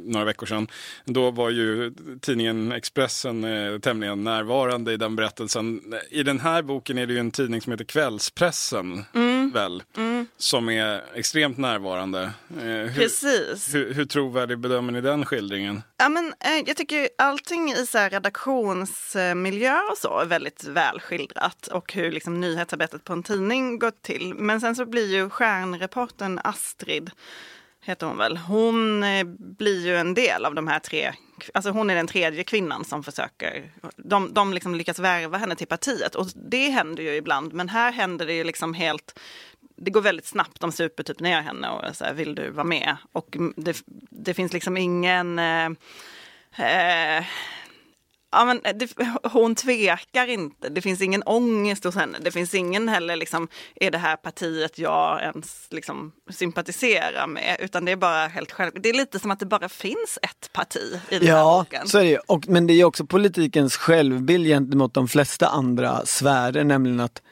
några 0.04 0.24
veckor 0.24 0.46
sedan. 0.46 0.68
Då 1.04 1.30
var 1.30 1.50
ju 1.50 1.92
tidningen 2.20 2.72
Expressen 2.72 3.44
eh, 3.44 3.78
tämligen 3.78 4.24
närvarande 4.24 4.92
i 4.92 4.96
den 4.96 5.16
berättelsen. 5.16 5.80
I 6.10 6.22
den 6.22 6.40
här 6.40 6.62
boken 6.62 6.98
är 6.98 7.06
det 7.06 7.12
ju 7.12 7.18
en 7.18 7.30
tidning 7.30 7.60
som 7.60 7.72
heter 7.72 7.84
Kvällspressen, 7.84 9.04
mm. 9.14 9.31
Väl? 9.52 9.82
Mm. 9.96 10.26
Som 10.36 10.68
är 10.68 11.02
extremt 11.14 11.58
närvarande. 11.58 12.22
Eh, 12.22 12.64
hur, 12.64 12.94
Precis. 12.94 13.74
Hur, 13.74 13.94
hur 13.94 14.04
trovärdig 14.04 14.58
bedömer 14.58 14.92
ni 14.92 15.00
den 15.00 15.24
skildringen? 15.24 15.82
Ja, 15.98 16.08
men, 16.08 16.34
eh, 16.40 16.62
jag 16.66 16.76
tycker 16.76 17.08
allting 17.18 17.72
i 17.72 17.86
så 17.86 17.98
redaktionsmiljö 17.98 19.78
och 19.90 19.98
så 19.98 20.18
är 20.18 20.26
väldigt 20.26 20.64
välskildrat 20.64 21.66
och 21.66 21.92
hur 21.92 22.10
liksom, 22.10 22.40
nyhetsarbetet 22.40 23.04
på 23.04 23.12
en 23.12 23.22
tidning 23.22 23.78
går 23.78 23.92
till. 24.02 24.34
Men 24.34 24.60
sen 24.60 24.76
så 24.76 24.86
blir 24.86 25.14
ju 25.14 25.30
stjärnreporten 25.30 26.40
Astrid 26.44 27.10
heter 27.82 28.06
hon 28.06 28.18
väl. 28.18 28.36
Hon 28.36 29.02
eh, 29.02 29.24
blir 29.38 29.86
ju 29.86 29.96
en 29.96 30.14
del 30.14 30.44
av 30.44 30.54
de 30.54 30.66
här 30.66 30.78
tre, 30.78 31.12
alltså 31.54 31.70
hon 31.70 31.90
är 31.90 31.94
den 31.94 32.06
tredje 32.06 32.44
kvinnan 32.44 32.84
som 32.84 33.02
försöker, 33.02 33.72
de, 33.96 34.34
de 34.34 34.52
liksom 34.52 34.74
lyckas 34.74 34.98
värva 34.98 35.38
henne 35.38 35.56
till 35.56 35.66
partiet 35.66 36.14
och 36.14 36.26
det 36.34 36.68
händer 36.68 37.02
ju 37.02 37.14
ibland 37.14 37.52
men 37.52 37.68
här 37.68 37.92
händer 37.92 38.26
det 38.26 38.34
ju 38.34 38.44
liksom 38.44 38.74
helt 38.74 39.18
det 39.76 39.90
går 39.90 40.00
väldigt 40.00 40.26
snabbt, 40.26 40.60
de 40.60 40.72
super 40.72 41.02
typ 41.02 41.20
ner 41.20 41.40
henne 41.40 41.68
och 41.68 41.96
så 41.96 42.04
vill 42.14 42.34
du 42.34 42.50
vara 42.50 42.64
med? 42.64 42.96
Och 43.12 43.36
det, 43.56 43.82
det 44.10 44.34
finns 44.34 44.52
liksom 44.52 44.76
ingen... 44.76 45.38
Eh, 45.38 45.66
eh, 46.56 47.24
ja, 48.32 48.44
men 48.44 48.78
det, 48.78 48.88
hon 49.32 49.54
tvekar 49.54 50.26
inte, 50.26 50.68
det 50.68 50.80
finns 50.80 51.00
ingen 51.00 51.22
ångest 51.22 51.84
hos 51.84 51.94
henne. 51.94 52.18
Det 52.20 52.30
finns 52.30 52.54
ingen 52.54 52.88
heller, 52.88 53.16
liksom, 53.16 53.48
är 53.74 53.90
det 53.90 53.98
här 53.98 54.16
partiet 54.16 54.78
jag 54.78 55.22
ens 55.22 55.66
liksom, 55.70 56.12
sympatiserar 56.30 57.26
med? 57.26 57.56
Utan 57.60 57.84
det 57.84 57.92
är 57.92 57.96
bara 57.96 58.26
helt 58.26 58.52
själv. 58.52 58.72
Det 58.74 58.88
är 58.88 58.94
lite 58.94 59.18
som 59.18 59.30
att 59.30 59.40
det 59.40 59.46
bara 59.46 59.68
finns 59.68 60.18
ett 60.22 60.52
parti 60.52 61.00
i 61.08 61.18
den 61.18 61.28
ja, 61.28 61.36
här 61.36 61.64
boken. 61.64 61.88
så 61.88 61.98
är 61.98 62.04
det 62.04 62.18
och, 62.18 62.48
Men 62.48 62.66
det 62.66 62.74
är 62.74 62.84
också 62.84 63.06
politikens 63.06 63.76
självbild 63.76 64.46
gentemot 64.46 64.94
de 64.94 65.08
flesta 65.08 65.46
andra 65.46 66.06
sfärer, 66.06 66.64
nämligen 66.64 67.00
att 67.00 67.22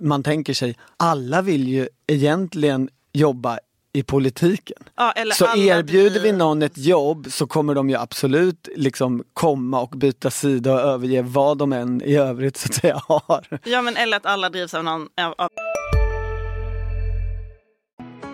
man 0.00 0.22
tänker 0.22 0.54
sig, 0.54 0.78
alla 0.96 1.42
vill 1.42 1.68
ju 1.68 1.88
egentligen 2.06 2.88
jobba 3.12 3.58
i 3.96 4.02
politiken. 4.02 4.76
Ja, 4.96 5.14
så 5.32 5.44
erbjuder 5.44 6.10
blir... 6.10 6.20
vi 6.20 6.32
någon 6.32 6.62
ett 6.62 6.78
jobb 6.78 7.26
så 7.30 7.46
kommer 7.46 7.74
de 7.74 7.90
ju 7.90 7.96
absolut 7.96 8.68
liksom 8.76 9.24
komma 9.34 9.80
och 9.80 9.90
byta 9.90 10.30
sida 10.30 10.72
och 10.74 10.80
överge 10.80 11.22
vad 11.22 11.58
de 11.58 11.72
än 11.72 12.02
i 12.02 12.16
övrigt 12.16 12.56
så 12.56 12.66
att 12.68 12.74
säga 12.74 13.00
har. 13.08 13.60
Ja 13.64 13.82
men 13.82 13.96
eller 13.96 14.16
att 14.16 14.26
alla 14.26 14.48
drivs 14.48 14.74
av 14.74 14.84
någon... 14.84 15.08
Av... 15.38 15.48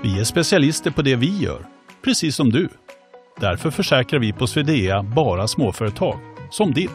Vi 0.03 0.21
är 0.21 0.25
specialister 0.25 0.91
på 0.91 1.03
det 1.03 1.17
vi 1.17 1.39
gör, 1.39 1.67
precis 2.05 2.37
som 2.37 2.51
du. 2.51 2.69
Därför 3.41 3.71
försäkrar 3.71 4.21
vi 4.21 4.33
på 4.33 4.47
Swedea 4.47 5.03
bara 5.03 5.49
småföretag, 5.49 6.19
som 6.51 6.73
ditt. 6.73 6.91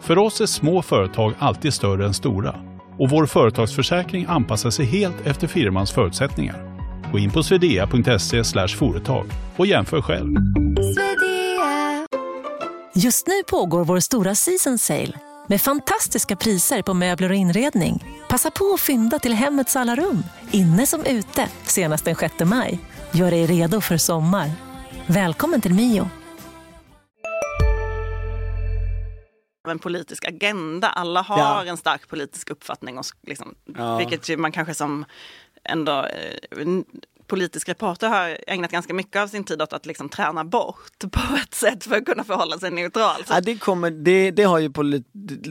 För 0.00 0.18
oss 0.18 0.40
är 0.40 0.46
små 0.46 0.82
företag 0.82 1.34
alltid 1.38 1.74
större 1.74 2.06
än 2.06 2.14
stora 2.14 2.54
och 2.98 3.10
vår 3.10 3.26
företagsförsäkring 3.26 4.26
anpassar 4.28 4.70
sig 4.70 4.86
helt 4.86 5.26
efter 5.26 5.46
firmans 5.46 5.92
förutsättningar. 5.92 6.73
Gå 7.14 7.18
in 7.18 7.30
på 7.30 7.42
swedea.se 7.42 8.66
företag 8.78 9.26
och 9.56 9.66
jämför 9.66 10.02
själv. 10.02 10.34
Just 12.94 13.26
nu 13.26 13.42
pågår 13.46 13.84
vår 13.84 14.00
stora 14.00 14.34
season 14.34 14.78
sale 14.78 15.12
med 15.48 15.60
fantastiska 15.60 16.36
priser 16.36 16.82
på 16.82 16.94
möbler 16.94 17.28
och 17.30 17.36
inredning. 17.36 18.04
Passa 18.28 18.50
på 18.50 18.64
att 18.74 18.80
fynda 18.80 19.18
till 19.18 19.34
hemmets 19.34 19.76
alla 19.76 19.96
rum, 19.96 20.22
inne 20.50 20.86
som 20.86 21.04
ute, 21.04 21.48
senast 21.62 22.04
den 22.04 22.16
6 22.16 22.34
maj. 22.44 22.78
Gör 23.12 23.30
dig 23.30 23.46
redo 23.46 23.80
för 23.80 23.96
sommar. 23.96 24.50
Välkommen 25.06 25.60
till 25.60 25.74
Mio. 25.74 26.10
en 29.68 29.78
politisk 29.78 30.24
agenda. 30.28 30.88
Alla 30.88 31.22
har 31.22 31.38
Ja. 31.38 31.64
en 31.64 31.76
stark 31.76 32.08
politisk 32.08 32.50
uppfattning. 32.50 32.98
Och 32.98 33.04
liksom, 33.26 33.54
Ja. 33.78 33.96
Vilket 33.96 34.38
man 34.38 34.52
kanske 34.52 34.74
som 34.74 35.04
ändå 35.64 35.92
eh, 36.06 36.66
politisk 37.26 37.68
reporter 37.68 38.08
har 38.08 38.38
ägnat 38.46 38.70
ganska 38.70 38.94
mycket 38.94 39.22
av 39.22 39.26
sin 39.28 39.44
tid 39.44 39.62
åt 39.62 39.72
att 39.72 39.86
liksom 39.86 40.08
träna 40.08 40.44
bort 40.44 40.98
på 41.12 41.20
ett 41.42 41.54
sätt 41.54 41.84
för 41.84 41.96
att 41.96 42.04
kunna 42.06 42.24
förhålla 42.24 42.58
sig 42.58 42.70
neutral. 42.70 43.22
Ja, 43.28 43.40
det, 43.40 43.56
kommer, 43.58 43.90
det, 43.90 44.30
det 44.30 44.42
har 44.42 44.58
ju 44.58 44.70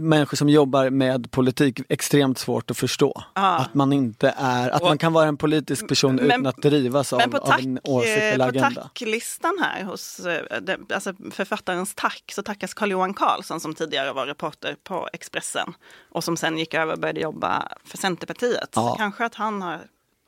människor 0.02 0.38
som 0.38 0.50
jobbar 0.50 0.90
med 0.90 1.32
politik 1.32 1.80
extremt 1.90 2.38
svårt 2.38 2.72
att 2.72 2.78
förstå. 2.78 3.24
Ja. 3.34 3.58
Att 3.58 3.74
man 3.74 3.94
inte 3.94 4.34
är, 4.38 4.70
att 4.70 4.82
Och- 4.82 4.88
man 4.88 4.98
kan 4.98 5.14
vara 5.14 5.28
en 5.28 5.38
politisk 5.38 5.88
person 5.88 6.16
Men- 6.16 6.26
utan 6.26 6.46
att 6.48 6.58
drivas 6.58 7.14
av, 7.14 7.20
men 7.20 7.32
på, 7.32 7.38
av 7.38 7.48
tack, 7.48 7.62
en 7.62 7.80
åsikt 7.84 8.22
eh, 8.22 8.34
eller 8.34 8.52
på 8.52 8.58
agenda. 8.60 8.82
tacklistan 8.82 9.58
här 9.62 9.84
hos 9.84 10.20
eh, 10.20 10.76
alltså 10.94 11.14
författarens 11.32 11.94
tack 11.96 12.24
så 12.36 12.44
tackas 12.44 12.74
Carl-Johan 12.74 13.14
Carlsson 13.14 13.60
som 13.60 13.76
tidigare 13.76 14.14
var 14.14 14.26
reporter 14.26 14.76
på 14.84 15.10
Expressen 15.14 15.74
och 16.12 16.24
som 16.24 16.38
sen 16.38 16.58
gick 16.58 16.74
över 16.74 16.94
och 16.94 17.00
började 17.00 17.20
jobba 17.22 17.68
för 17.86 17.98
Centerpartiet. 17.98 18.70
Ja. 18.76 18.90
Så 18.90 18.96
kanske 18.98 19.26
att 19.26 19.36
han 19.36 19.62
har 19.62 19.82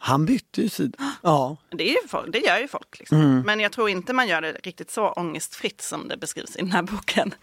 Han 0.05 0.25
bytte 0.25 0.61
ju 0.61 0.69
sida. 0.69 1.13
Ja. 1.21 1.57
Det, 1.69 1.83
är 1.83 2.01
ju 2.01 2.07
folk, 2.07 2.33
det 2.33 2.39
gör 2.39 2.59
ju 2.59 2.67
folk. 2.67 2.99
Liksom. 2.99 3.21
Mm. 3.21 3.41
Men 3.45 3.59
jag 3.59 3.71
tror 3.71 3.89
inte 3.89 4.13
man 4.13 4.27
gör 4.27 4.41
det 4.41 4.51
riktigt 4.51 4.91
så 4.91 5.09
ångestfritt 5.09 5.81
som 5.81 6.07
det 6.07 6.17
beskrivs 6.17 6.55
i 6.55 6.59
den 6.59 6.71
här 6.71 6.83
boken. 6.83 7.33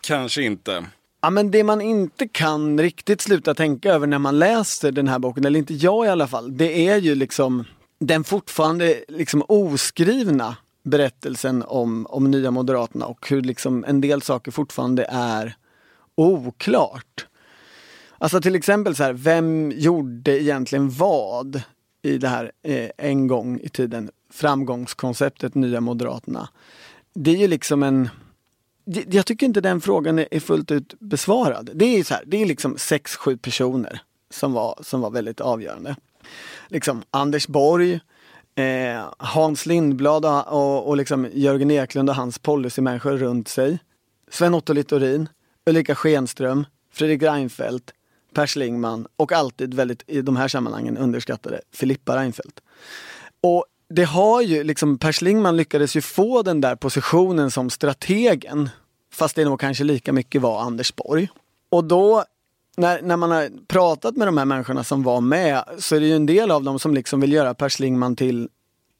Kanske 0.00 0.42
inte. 0.42 0.84
Ja 1.22 1.30
men 1.30 1.50
det 1.50 1.64
man 1.64 1.80
inte 1.80 2.28
kan 2.28 2.80
riktigt 2.80 3.20
sluta 3.20 3.54
tänka 3.54 3.92
över 3.92 4.06
när 4.06 4.18
man 4.18 4.38
läser 4.38 4.92
den 4.92 5.08
här 5.08 5.18
boken, 5.18 5.44
eller 5.44 5.58
inte 5.58 5.74
jag 5.74 6.06
i 6.06 6.08
alla 6.08 6.28
fall, 6.28 6.56
det 6.56 6.88
är 6.88 6.96
ju 6.96 7.14
liksom 7.14 7.64
den 7.98 8.24
fortfarande 8.24 9.04
liksom 9.08 9.44
oskrivna 9.48 10.56
berättelsen 10.82 11.64
om, 11.66 12.06
om 12.06 12.30
Nya 12.30 12.50
Moderaterna 12.50 13.06
och 13.06 13.28
hur 13.28 13.42
liksom 13.42 13.84
en 13.84 14.00
del 14.00 14.22
saker 14.22 14.50
fortfarande 14.50 15.06
är 15.10 15.56
oklart. 16.14 17.26
Alltså 18.22 18.40
till 18.40 18.54
exempel 18.54 18.94
så 18.96 19.02
här, 19.02 19.12
vem 19.12 19.72
gjorde 19.74 20.42
egentligen 20.42 20.90
vad 20.90 21.62
i 22.02 22.18
det 22.18 22.28
här 22.28 22.52
eh, 22.62 22.90
en 22.98 23.26
gång 23.26 23.60
i 23.60 23.68
tiden 23.68 24.10
framgångskonceptet 24.32 25.54
Nya 25.54 25.80
Moderaterna? 25.80 26.48
Det 27.14 27.30
är 27.30 27.36
ju 27.36 27.48
liksom 27.48 27.82
en 27.82 28.08
jag 29.10 29.26
tycker 29.26 29.46
inte 29.46 29.60
den 29.60 29.80
frågan 29.80 30.18
är- 30.18 30.28
är 30.30 30.40
fullt 30.40 30.70
ut 30.70 30.94
besvarad. 31.00 31.70
Det 31.74 31.84
är 31.84 32.04
så 32.04 32.14
här, 32.14 32.22
det 32.26 32.42
är 32.42 32.46
liksom 32.46 32.78
sex, 32.78 33.16
sju 33.16 33.36
personer 33.36 34.02
som 34.30 34.52
var, 34.52 34.78
som 34.82 35.00
var 35.00 35.10
väldigt 35.10 35.40
avgörande. 35.40 35.96
Liksom 36.68 37.02
Anders 37.10 37.46
Borg, 37.48 38.00
eh, 38.54 39.04
Hans 39.18 39.66
Lindblad 39.66 40.24
och, 40.24 40.46
och, 40.48 40.88
och 40.88 40.96
liksom 40.96 41.28
Jörgen 41.32 41.70
Eklund 41.70 42.10
och 42.10 42.16
hans 42.16 42.38
policymänniskor 42.38 43.12
runt 43.16 43.48
sig. 43.48 43.78
Sven-Otto 44.30 44.72
Littorin, 44.72 45.28
Ulrika 45.66 45.94
Schenström, 45.94 46.66
Fredrik 46.92 47.22
Reinfeldt, 47.22 47.92
Per 48.34 48.46
Schlingmann 48.46 49.06
och 49.16 49.32
alltid 49.32 49.74
väldigt 49.74 50.02
i 50.06 50.22
de 50.22 50.36
här 50.36 50.48
sammanhangen 50.48 50.96
underskattade 50.96 51.60
Filippa 51.72 52.16
Reinfeldt. 52.16 52.60
Och 53.40 53.64
det 53.88 54.04
har 54.04 54.42
ju 54.42 54.64
liksom, 54.64 54.98
Per 54.98 55.12
Schlingmann 55.12 55.56
lyckades 55.56 55.96
ju 55.96 56.00
få 56.00 56.42
den 56.42 56.60
där 56.60 56.76
positionen 56.76 57.50
som 57.50 57.70
strategen. 57.70 58.70
Fast 59.12 59.36
det 59.36 59.44
nog 59.44 59.60
kanske 59.60 59.84
lika 59.84 60.12
mycket 60.12 60.42
var 60.42 60.60
Anders 60.60 60.94
Borg. 60.96 61.28
Och 61.70 61.84
då, 61.84 62.24
när, 62.76 63.02
när 63.02 63.16
man 63.16 63.30
har 63.30 63.66
pratat 63.66 64.16
med 64.16 64.28
de 64.28 64.38
här 64.38 64.44
människorna 64.44 64.84
som 64.84 65.02
var 65.02 65.20
med, 65.20 65.64
så 65.78 65.96
är 65.96 66.00
det 66.00 66.06
ju 66.06 66.16
en 66.16 66.26
del 66.26 66.50
av 66.50 66.62
dem 66.62 66.78
som 66.78 66.94
liksom 66.94 67.20
vill 67.20 67.32
göra 67.32 67.54
Per 67.54 67.68
Schlingmann 67.68 68.16
till, 68.16 68.48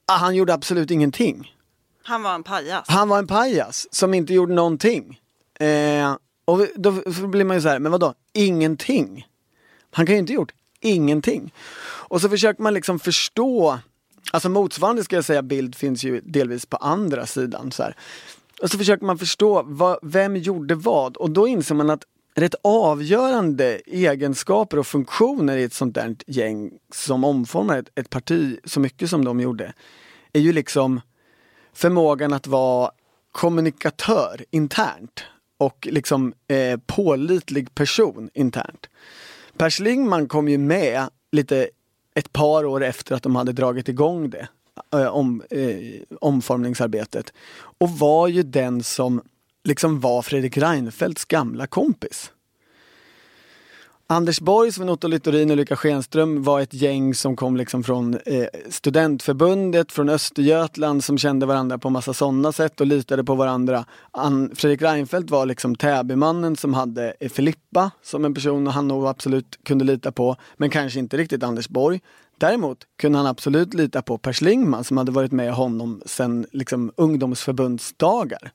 ah, 0.07 0.17
han 0.17 0.35
gjorde 0.35 0.53
absolut 0.53 0.91
ingenting. 0.91 1.55
Han 2.03 2.23
var 2.23 2.35
en 2.35 2.43
pajas. 2.43 2.85
Han 2.87 3.09
var 3.09 3.19
en 3.19 3.27
pajas 3.27 3.87
som 3.91 4.13
inte 4.13 4.33
gjorde 4.33 4.53
någonting. 4.53 5.19
Eh, 5.59 6.15
och 6.51 6.67
då 6.75 6.91
blir 7.27 7.43
man 7.43 7.57
ju 7.57 7.61
så 7.61 7.69
här, 7.69 7.79
men 7.79 7.91
vadå, 7.91 8.13
ingenting? 8.33 9.27
Han 9.91 10.05
kan 10.05 10.15
ju 10.15 10.19
inte 10.19 10.33
ha 10.33 10.35
gjort 10.35 10.53
ingenting. 10.79 11.53
Och 11.83 12.21
så 12.21 12.29
försöker 12.29 12.63
man 12.63 12.73
liksom 12.73 12.99
förstå, 12.99 13.79
alltså 14.31 14.49
motsvarande 14.49 15.03
ska 15.03 15.15
jag 15.15 15.25
säga 15.25 15.41
bild 15.41 15.75
finns 15.75 16.03
ju 16.03 16.21
delvis 16.21 16.65
på 16.65 16.77
andra 16.77 17.25
sidan. 17.25 17.71
Så 17.71 17.83
här. 17.83 17.95
Och 18.61 18.71
så 18.71 18.77
försöker 18.77 19.05
man 19.05 19.17
förstå, 19.17 19.63
vad, 19.65 19.99
vem 20.01 20.35
gjorde 20.35 20.75
vad? 20.75 21.17
Och 21.17 21.31
då 21.31 21.47
inser 21.47 21.75
man 21.75 21.89
att 21.89 22.03
rätt 22.35 22.55
avgörande 22.61 23.81
egenskaper 23.85 24.79
och 24.79 24.87
funktioner 24.87 25.57
i 25.57 25.63
ett 25.63 25.73
sånt 25.73 25.95
där 25.95 26.15
gäng 26.27 26.71
som 26.93 27.23
omformar 27.23 27.77
ett, 27.77 27.89
ett 27.95 28.09
parti 28.09 28.59
så 28.63 28.79
mycket 28.79 29.09
som 29.09 29.25
de 29.25 29.39
gjorde, 29.39 29.73
är 30.33 30.39
ju 30.39 30.53
liksom 30.53 31.01
förmågan 31.73 32.33
att 32.33 32.47
vara 32.47 32.91
kommunikatör 33.31 34.45
internt 34.51 35.23
och 35.61 35.87
liksom 35.91 36.33
eh, 36.47 36.79
pålitlig 36.85 37.75
person 37.75 38.29
internt. 38.33 38.89
Per 39.57 39.69
Schlingmann 39.69 40.27
kom 40.27 40.49
ju 40.49 40.57
med 40.57 41.09
lite 41.31 41.69
ett 42.15 42.33
par 42.33 42.65
år 42.65 42.83
efter 42.83 43.15
att 43.15 43.23
de 43.23 43.35
hade 43.35 43.51
dragit 43.51 43.89
igång 43.89 44.29
det, 44.29 44.47
eh, 44.93 45.07
om, 45.07 45.43
eh, 45.49 46.01
omformningsarbetet. 46.21 47.33
Och 47.77 47.89
var 47.89 48.27
ju 48.27 48.43
den 48.43 48.83
som 48.83 49.21
liksom 49.63 49.99
var 49.99 50.21
Fredrik 50.21 50.57
Reinfeldts 50.57 51.25
gamla 51.25 51.67
kompis. 51.67 52.31
Anders 54.11 54.39
Borg, 54.39 54.71
Sven-Otto 54.71 55.07
Littorin 55.07 55.49
och 55.49 55.53
Ulrika 55.53 55.75
Schenström 55.75 56.43
var 56.43 56.61
ett 56.61 56.73
gäng 56.73 57.15
som 57.15 57.35
kom 57.35 57.57
liksom 57.57 57.83
från 57.83 58.13
eh, 58.25 58.45
studentförbundet, 58.69 59.91
från 59.91 60.09
Östergötland 60.09 61.03
som 61.03 61.17
kände 61.17 61.45
varandra 61.45 61.77
på 61.77 61.89
massa 61.89 62.13
sådana 62.13 62.51
sätt 62.51 62.81
och 62.81 62.87
litade 62.87 63.23
på 63.23 63.35
varandra. 63.35 63.85
An- 64.11 64.51
Fredrik 64.55 64.81
Reinfeldt 64.81 65.31
var 65.31 65.45
liksom 65.45 65.75
Täbymannen 65.75 66.55
som 66.55 66.73
hade 66.73 67.13
eh, 67.19 67.29
Filippa 67.29 67.91
som 68.03 68.25
en 68.25 68.33
person 68.33 68.67
han 68.67 68.87
nog 68.87 69.07
absolut 69.07 69.59
kunde 69.63 69.85
lita 69.85 70.11
på, 70.11 70.35
men 70.57 70.69
kanske 70.69 70.99
inte 70.99 71.17
riktigt 71.17 71.43
Anders 71.43 71.69
Borg. 71.69 72.01
Däremot 72.37 72.77
kunde 73.01 73.17
han 73.17 73.27
absolut 73.27 73.73
lita 73.73 74.01
på 74.01 74.17
Per 74.17 74.33
Schlingmann 74.33 74.83
som 74.83 74.97
hade 74.97 75.11
varit 75.11 75.31
med 75.31 75.53
honom 75.53 76.01
sedan 76.05 76.45
liksom, 76.51 76.91
ungdomsförbundsdagar. 76.95 78.51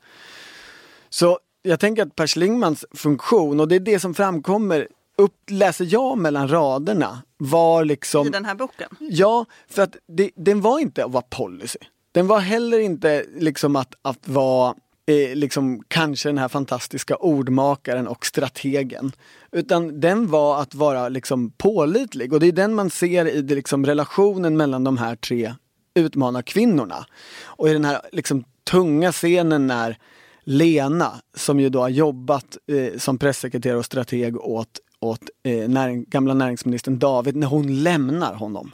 Så 1.10 1.38
jag 1.62 1.80
tänker 1.80 2.02
att 2.02 2.16
Per 2.16 2.26
Schlingmans 2.26 2.84
funktion, 2.94 3.60
och 3.60 3.68
det 3.68 3.74
är 3.74 3.80
det 3.80 4.00
som 4.00 4.14
framkommer, 4.14 4.88
upp, 5.18 5.50
läser 5.50 5.86
jag 5.90 6.18
mellan 6.18 6.48
raderna, 6.48 7.22
var 7.36 7.84
liksom... 7.84 8.26
I 8.26 8.30
den 8.30 8.44
här 8.44 8.54
boken. 8.54 8.88
Ja, 9.00 9.44
för 9.68 9.82
att 9.82 9.96
det, 10.08 10.30
den 10.36 10.60
var 10.60 10.78
inte 10.78 11.04
att 11.04 11.12
vara 11.12 11.24
policy. 11.30 11.78
Den 12.12 12.26
var 12.26 12.38
heller 12.38 12.78
inte 12.78 13.24
liksom 13.38 13.76
att, 13.76 13.94
att 14.02 14.28
vara 14.28 14.74
eh, 15.06 15.36
liksom 15.36 15.82
kanske 15.88 16.28
den 16.28 16.38
här 16.38 16.48
fantastiska 16.48 17.16
ordmakaren 17.16 18.08
och 18.08 18.26
strategen. 18.26 19.12
Utan 19.52 20.00
den 20.00 20.26
var 20.30 20.60
att 20.60 20.74
vara 20.74 21.08
liksom 21.08 21.50
pålitlig 21.50 22.32
och 22.32 22.40
det 22.40 22.46
är 22.46 22.52
den 22.52 22.74
man 22.74 22.90
ser 22.90 23.28
i 23.28 23.42
det, 23.42 23.54
liksom, 23.54 23.86
relationen 23.86 24.56
mellan 24.56 24.84
de 24.84 24.98
här 24.98 25.16
tre 25.16 25.54
utmanarkvinnorna. 25.94 27.06
Och 27.44 27.68
i 27.68 27.72
den 27.72 27.84
här 27.84 28.00
liksom, 28.12 28.44
tunga 28.70 29.12
scenen 29.12 29.66
när 29.66 29.98
Lena, 30.44 31.12
som 31.36 31.60
ju 31.60 31.68
då 31.68 31.80
har 31.80 31.88
jobbat 31.88 32.56
eh, 32.72 32.98
som 32.98 33.18
pressekreterare 33.18 33.78
och 33.78 33.84
strateg 33.84 34.36
åt, 34.36 34.80
åt 35.00 35.20
eh, 35.42 35.68
näring, 35.68 36.04
gamla 36.08 36.34
näringsministern 36.34 36.98
David, 36.98 37.36
när 37.36 37.46
hon 37.46 37.82
lämnar 37.82 38.34
honom 38.34 38.72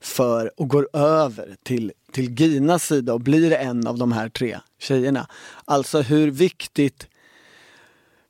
för 0.00 0.60
och 0.60 0.68
går 0.68 0.88
över 0.92 1.56
till, 1.62 1.92
till 2.12 2.30
Ginas 2.30 2.84
sida 2.84 3.14
och 3.14 3.20
blir 3.20 3.52
en 3.52 3.86
av 3.86 3.98
de 3.98 4.12
här 4.12 4.28
tre 4.28 4.58
tjejerna. 4.78 5.26
Alltså 5.64 6.00
hur 6.00 6.30
viktigt 6.30 7.08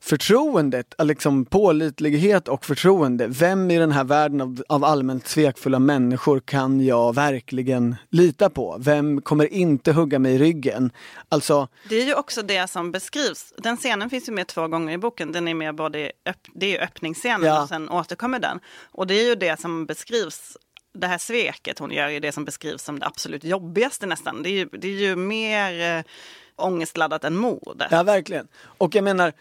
förtroendet, 0.05 0.93
liksom 1.03 1.45
pålitlighet 1.45 2.47
och 2.47 2.65
förtroende. 2.65 3.27
Vem 3.27 3.71
i 3.71 3.77
den 3.77 3.91
här 3.91 4.03
världen 4.03 4.41
av, 4.41 4.63
av 4.69 4.83
allmänt 4.83 5.27
svekfulla 5.27 5.79
människor 5.79 6.39
kan 6.39 6.85
jag 6.85 7.15
verkligen 7.15 7.95
lita 8.09 8.49
på? 8.49 8.77
Vem 8.79 9.21
kommer 9.21 9.53
inte 9.53 9.91
hugga 9.91 10.19
mig 10.19 10.35
i 10.35 10.37
ryggen? 10.37 10.91
Alltså, 11.29 11.67
Det 11.89 11.95
är 11.95 12.05
ju 12.05 12.13
också 12.15 12.41
det 12.41 12.69
som 12.69 12.91
beskrivs. 12.91 13.53
Den 13.57 13.77
scenen 13.77 14.09
finns 14.09 14.29
ju 14.29 14.33
med 14.33 14.47
två 14.47 14.67
gånger 14.67 14.93
i 14.93 14.97
boken. 14.97 15.31
Den 15.31 15.47
är 15.47 15.53
med 15.53 15.75
både 15.75 16.11
det 16.53 16.65
är 16.65 16.69
ju 16.71 16.77
öppningsscenen 16.77 17.43
Ja. 17.47 17.61
och 17.63 17.69
sen 17.69 17.89
återkommer 17.89 18.39
den. 18.39 18.59
Och 18.91 19.07
det 19.07 19.13
är 19.13 19.25
ju 19.29 19.35
det 19.35 19.59
som 19.59 19.85
beskrivs, 19.85 20.57
det 20.93 21.07
här 21.07 21.17
sveket 21.17 21.79
hon 21.79 21.91
gör 21.91 22.07
är 22.09 22.19
det 22.19 22.31
som 22.31 22.45
beskrivs 22.45 22.83
som 22.83 22.99
det 22.99 23.05
absolut 23.05 23.43
jobbigaste 23.43 24.05
nästan. 24.05 24.43
Det 24.43 24.49
är 24.49 24.57
ju, 24.57 24.65
det 24.65 24.87
är 24.87 24.91
ju 25.09 25.15
mer 25.15 25.97
eh, 25.97 26.03
ångestladdat 26.55 27.23
än 27.23 27.35
mordet. 27.35 27.87
Ja, 27.91 28.03
verkligen. 28.03 28.47
Och 28.77 28.95
jag 28.95 29.03
menar, 29.03 29.33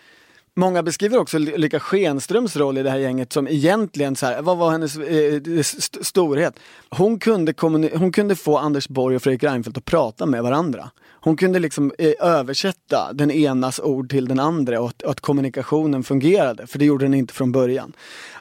Många 0.56 0.82
beskriver 0.82 1.18
också 1.18 1.36
Ulrika 1.36 1.80
Schenströms 1.80 2.56
roll 2.56 2.78
i 2.78 2.82
det 2.82 2.90
här 2.90 2.98
gänget 2.98 3.32
som 3.32 3.48
egentligen 3.48 4.16
så 4.16 4.26
här, 4.26 4.42
vad 4.42 4.56
var 4.56 4.70
hennes 4.70 4.96
eh, 4.96 5.34
eh 5.34 5.58
st 5.60 6.04
storhet? 6.04 6.58
Hon 6.88 7.18
kunde, 7.18 7.54
hon 7.94 8.12
kunde 8.12 8.36
få 8.36 8.58
Anders 8.58 8.88
Borg 8.88 9.16
och 9.16 9.22
Fredrik 9.22 9.42
Reinfeldt 9.42 9.78
att 9.78 9.84
prata 9.84 10.26
med 10.26 10.42
varandra. 10.42 10.90
Hon 11.20 11.36
kunde 11.36 11.58
liksom 11.58 11.92
eh, 11.98 12.12
översätta 12.20 13.12
den 13.12 13.30
enas 13.30 13.80
ord 13.80 14.10
till 14.10 14.28
den 14.28 14.40
andra 14.40 14.80
och 14.80 14.88
att, 14.88 15.02
och 15.02 15.10
att, 15.10 15.20
kommunikationen 15.20 16.02
fungerade, 16.02 16.66
för 16.66 16.78
det 16.78 16.84
gjorde 16.84 17.04
den 17.04 17.14
inte 17.14 17.34
från 17.34 17.52
början. 17.52 17.92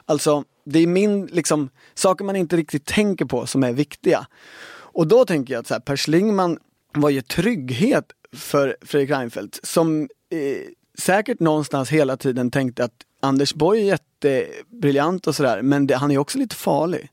Alltså, 0.06 0.44
det 0.64 0.78
är 0.78 0.86
min, 0.86 1.26
liksom, 1.26 1.68
saker 1.94 2.24
man 2.24 2.36
inte 2.36 2.56
riktigt 2.56 2.86
tänker 2.86 3.24
på 3.24 3.46
som 3.46 3.62
är 3.62 3.72
viktiga. 3.72 4.26
Och 4.72 5.06
då 5.06 5.24
tänker 5.24 5.54
jag 5.54 5.60
att 5.60 5.66
så 5.66 5.74
här, 5.74 5.80
Per 5.80 5.96
Schlingman 5.96 6.58
var 6.92 7.10
ju 7.10 7.22
trygghet 7.22 8.04
för 8.36 8.76
Fredrik 8.82 9.10
Reinfeldt 9.10 9.60
som 9.62 10.08
eh, 10.30 10.38
säkert 10.98 11.40
någonstans 11.40 11.90
hela 11.90 12.16
tiden 12.16 12.50
tänkte 12.50 12.84
att 12.84 12.94
Anders 13.20 13.54
Borg 13.54 13.80
är 13.80 13.84
jättebriljant 13.84 15.26
och 15.26 15.34
sådär, 15.34 15.62
men 15.62 15.86
det, 15.86 15.96
han 15.96 16.10
är 16.10 16.18
också 16.18 16.38
lite 16.38 16.56
farlig. 16.56 17.08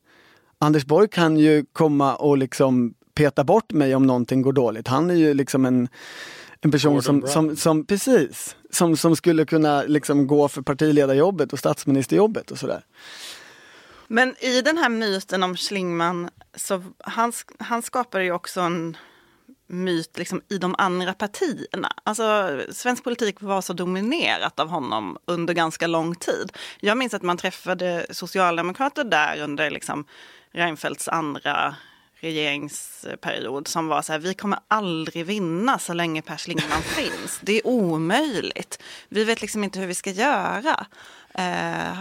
Anders 0.60 0.86
Borg 0.86 1.08
kan 1.08 1.38
ju 1.38 1.65
komma 1.74 2.15
och 2.15 2.38
liksom 2.38 2.94
peta 3.13 3.44
bort 3.44 3.72
mig 3.72 3.96
om 3.96 4.08
någonting 4.08 4.41
går 4.41 4.54
dåligt. 4.54 4.88
Han 4.88 5.10
är 5.10 5.15
ju 5.15 5.34
liksom 5.34 5.65
en, 5.65 5.89
en 6.62 6.72
person 6.72 7.04
som, 7.04 7.28
som, 7.28 7.56
som, 7.56 7.86
precis, 7.86 8.56
som, 8.72 8.98
som 8.98 9.15
skulle 9.15 9.46
kunna 9.46 9.84
liksom 9.84 10.28
gå 10.28 10.48
för 10.48 10.62
partiledarjobbet 10.62 11.54
och 11.54 11.60
statsministerjobbet 11.60 12.52
och 12.52 12.60
sådär. 12.60 12.86
Men 14.08 14.36
i 14.39 14.62
den 14.62 14.78
här 14.78 14.89
myten 14.89 15.44
om 15.44 15.58
Schlingman, 15.58 16.30
så 16.56 16.84
han, 17.00 17.34
han 17.60 17.82
skapar 17.82 18.20
ju 18.20 18.32
också 18.32 18.62
en 18.62 18.98
myt 19.71 20.17
liksom, 20.17 20.41
i 20.49 20.57
de 20.57 20.75
andra 20.77 21.13
partierna. 21.13 21.91
Alltså, 22.03 22.60
svensk 22.71 23.03
politik 23.03 23.41
var 23.41 23.62
så 23.62 23.73
dominerat 23.73 24.60
av 24.60 24.69
honom 24.69 25.17
under 25.25 25.53
ganska 25.53 25.88
lång 25.88 26.15
tid. 26.15 26.51
Jag 26.79 26.97
minns 26.97 27.13
att 27.13 27.21
man 27.21 27.38
träffade 27.38 28.05
socialdemokrater 28.10 29.03
där 29.03 29.41
under 29.41 29.69
liksom, 29.69 30.05
Reinfeldts 30.53 31.07
andra 31.07 31.75
regeringsperiod 32.21 33.67
som 33.67 33.88
var 33.88 34.01
så 34.01 34.12
här, 34.12 34.19
vi 34.19 34.34
kommer 34.34 34.60
aldrig 34.67 35.25
vinna 35.25 35.79
så 35.79 35.93
länge 35.93 36.21
Per 36.21 36.38
Schlingmann 36.38 36.81
finns. 36.81 37.39
Det 37.41 37.57
är 37.57 37.67
omöjligt. 37.67 38.84
Vi 39.10 39.23
vet 39.23 39.41
liksom 39.41 39.63
inte 39.63 39.79
hur 39.79 39.88
vi 39.88 39.95
ska 39.95 40.10
göra. 40.10 40.86
Eh, 41.34 41.99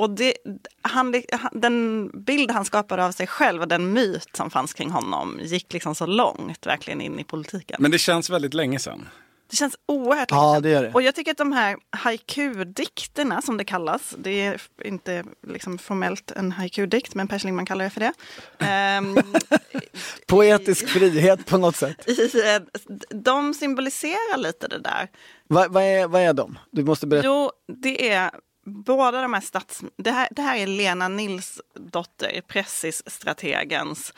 och 0.00 0.10
det, 0.10 0.34
han, 0.82 1.22
den 1.52 2.10
bild 2.14 2.50
han 2.50 2.64
skapade 2.64 3.04
av 3.04 3.12
sig 3.12 3.26
själv 3.26 3.62
och 3.62 3.68
den 3.68 3.92
myt 3.92 4.28
som 4.32 4.50
fanns 4.50 4.72
kring 4.72 4.90
honom 4.90 5.38
gick 5.42 5.72
liksom 5.72 5.94
så 5.94 6.06
långt 6.06 6.66
verkligen 6.66 7.00
in 7.00 7.18
i 7.18 7.24
politiken. 7.24 7.76
Men 7.78 7.90
det 7.90 7.98
känns 7.98 8.30
väldigt 8.30 8.54
länge 8.54 8.78
sedan. 8.78 9.08
Det 9.50 9.56
känns 9.56 9.76
oerhört 9.86 10.30
länge 10.30 10.42
ja, 10.42 10.60
det 10.60 10.70
är 10.70 10.82
det. 10.82 10.92
Och 10.94 11.02
jag 11.02 11.14
tycker 11.14 11.30
att 11.30 11.38
de 11.38 11.52
här 11.52 11.76
haiku-dikterna 11.90 13.42
som 13.42 13.56
det 13.56 13.64
kallas, 13.64 14.14
det 14.18 14.40
är 14.40 14.60
inte 14.84 15.24
liksom 15.46 15.78
formellt 15.78 16.30
en 16.30 16.52
haiku-dikt, 16.52 17.14
men 17.14 17.28
Per 17.28 17.38
Schlingmann 17.38 17.66
kallar 17.66 17.84
det 17.84 17.90
för 17.90 18.00
det. 18.00 18.98
um, 18.98 19.22
Poetisk 20.26 20.88
frihet 20.88 21.46
på 21.46 21.58
något 21.58 21.76
sätt. 21.76 22.08
I, 22.08 22.30
de 23.10 23.54
symboliserar 23.54 24.38
lite 24.38 24.68
det 24.68 24.78
där. 24.78 25.08
Va, 25.48 25.66
vad, 25.70 25.82
är, 25.82 26.08
vad 26.08 26.22
är 26.22 26.32
de? 26.32 26.58
Du 26.70 26.84
måste 26.84 27.06
berätta. 27.06 27.26
Jo, 27.26 27.50
det 27.82 28.10
är 28.10 28.30
båda 28.64 29.22
de 29.22 29.34
här 29.34 29.40
stats... 29.40 29.82
Det 29.96 30.10
här, 30.10 30.28
det 30.30 30.42
här 30.42 30.56
är 30.56 30.66
Lena 30.66 31.08
Nilsdotter, 31.08 32.42
Pressis-strategens 32.48 34.12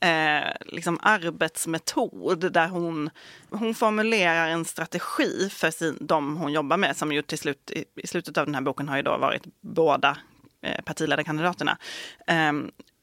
eh, 0.00 0.52
liksom 0.60 0.98
arbetsmetod 1.02 2.52
där 2.52 2.68
hon, 2.68 3.10
hon 3.50 3.74
formulerar 3.74 4.48
en 4.48 4.64
strategi 4.64 5.50
för 5.50 5.70
sin, 5.70 5.96
de 6.00 6.36
hon 6.36 6.52
jobbar 6.52 6.76
med 6.76 6.96
som 6.96 7.12
ju 7.12 7.22
till 7.22 7.38
slut 7.38 7.70
i, 7.70 7.84
i 7.96 8.06
slutet 8.06 8.38
av 8.38 8.46
den 8.46 8.54
här 8.54 8.62
boken 8.62 8.88
har 8.88 8.96
ju 8.96 9.02
då 9.02 9.16
varit 9.16 9.42
båda 9.60 10.16
eh, 10.62 10.82
partiledarkandidaterna. 10.84 11.78
Eh, 12.26 12.52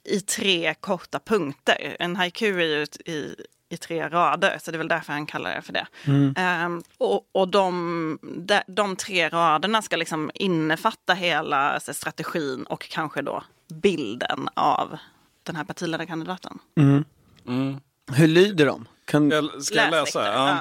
i 0.05 0.19
tre 0.19 0.73
korta 0.73 1.19
punkter. 1.19 1.95
En 1.99 2.15
haiku 2.15 2.45
är 2.45 2.63
ju 2.63 2.85
i, 3.13 3.35
i 3.73 3.77
tre 3.77 4.09
rader, 4.09 4.57
så 4.61 4.71
det 4.71 4.75
är 4.75 4.77
väl 4.77 4.87
därför 4.87 5.13
han 5.13 5.25
kallar 5.25 5.55
det 5.55 5.61
för 5.61 5.73
det. 5.73 5.87
Mm. 6.05 6.65
Um, 6.65 6.83
och 6.97 7.29
och 7.31 7.47
de, 7.47 8.19
de, 8.21 8.61
de, 8.67 8.95
tre 8.95 9.29
raderna 9.29 9.81
ska 9.81 9.95
liksom 9.95 10.31
innefatta 10.33 11.13
hela 11.13 11.57
alltså, 11.57 11.93
strategin 11.93 12.63
och 12.63 12.87
kanske 12.89 13.21
då 13.21 13.43
bilden 13.67 14.49
av 14.53 14.97
den 15.43 15.55
här 15.55 15.63
partiledarkandidaten. 15.63 16.59
Mm. 16.77 17.05
Mm. 17.47 17.79
Hur 18.11 18.27
lyder 18.27 18.65
de? 18.65 18.87
Kan... 19.05 19.29
Jag, 19.29 19.63
ska 19.63 19.75
jag 19.75 19.91
läsa? 19.91 20.25
Ja. 20.25 20.59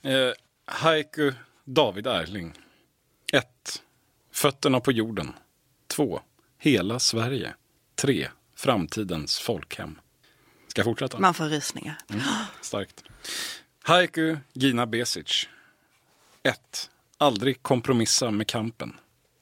Ja. 0.00 0.10
Eh, 0.10 0.32
Haiku 0.66 1.32
David 1.64 2.06
Erling. 2.06 2.52
1. 3.32 3.46
Fötterna 4.32 4.80
på 4.80 4.92
jorden. 4.92 5.32
2. 5.86 6.20
Hela 6.58 6.98
Sverige. 6.98 7.54
3. 7.94 8.28
Framtidens 8.56 9.38
folkhem. 9.38 9.98
Ska 10.68 10.78
jag 10.80 10.84
fortsätta? 10.84 11.18
Man 11.18 11.34
får 11.34 11.44
rysningar. 11.44 11.98
Mm, 12.10 12.22
starkt. 12.60 13.04
Haiku 13.82 14.36
Gina 14.52 14.86
Besic. 14.86 15.48
1. 16.42 16.90
Aldrig 17.18 17.62
kompromissa 17.62 18.30
med 18.30 18.46
kampen. 18.46 18.92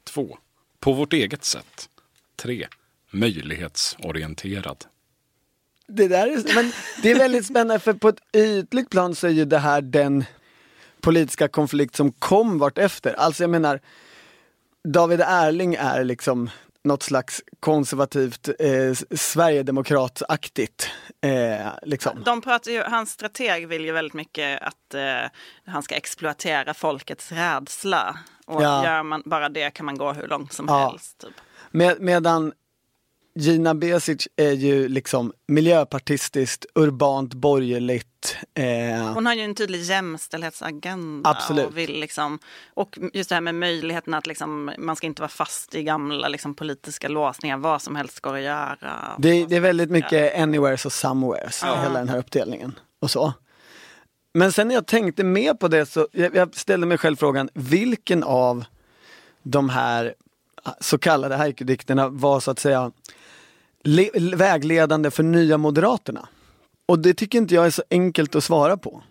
2. 0.03 0.37
På 0.79 0.93
vårt 0.93 1.13
eget 1.13 1.43
sätt. 1.43 1.89
3 2.35 2.67
möjlighetsorienterad. 3.11 4.85
Det, 5.87 6.07
där 6.07 6.27
är, 6.27 6.55
men 6.55 6.71
det 7.01 7.11
är 7.11 7.15
väldigt 7.15 7.45
spännande 7.45 7.79
för 7.79 7.93
på 7.93 8.09
ett 8.09 8.19
ytligt 8.33 8.89
plan 8.89 9.15
så 9.15 9.27
är 9.27 9.31
ju 9.31 9.45
det 9.45 9.59
här 9.59 9.81
den 9.81 10.25
politiska 11.01 11.47
konflikt 11.47 11.95
som 11.95 12.11
kom 12.11 12.59
vartefter. 12.59 13.13
Alltså 13.13 13.43
jag 13.43 13.49
menar, 13.49 13.79
David 14.83 15.21
Erling 15.21 15.75
är 15.75 16.03
liksom 16.03 16.49
något 16.83 17.03
slags 17.03 17.41
konservativt 17.59 18.49
eh, 18.59 18.93
Sverigedemokrataktigt. 19.11 20.89
Eh, 21.21 21.71
liksom. 21.81 22.23
De 22.23 22.41
pratar 22.41 22.71
ju, 22.71 22.83
hans 22.83 23.11
strateg 23.11 23.67
vill 23.67 23.85
ju 23.85 23.91
väldigt 23.91 24.13
mycket 24.13 24.61
att 24.61 24.93
eh, 24.93 25.29
han 25.65 25.83
ska 25.83 25.95
exploatera 25.95 26.73
folkets 26.73 27.31
rädsla. 27.31 28.17
Och 28.45 28.63
ja. 28.63 28.85
gör 28.85 29.03
man 29.03 29.23
bara 29.25 29.49
det 29.49 29.69
kan 29.69 29.85
man 29.85 29.97
gå 29.97 30.11
hur 30.11 30.27
långt 30.27 30.53
som 30.53 30.65
ja. 30.69 30.89
helst. 30.89 31.17
Typ. 31.17 31.33
Med, 31.71 32.01
medan 32.01 32.53
Gina 33.39 33.75
Besic 33.75 34.27
är 34.35 34.51
ju 34.51 34.87
liksom 34.87 35.33
miljöpartistiskt, 35.47 36.65
urbant, 36.75 37.33
borgerligt. 37.33 38.37
Eh... 38.53 39.13
Hon 39.13 39.25
har 39.25 39.33
ju 39.33 39.41
en 39.41 39.55
tydlig 39.55 39.81
jämställdhetsagenda. 39.81 41.29
Absolut. 41.29 41.65
Och, 41.65 41.77
vill 41.77 41.99
liksom, 41.99 42.39
och 42.73 42.97
just 43.13 43.29
det 43.29 43.35
här 43.35 43.41
med 43.41 43.55
möjligheten 43.55 44.13
att 44.13 44.27
liksom, 44.27 44.71
man 44.77 44.95
ska 44.95 45.07
inte 45.07 45.21
vara 45.21 45.29
fast 45.29 45.75
i 45.75 45.83
gamla 45.83 46.27
liksom, 46.27 46.55
politiska 46.55 47.07
låsningar. 47.07 47.57
Vad 47.57 47.81
som 47.81 47.95
helst 47.95 48.19
går 48.19 48.35
att 48.35 48.41
göra. 48.41 49.15
Det, 49.17 49.45
det 49.45 49.55
är 49.55 49.59
väldigt 49.59 49.89
mycket 49.89 50.39
anywheres 50.39 50.85
och 50.85 50.93
somewheres 50.93 51.61
ja. 51.63 51.81
hela 51.81 51.99
den 51.99 52.09
här 52.09 52.17
uppdelningen. 52.17 52.79
Och 52.99 53.11
så. 53.11 53.33
Men 54.33 54.51
sen 54.51 54.67
när 54.67 54.75
jag 54.75 54.87
tänkte 54.87 55.23
mer 55.23 55.53
på 55.53 55.67
det 55.67 55.85
så 55.85 56.07
jag, 56.11 56.35
jag 56.35 56.55
ställde 56.55 56.87
mig 56.87 56.97
själv 56.97 57.15
frågan, 57.15 57.49
vilken 57.53 58.23
av 58.23 58.65
de 59.43 59.69
här 59.69 60.13
så 60.79 60.97
kallade 60.97 61.35
haiku-dikterna 61.35 62.09
var 62.09 62.39
så 62.39 62.51
att 62.51 62.59
säga 62.59 62.91
vägledande 64.35 65.11
för 65.11 65.23
Nya 65.23 65.57
Moderaterna. 65.57 66.27
Och 66.87 66.99
det 66.99 67.13
tycker 67.13 67.37
inte 67.37 67.55
jag 67.55 67.65
är 67.65 67.69
så 67.69 67.83
enkelt 67.89 68.35
att 68.35 68.43
svara 68.43 68.77
på. 68.77 69.03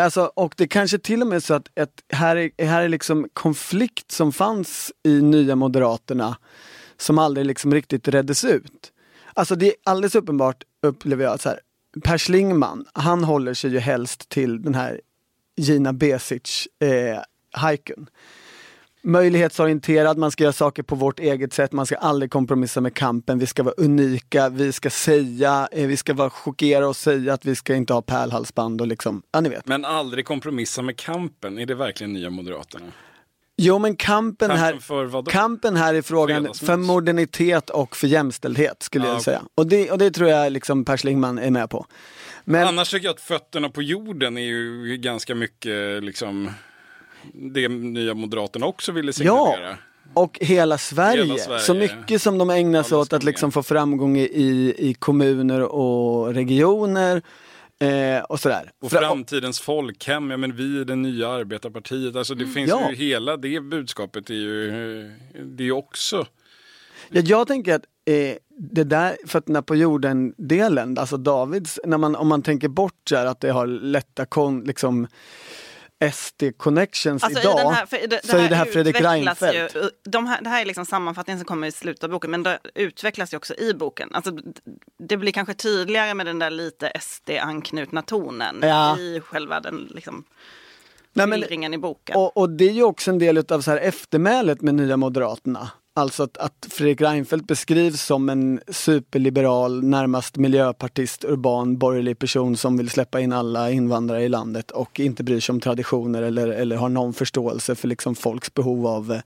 Alltså, 0.00 0.32
och 0.34 0.54
det 0.56 0.68
kanske 0.68 0.98
till 0.98 1.22
och 1.22 1.28
med 1.28 1.36
är 1.36 1.40
så 1.40 1.54
att 1.54 1.68
ett, 1.74 2.02
här, 2.12 2.36
är, 2.36 2.64
här 2.64 2.82
är 2.82 2.88
liksom 2.88 3.28
konflikt 3.32 4.12
som 4.12 4.32
fanns 4.32 4.92
i 5.04 5.22
Nya 5.22 5.56
Moderaterna 5.56 6.36
som 6.96 7.18
aldrig 7.18 7.46
liksom 7.46 7.74
riktigt 7.74 8.08
reddes 8.08 8.44
ut. 8.44 8.92
Alltså 9.34 9.56
det 9.56 9.66
är 9.66 9.74
alldeles 9.84 10.14
uppenbart, 10.14 10.64
upplever 10.82 11.24
jag, 11.24 11.40
så 11.40 11.48
här, 11.48 11.60
Per 12.04 12.18
Schlingman, 12.18 12.86
han 12.92 13.24
håller 13.24 13.54
sig 13.54 13.70
ju 13.70 13.78
helst 13.78 14.28
till 14.28 14.62
den 14.62 14.74
här 14.74 15.00
Gina 15.56 15.92
Besic 15.92 16.68
eh, 16.80 17.22
möjlighetsorienterad, 19.08 20.18
man 20.18 20.30
ska 20.30 20.44
göra 20.44 20.52
saker 20.52 20.82
på 20.82 20.94
vårt 20.94 21.20
eget 21.20 21.52
sätt, 21.52 21.72
man 21.72 21.86
ska 21.86 21.96
aldrig 21.96 22.30
kompromissa 22.30 22.80
med 22.80 22.94
kampen, 22.94 23.38
vi 23.38 23.46
ska 23.46 23.62
vara 23.62 23.74
unika, 23.78 24.48
vi 24.48 24.72
ska 24.72 24.90
säga, 24.90 25.68
eh, 25.72 25.86
vi 25.86 25.96
ska 25.96 26.14
vara 26.14 26.30
chockera 26.30 26.88
och 26.88 26.96
säga 26.96 27.34
att 27.34 27.44
vi 27.44 27.56
ska 27.56 27.74
inte 27.74 27.92
ha 27.92 28.02
pärlhalsband 28.02 28.80
och 28.80 28.86
liksom, 28.86 29.22
ja 29.32 29.40
ni 29.40 29.48
vet. 29.48 29.66
Men 29.66 29.84
aldrig 29.84 30.26
kompromissa 30.26 30.82
med 30.82 30.96
kampen, 30.96 31.58
är 31.58 31.66
det 31.66 31.74
verkligen 31.74 32.12
nya 32.12 32.30
Moderaterna? 32.30 32.86
Jo 33.60 33.78
men 33.78 33.96
kampen, 33.96 34.48
kampen 34.48 34.58
här, 34.58 35.30
kampen 35.30 35.76
här 35.76 35.94
är 35.94 36.02
frågan 36.02 36.54
för 36.54 36.76
modernitet 36.76 37.70
och 37.70 37.96
för 37.96 38.06
jämställdhet 38.06 38.82
skulle 38.82 39.06
ja, 39.06 39.12
jag 39.12 39.22
säga. 39.22 39.42
Och 39.54 39.66
det, 39.66 39.90
och 39.90 39.98
det 39.98 40.10
tror 40.10 40.28
jag 40.28 40.52
liksom 40.52 40.84
Per 40.84 40.96
Schlingman 40.96 41.38
är 41.38 41.50
med 41.50 41.70
på. 41.70 41.86
Men... 42.44 42.68
Annars 42.68 42.90
tycker 42.90 43.06
jag 43.06 43.14
att 43.14 43.20
fötterna 43.20 43.68
på 43.68 43.82
jorden 43.82 44.38
är 44.38 44.42
ju 44.42 44.96
ganska 44.96 45.34
mycket 45.34 46.02
liksom 46.04 46.50
det 47.34 47.68
nya 47.68 48.14
Moderaterna 48.14 48.66
också 48.66 48.92
ville 48.92 49.12
signalera. 49.12 49.68
Ja. 49.70 49.76
Och 50.14 50.38
hela 50.40 50.78
Sverige. 50.78 51.24
hela 51.24 51.38
Sverige. 51.38 51.60
Så 51.60 51.74
mycket 51.74 52.22
som 52.22 52.38
de 52.38 52.50
ägnar 52.50 52.82
sig 52.82 52.98
åt 52.98 53.12
att 53.12 53.24
liksom 53.24 53.52
få 53.52 53.62
framgång 53.62 54.16
i, 54.18 54.74
i 54.78 54.94
kommuner 54.98 55.60
och 55.62 56.34
regioner 56.34 57.22
Eh, 57.80 58.22
och 58.22 58.40
sådär. 58.40 58.70
Och 58.82 58.90
framtidens 58.90 59.60
folkhem, 59.60 60.30
ja 60.30 60.36
men 60.36 60.56
vi 60.56 60.80
är 60.80 60.84
det 60.84 60.96
nya 60.96 61.28
arbetarpartiet. 61.28 62.16
Alltså 62.16 62.34
det 62.34 62.46
finns 62.46 62.70
Ja. 62.70 62.90
ju 62.90 62.96
hela 62.96 63.36
det 63.36 63.60
budskapet 63.60 64.30
är 64.30 64.34
ju, 64.34 65.10
det 65.44 65.72
också 65.72 66.26
Ja, 67.10 67.20
jag 67.24 67.46
tänker 67.46 67.74
att 67.74 67.82
eh, 68.04 68.36
det 68.58 68.84
där 68.84 69.16
fötterna 69.26 69.62
på 69.62 69.76
jorden-delen, 69.76 70.98
alltså 70.98 71.16
Davids, 71.16 71.80
när 71.84 71.98
man, 71.98 72.16
om 72.16 72.28
man 72.28 72.42
tänker 72.42 72.68
bort 72.68 72.94
så 73.08 73.16
här, 73.16 73.26
att 73.26 73.40
det 73.40 73.50
har 73.50 73.66
lätta 73.66 74.26
kon, 74.26 74.64
liksom 74.64 75.06
SD-connections 76.00 77.24
Alltså 77.24 77.40
idag, 77.40 77.70
här, 77.70 77.86
för 77.86 78.06
det, 78.06 78.26
så 78.26 78.36
är 78.36 78.48
det 78.48 78.54
här 78.54 78.64
Fredrik 78.64 79.00
Reinfeldt. 79.00 79.74
Ju, 79.76 79.90
de 80.04 80.26
här, 80.26 80.42
det 80.42 80.48
här 80.48 80.60
är 80.60 80.64
liksom 80.64 80.86
sammanfattningen 80.86 81.38
som 81.38 81.46
kommer 81.46 81.66
i 81.66 81.72
slutet 81.72 82.04
av 82.04 82.10
boken, 82.10 82.30
men 82.30 82.42
det 82.42 82.58
utvecklas 82.74 83.32
ju 83.32 83.36
också 83.36 83.54
i 83.54 83.74
boken. 83.74 84.14
Alltså, 84.14 84.30
det 84.98 85.16
blir 85.16 85.32
kanske 85.32 85.54
tydligare 85.54 86.14
med 86.14 86.26
den 86.26 86.38
där 86.38 86.50
lite 86.50 86.92
SD-anknutna 87.00 88.02
tonen 88.02 88.58
Ja. 88.62 88.98
i 88.98 89.20
själva 89.20 89.60
den 89.60 89.88
liksom, 89.94 90.24
Nej, 91.12 91.26
men- 91.26 91.74
i 91.74 91.78
boken. 91.78 92.16
Och, 92.16 92.36
och 92.36 92.50
det 92.50 92.68
är 92.68 92.72
ju 92.72 92.82
också 92.82 93.10
en 93.10 93.18
del 93.18 93.44
av 93.48 93.60
så 93.60 93.70
här 93.70 93.78
eftermälet 93.78 94.62
med 94.62 94.74
Nya 94.74 94.96
Moderaterna. 94.96 95.70
Alltså 95.98 96.22
att, 96.22 96.36
att 96.36 96.66
Fredrik 96.70 97.00
Reinfeldt 97.00 97.46
beskrivs 97.46 98.02
som 98.02 98.28
en 98.28 98.60
superliberal, 98.68 99.84
närmast 99.84 100.36
miljöpartist, 100.36 101.24
urban, 101.24 101.78
borgerlig 101.78 102.18
person 102.18 102.56
som 102.56 102.76
vill 102.76 102.90
släppa 102.90 103.20
in 103.20 103.32
alla 103.32 103.70
invandrare 103.70 104.22
i 104.22 104.28
landet 104.28 104.70
och 104.70 105.00
inte 105.00 105.24
bryr 105.24 105.40
sig 105.40 105.52
om 105.52 105.60
traditioner 105.60 106.22
eller, 106.22 106.48
eller 106.48 106.76
har 106.76 106.88
någon 106.88 107.14
förståelse 107.14 107.74
för 107.74 107.88
liksom 107.88 108.14
folks 108.14 108.54
behov 108.54 108.86
av 108.86 109.12
eh, 109.12 109.20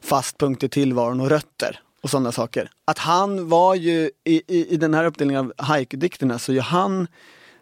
fast 0.00 0.38
punkt 0.38 0.62
i 0.62 0.68
tillvaron 0.68 1.20
och 1.20 1.30
rötter 1.30 1.80
och 2.02 2.10
sådana 2.10 2.32
saker. 2.32 2.70
Att 2.84 2.98
han 2.98 3.48
var 3.48 3.74
ju 3.74 4.10
i, 4.24 4.42
i, 4.46 4.74
i 4.74 4.76
den 4.76 4.94
här 4.94 5.04
uppdelningen 5.04 5.44
av 5.44 5.52
haiku-dikterna 5.58 6.38
så 6.38 6.52
ju 6.52 6.60
han 6.60 7.06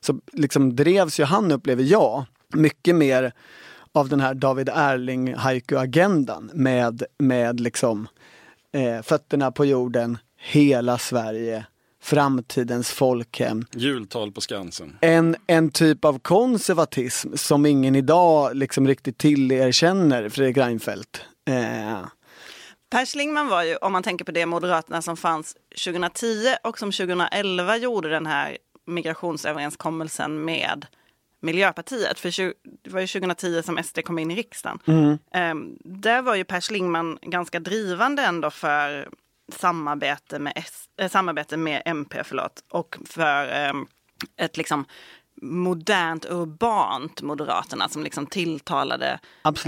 så 0.00 0.20
liksom 0.32 0.76
drevs 0.76 1.20
ju 1.20 1.24
han, 1.24 1.52
upplever 1.52 1.82
jag, 1.82 2.24
mycket 2.54 2.94
mer 2.94 3.32
av 3.92 4.08
den 4.08 4.20
här 4.20 4.34
David 4.34 4.68
Erling 4.68 5.34
haiku-agendan 5.34 6.50
med, 6.54 7.02
med 7.18 7.60
liksom 7.60 8.08
eh, 8.72 9.02
fötterna 9.02 9.52
på 9.52 9.64
jorden, 9.64 10.18
hela 10.38 10.98
Sverige, 10.98 11.66
framtidens 12.02 12.90
folkhem. 12.90 13.64
jultal 13.72 14.32
på 14.32 14.40
Skansen. 14.40 14.98
En, 15.00 15.37
en 15.46 15.70
typ 15.70 16.04
av 16.04 16.18
konservatism 16.18 17.37
som 17.37 17.66
ingen 17.66 17.96
idag 17.96 18.56
liksom 18.56 18.88
riktigt 18.88 19.18
tillerkänner 19.18 20.28
Fredrik 20.28 20.56
Reinfeldt. 20.56 21.20
Eh, 21.50 22.06
Per 22.90 23.06
Schlingmann 23.06 23.48
var 23.48 23.62
ju, 23.62 23.76
om 23.76 23.92
man 23.92 24.02
tänker 24.02 24.24
på 24.24 24.32
det 24.32 24.46
Moderaterna 24.46 25.02
som 25.02 25.16
fanns 25.16 25.56
2010 25.85 26.26
och 26.64 26.78
som 26.78 26.92
2011 26.92 27.76
gjorde 27.76 28.08
den 28.08 28.26
här 28.26 28.58
migrationsöverenskommelsen 28.87 30.44
med 30.44 30.87
Miljöpartiet. 31.42 32.20
För 32.20 32.40
det 32.83 32.90
var 32.90 33.00
ju 33.00 33.07
2010 33.07 33.62
som 33.62 33.83
SD 33.83 33.98
kom 34.05 34.18
in 34.18 34.31
i 34.31 34.37
riksdagen. 34.37 34.78
Ehm, 35.33 35.76
där 35.85 36.22
var 36.22 36.35
ju 36.35 36.44
Per 36.44 36.61
Schlingmann 36.61 37.18
ganska 37.22 37.61
drivande 37.61 38.22
ändå 38.22 38.50
för 38.50 39.09
samarbete 39.52 40.38
med, 40.38 40.52
S- 40.57 40.85
eh, 41.00 41.09
samarbete 41.11 41.57
med 41.57 41.83
MP 41.85 42.24
förlåt, 42.24 42.64
och 42.70 42.96
för 43.07 43.48
ehm, 43.52 43.87
ett 44.37 44.57
liksom 44.57 44.85
modernt, 45.42 46.26
urbant 46.31 47.22
Moderaterna 47.22 47.88
som 47.88 48.02
liksom 48.02 48.26
tilltalade 48.26 49.18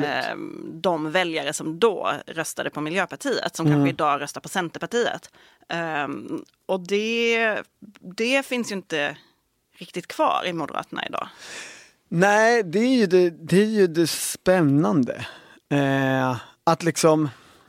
eh, 0.05 0.37
de 0.73 1.11
väljare 1.11 1.53
som 1.53 1.79
då 1.79 2.13
röstade 2.27 2.71
på 2.71 2.81
Miljöpartiet, 2.81 3.57
som 3.57 3.67
kanske 3.67 3.89
idag 3.91 4.21
röstar 4.21 4.41
på 4.41 4.49
Centerpartiet. 4.49 5.31
Ehm, 5.69 6.45
och 6.67 6.81
det, 6.81 7.63
det 8.17 8.47
finns 8.47 8.71
ju 8.73 8.75
inte 8.77 9.17
riktigt 9.79 10.07
kvar 10.07 10.43
i 10.47 10.53
Moderaterna 10.53 11.07
idag. 11.07 11.29
Nej, 12.09 12.63
det 12.63 12.79
är 12.79 12.97
ju 12.97 13.07
det, 13.07 13.31
det, 13.31 13.63
är 13.63 13.67
ju 13.67 13.87
det 13.87 14.07
spännande. 14.07 15.27
Eh, 15.71 16.37
att 16.65 16.83
liksom 16.83 17.29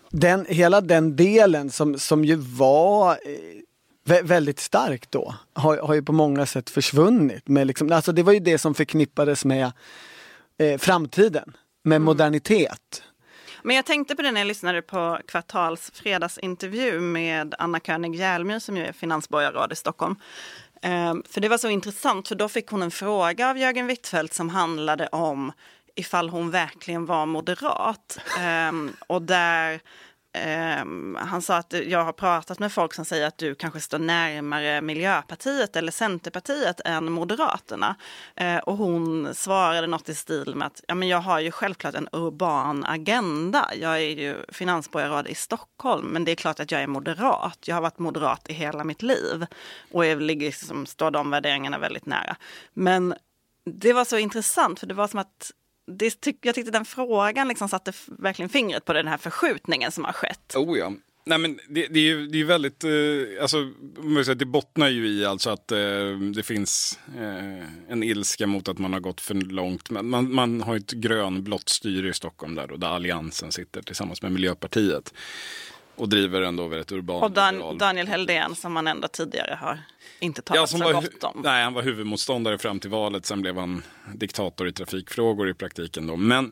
den, 0.09 0.45
hela 0.49 0.81
den 0.81 1.15
delen 1.15 1.71
som, 1.71 1.99
som 1.99 2.25
ju 2.25 2.35
var 2.35 3.11
eh, 3.11 3.17
vä- 4.05 4.23
väldigt 4.23 4.59
stark 4.59 5.11
då, 5.11 5.35
har, 5.53 5.77
har 5.77 5.93
ju 5.93 6.03
på 6.03 6.11
många 6.13 6.45
sätt 6.45 6.69
försvunnit. 6.69 7.47
Med 7.47 7.67
liksom, 7.67 7.91
alltså 7.91 8.11
det 8.11 8.23
var 8.23 8.33
ju 8.33 8.39
det 8.39 8.57
som 8.57 8.73
förknippades 8.73 9.45
med 9.45 9.71
eh, 10.57 10.77
framtiden, 10.77 11.53
med 11.83 12.01
modernitet. 12.01 13.03
Men 13.63 13.75
jag 13.75 13.85
tänkte 13.85 14.15
på 14.15 14.21
det 14.21 14.31
när 14.31 14.41
jag 14.41 14.47
lyssnade 14.47 14.81
på 14.81 15.19
Kvartals 15.27 15.91
fredagsintervju 15.93 16.99
med 16.99 17.55
Anna 17.59 17.79
König 17.79 18.15
Järlmyr 18.15 18.59
som 18.59 18.77
ju 18.77 18.85
är 18.85 18.91
finansborgarråd 18.91 19.71
i 19.71 19.75
Stockholm. 19.75 20.15
Ehm, 20.81 21.23
för 21.29 21.41
det 21.41 21.49
var 21.49 21.57
så 21.57 21.69
intressant, 21.69 22.27
för 22.27 22.35
då 22.35 22.49
fick 22.49 22.67
hon 22.67 22.83
en 22.83 22.91
fråga 22.91 23.49
av 23.49 23.57
Jörgen 23.57 23.87
Wittfeldt 23.87 24.33
som 24.33 24.49
handlade 24.49 25.07
om 25.07 25.51
ifall 25.95 26.29
hon 26.29 26.51
verkligen 26.51 27.05
var 27.05 27.25
moderat. 27.25 28.19
Ehm, 28.39 28.93
och 29.07 29.21
där 29.21 29.79
Ehm, 30.35 31.17
han 31.21 31.41
sa 31.41 31.57
att 31.57 31.73
jag 31.85 32.03
har 32.03 32.13
pratat 32.13 32.59
med 32.59 32.71
folk 32.71 32.93
som 32.93 33.05
säger 33.05 33.27
att 33.27 33.37
du 33.37 33.55
kanske 33.55 33.79
står 33.79 33.99
närmare 33.99 34.81
Miljöpartiet 34.81 35.75
eller 35.75 35.91
Centerpartiet 35.91 36.81
än 36.85 37.11
Moderaterna. 37.11 37.95
Eh, 38.35 38.57
och 38.57 38.77
hon 38.77 39.35
svarade 39.35 39.87
något 39.87 40.09
i 40.09 40.15
stil 40.15 40.55
med 40.55 40.67
att 40.67 40.81
ja, 40.87 40.95
men 40.95 41.07
jag 41.07 41.17
har 41.17 41.39
ju 41.39 41.51
självklart 41.51 41.95
en 41.95 42.09
urban 42.11 42.85
agenda. 42.85 43.69
Jag 43.75 43.95
är 43.95 43.99
ju 43.99 44.45
finansborgarråd 44.49 45.27
i 45.27 45.35
Stockholm, 45.35 46.07
men 46.07 46.25
det 46.25 46.31
är 46.31 46.35
klart 46.35 46.59
att 46.59 46.71
jag 46.71 46.81
är 46.81 46.87
moderat. 46.87 47.59
Jag 47.65 47.75
har 47.75 47.81
varit 47.81 47.99
moderat 47.99 48.49
i 48.49 48.53
hela 48.53 48.83
mitt 48.83 49.01
liv 49.01 49.45
och 49.91 50.05
jag 50.05 50.21
ligger, 50.21 50.45
liksom, 50.45 50.85
står 50.85 51.11
de 51.11 51.29
värderingarna 51.29 51.77
väldigt 51.77 52.05
nära. 52.05 52.35
Men 52.73 53.15
det 53.65 53.93
var 53.93 54.05
så 54.05 54.17
intressant, 54.17 54.79
för 54.79 54.87
det 54.87 54.93
var 54.93 55.07
som 55.07 55.19
att 55.19 55.51
det, 55.87 56.21
tyck, 56.21 56.37
jag 56.41 56.55
tyckte 56.55 56.71
den 56.71 56.85
frågan 56.85 57.47
liksom 57.47 57.69
satte 57.69 57.93
verkligen 58.07 58.49
fingret 58.49 58.85
på 58.85 58.93
den 58.93 59.07
här 59.07 59.17
förskjutningen 59.17 59.91
som 59.91 60.03
har 60.03 60.13
skett. 60.13 60.55
Oh 60.55 60.77
ja. 60.77 60.91
Nej 61.27 61.37
men 61.37 61.59
det, 61.69 61.87
det 61.87 61.99
är 61.99 62.03
ju 62.03 62.27
det 62.27 62.41
är 62.41 62.45
väldigt, 62.45 62.83
eh, 62.83 63.41
alltså 63.41 63.63
det 64.35 64.45
bottnar 64.45 64.89
ju 64.89 65.07
i 65.07 65.25
alltså 65.25 65.49
att 65.49 65.71
eh, 65.71 65.77
det 66.35 66.43
finns 66.43 66.99
eh, 67.17 67.91
en 67.91 68.03
ilska 68.03 68.47
mot 68.47 68.67
att 68.67 68.77
man 68.77 68.93
har 68.93 68.99
gått 68.99 69.21
för 69.21 69.33
långt. 69.33 69.89
Man, 69.89 70.09
man, 70.09 70.33
man 70.33 70.61
har 70.61 70.75
ett 70.75 70.91
grönblått 70.91 71.69
styre 71.69 72.09
i 72.09 72.13
Stockholm 72.13 72.55
där, 72.55 72.67
då, 72.67 72.75
där 72.75 72.87
Alliansen 72.87 73.51
sitter 73.51 73.81
tillsammans 73.81 74.21
med 74.21 74.31
Miljöpartiet. 74.31 75.13
Och 75.95 76.09
driver 76.09 76.41
ändå 76.41 76.67
väldigt 76.67 76.91
urban 76.91 77.23
Och 77.23 77.31
Dan, 77.31 77.77
Daniel 77.77 78.07
Heldén 78.07 78.55
som 78.55 78.73
man 78.73 78.87
ändå 78.87 79.07
tidigare 79.07 79.57
har 79.61 79.79
inte 80.19 80.41
talat 80.41 80.69
som 80.69 80.79
så 80.79 80.91
gott 80.93 81.23
om. 81.23 81.41
Nej, 81.43 81.63
han 81.63 81.73
var 81.73 81.81
huvudmotståndare 81.81 82.57
fram 82.57 82.79
till 82.79 82.89
valet. 82.89 83.25
Sen 83.25 83.41
blev 83.41 83.57
han 83.57 83.83
diktator 84.13 84.67
i 84.67 84.71
trafikfrågor 84.71 85.49
i 85.49 85.53
praktiken. 85.53 86.07
Då. 86.07 86.15
Men, 86.15 86.51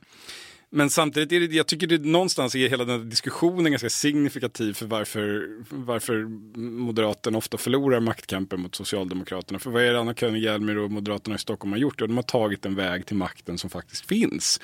men 0.70 0.90
samtidigt 0.90 1.32
är 1.32 1.40
det, 1.40 1.56
jag 1.56 1.68
tycker 1.68 1.88
det 1.88 1.98
någonstans 1.98 2.56
är 2.56 2.70
hela 2.70 2.86
den 2.86 3.00
här 3.00 3.06
diskussionen 3.06 3.72
ganska 3.72 3.90
signifikativ 3.90 4.74
för 4.74 4.86
varför, 4.86 5.48
varför 5.70 6.24
Moderaterna 6.60 7.38
ofta 7.38 7.58
förlorar 7.58 8.00
maktkampen 8.00 8.60
mot 8.60 8.76
Socialdemokraterna. 8.76 9.60
För 9.60 9.70
vad 9.70 9.84
är 9.84 9.94
det 9.94 10.00
Anna 10.00 10.14
König 10.14 10.78
och 10.80 10.92
Moderaterna 10.92 11.36
i 11.36 11.40
Stockholm 11.40 11.72
har 11.72 11.80
gjort? 11.80 12.02
Ja, 12.02 12.08
de 12.08 12.16
har 12.16 12.24
tagit 12.24 12.66
en 12.66 12.76
väg 12.76 13.06
till 13.06 13.18
makten 13.18 13.58
som 13.58 13.70
faktiskt 13.70 14.06
finns. 14.06 14.60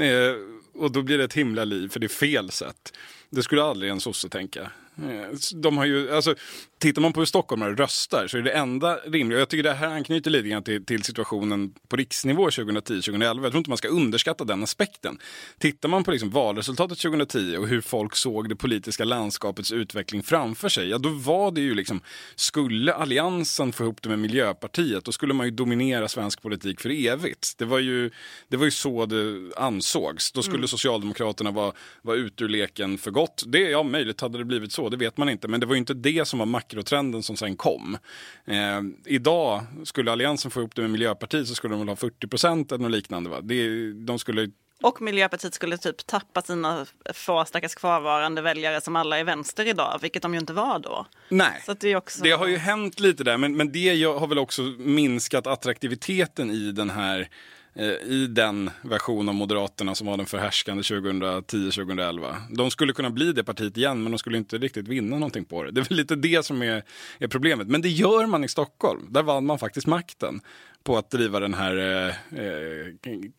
Eh, 0.00 0.34
och 0.74 0.92
då 0.92 1.02
blir 1.02 1.18
det 1.18 1.24
ett 1.24 1.34
himla 1.34 1.64
liv, 1.64 1.88
för 1.88 2.00
det 2.00 2.06
är 2.06 2.08
fel 2.08 2.50
sätt. 2.50 2.92
Det 3.30 3.42
skulle 3.42 3.62
aldrig 3.62 3.90
en 3.90 4.00
sosse 4.00 4.28
tänka. 4.28 4.70
Eh, 5.02 5.36
De 5.54 5.78
har 5.78 5.84
ju, 5.84 6.14
alltså, 6.14 6.34
tittar 6.78 7.02
man 7.02 7.12
på 7.12 7.20
hur 7.20 7.26
stockholmare 7.26 7.74
röstar 7.74 8.26
så 8.26 8.38
är 8.38 8.42
det 8.42 8.50
enda 8.50 8.96
rimliga, 8.96 9.38
och 9.38 9.40
jag 9.40 9.48
tycker 9.48 9.62
det 9.62 9.72
här 9.72 9.88
anknyter 9.88 10.30
lite 10.30 10.48
grann 10.48 10.62
till, 10.62 10.84
till 10.84 11.02
situationen 11.02 11.74
på 11.88 11.96
riksnivå 11.96 12.48
2010-2011. 12.48 13.42
Jag 13.42 13.52
tror 13.52 13.56
inte 13.56 13.70
man 13.70 13.76
ska 13.76 13.88
underskatta 13.88 14.44
den 14.44 14.62
aspekten. 14.62 15.18
Tittar 15.58 15.88
man 15.88 16.04
på 16.04 16.10
liksom 16.10 16.30
valresultatet 16.30 16.98
2010 16.98 17.56
och 17.56 17.68
hur 17.68 17.80
folk 17.80 18.16
såg 18.16 18.48
det 18.48 18.56
politiska 18.56 19.04
landskapets 19.04 19.72
utveckling 19.72 20.22
framför 20.22 20.68
sig, 20.68 20.88
ja 20.88 20.98
då 20.98 21.08
var 21.08 21.50
det 21.50 21.60
ju 21.60 21.74
liksom, 21.74 22.00
skulle 22.34 22.94
alliansen 22.94 23.72
få 23.72 23.84
ihop 23.84 24.02
det 24.02 24.08
med 24.08 24.18
Miljöpartiet, 24.18 25.04
då 25.04 25.12
skulle 25.12 25.34
man 25.34 25.46
ju 25.46 25.50
dominera 25.50 26.08
svensk 26.08 26.42
politik 26.42 26.80
för 26.80 26.90
evigt. 26.90 27.54
Det 27.58 27.64
var 27.64 27.78
ju, 27.78 28.10
det 28.48 28.56
var 28.56 28.64
ju 28.64 28.70
så 28.70 29.06
det 29.06 29.52
ansågs. 29.56 30.32
Då 30.32 30.42
skulle 30.42 30.68
Socialdemokraterna 30.68 31.50
vara, 31.50 31.72
vara 32.02 32.16
ut 32.16 32.40
ur 32.42 32.48
leken 32.48 32.98
för 32.98 33.10
gott. 33.10 33.42
Det, 33.46 33.58
ja, 33.58 33.82
möjligt 33.82 34.20
hade 34.20 34.38
det 34.38 34.44
blivit 34.44 34.72
så, 34.72 34.88
det 34.90 34.96
vet 34.96 35.16
man 35.16 35.28
inte. 35.28 35.48
Men 35.48 35.60
det 35.60 35.66
var 35.66 35.74
ju 35.74 35.78
inte 35.78 35.94
det 35.94 36.24
som 36.24 36.38
var 36.38 36.46
makrotrenden 36.46 37.22
som 37.22 37.36
sen 37.36 37.56
kom. 37.56 37.98
Eh, 38.44 38.80
idag, 39.04 39.62
skulle 39.84 40.12
Alliansen 40.12 40.50
få 40.50 40.60
ihop 40.60 40.74
det 40.74 40.82
med 40.82 40.90
Miljöpartiet 40.90 41.48
så 41.48 41.54
skulle 41.54 41.74
de 41.74 41.78
väl 41.78 41.88
ha 41.88 41.96
40 41.96 42.26
procent 42.26 42.72
eller 42.72 42.82
något 42.82 42.90
liknande. 42.90 43.30
Va? 43.30 43.40
Det, 43.40 43.92
de 43.92 44.18
skulle 44.18 44.50
Och 44.82 45.02
Miljöpartiet 45.02 45.54
skulle 45.54 45.78
typ 45.78 46.06
tappa 46.06 46.42
sina 46.42 46.86
få 47.14 47.44
stackars 47.44 47.74
kvarvarande 47.74 48.42
väljare 48.42 48.80
som 48.80 48.96
alla 48.96 49.18
är 49.18 49.24
vänster 49.24 49.68
idag, 49.68 49.98
vilket 50.02 50.22
de 50.22 50.34
ju 50.34 50.40
inte 50.40 50.52
var 50.52 50.78
då. 50.78 51.06
Nej. 51.28 51.62
Det, 51.80 51.96
också... 51.96 52.22
Det 52.22 52.30
har 52.30 52.46
ju 52.46 52.56
hänt 52.56 53.00
lite 53.00 53.24
där, 53.24 53.36
men, 53.36 53.56
men 53.56 53.72
det 53.72 54.02
har 54.04 54.26
väl 54.26 54.38
också 54.38 54.62
minskat 54.78 55.46
attraktiviteten 55.46 56.50
i 56.50 56.72
den 56.72 56.90
här 56.90 57.28
Eh, 57.74 57.86
i 57.86 58.26
den 58.30 58.70
version 58.82 59.28
av 59.28 59.34
Moderaterna 59.34 59.94
som 59.94 60.06
var 60.06 60.16
den 60.16 60.26
förhärskande 60.26 60.82
2010-2011. 60.82 62.34
De 62.56 62.70
skulle 62.70 62.92
kunna 62.92 63.10
bli 63.10 63.32
det 63.32 63.44
partiet 63.44 63.76
igen, 63.76 64.02
men 64.02 64.12
de 64.12 64.18
skulle 64.18 64.38
inte 64.38 64.58
riktigt 64.58 64.88
vinna 64.88 65.16
någonting 65.16 65.44
på 65.44 65.62
det. 65.62 65.70
Det 65.70 65.80
är 65.80 65.88
väl 65.88 65.98
lite 65.98 66.16
det 66.16 66.44
som 66.44 66.62
är, 66.62 66.82
är 67.18 67.28
problemet. 67.28 67.68
Men 67.68 67.82
det 67.82 67.88
gör 67.88 68.26
man 68.26 68.44
i 68.44 68.48
Stockholm. 68.48 69.06
Där 69.10 69.22
vann 69.22 69.46
man 69.46 69.58
faktiskt 69.58 69.86
makten. 69.86 70.40
på 70.82 70.96
att 70.96 71.10
driva 71.10 71.40
den 71.40 71.54
här 71.54 71.76
eh, 71.76 72.14
eh 72.40 72.86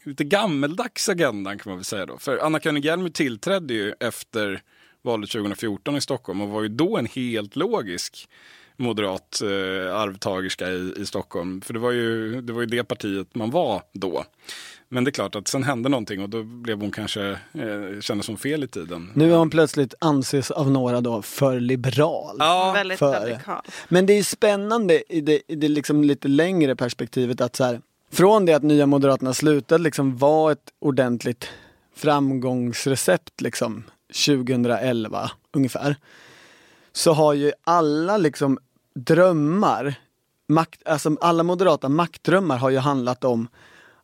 lite 0.04 0.24
gammeldags 0.24 1.10
agendan 1.10 1.58
kan 1.60 1.70
man 1.70 1.78
väl 1.78 1.86
säga 1.86 2.06
då. 2.06 2.18
För 2.18 2.38
Anna 2.38 2.60
König 2.60 3.14
tillträdde 3.14 3.74
ju 3.74 3.94
efter 4.00 4.62
valet 5.02 5.30
2014 5.30 5.96
i 5.96 6.02
Stockholm 6.02 6.42
och 6.42 6.50
var 6.50 6.62
ju 6.62 6.68
då 6.68 6.98
en 6.98 7.06
helt 7.06 7.56
logisk 7.56 8.30
moderat 8.78 9.42
eh, 9.42 9.96
arvtagerska 9.96 10.70
i, 10.70 10.94
i 10.98 11.06
Stockholm. 11.06 11.62
För 11.62 11.74
det 11.74 11.80
var, 11.80 11.92
ju, 11.92 12.42
det 12.42 12.54
var 12.54 12.62
ju 12.62 12.68
det 12.68 12.84
partiet 12.84 13.36
man 13.36 13.50
var 13.52 13.82
då. 13.94 14.26
Men 14.90 15.04
det 15.04 15.10
är 15.10 15.12
klart 15.12 15.36
att 15.36 15.48
sen 15.48 15.64
hände 15.64 15.90
någonting 15.90 16.22
och 16.24 16.30
då 16.30 16.44
blev 16.44 16.82
hon 16.82 16.92
kanske, 16.92 17.30
eh, 17.32 18.00
kändes 18.02 18.26
som 18.26 18.38
fel 18.38 18.64
i 18.64 18.68
tiden. 18.68 19.12
Nu 19.16 19.32
är 19.34 19.38
hon 19.38 19.50
plötsligt 19.50 19.94
anses 20.00 20.52
av 20.52 20.72
några 20.72 21.02
då 21.02 21.22
för 21.22 21.60
liberal. 21.60 22.36
Ja, 22.40 22.72
Väldigt 22.76 23.00
för- 23.00 23.14
radikal. 23.14 23.62
Men 23.90 24.06
det 24.06 24.14
är 24.14 24.24
spännande 24.24 25.14
i 25.14 25.22
det, 25.22 25.42
i 25.48 25.56
det 25.56 25.68
liksom 25.68 26.04
lite 26.04 26.28
längre 26.28 26.76
perspektivet 26.76 27.42
att 27.42 27.56
så 27.56 27.64
här, 27.64 27.82
från 28.12 28.46
det 28.46 28.54
att 28.54 28.64
Nya 28.64 28.86
Moderaterna 28.86 29.34
slutade 29.34 29.84
liksom 29.84 30.18
vara 30.18 30.52
ett 30.52 30.70
ordentligt 30.80 31.50
framgångsrecept 31.96 33.42
liksom 33.42 33.84
2011 34.26 35.32
ungefär. 35.54 35.96
Så 36.94 37.14
har 37.14 37.34
ju 37.34 37.52
alla 37.64 38.18
liksom 38.18 38.60
drömmar, 38.96 39.96
makt, 40.48 40.88
alltså 40.88 41.18
alla 41.22 41.44
moderata 41.44 41.90
maktdrömmar 41.90 42.58
har 42.58 42.70
ju 42.70 42.78
handlat 42.78 43.24
om 43.24 43.48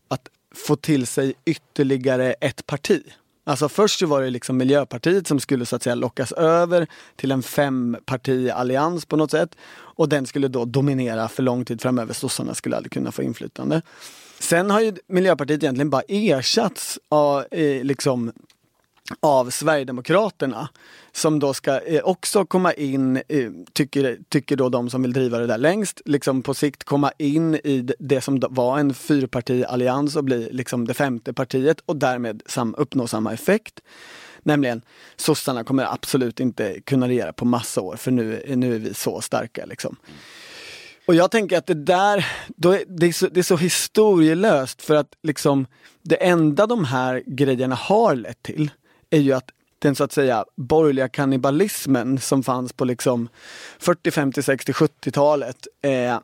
att 0.07 0.29
få 0.55 0.75
till 0.75 1.07
sig 1.07 1.33
ytterligare 1.45 2.33
ett 2.33 2.65
parti. 2.65 3.03
Alltså 3.47 3.69
först 3.69 3.99
så 3.99 4.05
var 4.05 4.21
det 4.21 4.29
liksom 4.29 4.57
Miljöpartiet 4.57 5.27
som 5.27 5.39
skulle 5.39 5.65
så 5.65 5.75
att 5.75 5.83
säga 5.83 5.95
lockas 5.95 6.31
över 6.31 6.87
till 7.15 7.31
en 7.31 7.43
fempartiallians 7.43 9.05
på 9.05 9.15
något 9.15 9.31
sätt. 9.31 9.55
Och 9.75 10.09
den 10.09 10.25
skulle 10.25 10.47
då 10.47 10.65
dominera 10.65 11.27
för 11.27 11.43
lång 11.43 11.65
tid 11.65 11.81
framöver. 11.81 12.13
Sossarna 12.13 12.53
skulle 12.53 12.75
aldrig 12.75 12.91
kunna 12.91 13.11
få 13.11 13.23
inflytande. 13.23 13.81
Sen 14.39 14.71
har 14.71 14.81
ju 14.81 14.95
Miljöpartiet 15.07 15.63
egentligen 15.63 15.89
bara 15.89 16.01
ersatts 16.07 16.99
av, 17.09 17.45
eh, 17.51 17.83
liksom, 17.83 18.31
av 19.19 19.49
Sverigedemokraterna 19.49 20.69
som 21.11 21.39
då 21.39 21.53
ska 21.53 21.79
eh, 21.79 22.01
också 22.03 22.45
komma 22.45 22.73
in, 22.73 23.17
eh, 23.27 23.51
tycker, 23.73 24.17
tycker 24.29 24.55
då 24.55 24.69
de 24.69 24.89
som 24.89 25.01
vill 25.01 25.13
driva 25.13 25.39
det 25.39 25.47
där 25.47 25.57
längst, 25.57 26.01
liksom 26.05 26.41
på 26.41 26.53
sikt 26.53 26.83
komma 26.83 27.11
in 27.17 27.55
i 27.55 27.89
det 27.99 28.21
som 28.21 28.41
var 28.49 28.79
en 28.79 28.93
fyrpartiallians 28.93 30.15
och 30.15 30.23
bli 30.23 30.49
liksom 30.51 30.87
det 30.87 30.93
femte 30.93 31.33
partiet 31.33 31.79
och 31.85 31.95
därmed 31.95 32.43
sam, 32.45 32.75
uppnå 32.77 33.07
samma 33.07 33.33
effekt. 33.33 33.79
Nämligen 34.43 34.81
sossarna 35.15 35.63
kommer 35.63 35.93
absolut 35.93 36.39
inte 36.39 36.81
kunna 36.81 37.07
regera 37.07 37.33
på 37.33 37.45
massa 37.45 37.81
år 37.81 37.95
för 37.95 38.11
nu, 38.11 38.43
nu 38.55 38.75
är 38.75 38.79
vi 38.79 38.93
så 38.93 39.21
starka 39.21 39.65
liksom. 39.65 39.97
Och 41.07 41.15
jag 41.15 41.31
tänker 41.31 41.57
att 41.57 41.65
det 41.65 41.73
där, 41.73 42.25
då 42.47 42.71
är, 42.71 42.83
det, 42.87 43.05
är 43.05 43.13
så, 43.13 43.27
det 43.27 43.39
är 43.39 43.43
så 43.43 43.57
historielöst 43.57 44.81
för 44.81 44.95
att 44.95 45.13
liksom 45.23 45.67
det 46.01 46.15
enda 46.15 46.67
de 46.67 46.85
här 46.85 47.23
grejerna 47.25 47.75
har 47.75 48.15
lett 48.15 48.43
till 48.43 48.71
är 49.09 49.19
ju 49.19 49.33
att 49.33 49.49
den 49.79 49.95
så 49.95 50.03
att 50.03 50.11
säga 50.11 50.45
borgerliga 50.55 51.09
kannibalismen 51.09 52.19
som 52.19 52.43
fanns 52.43 52.73
på 52.73 52.85
liksom 52.85 53.29
40, 53.79 54.11
50, 54.11 54.43
60, 54.43 54.71
70-talet 54.71 55.67
eh, 55.81 56.19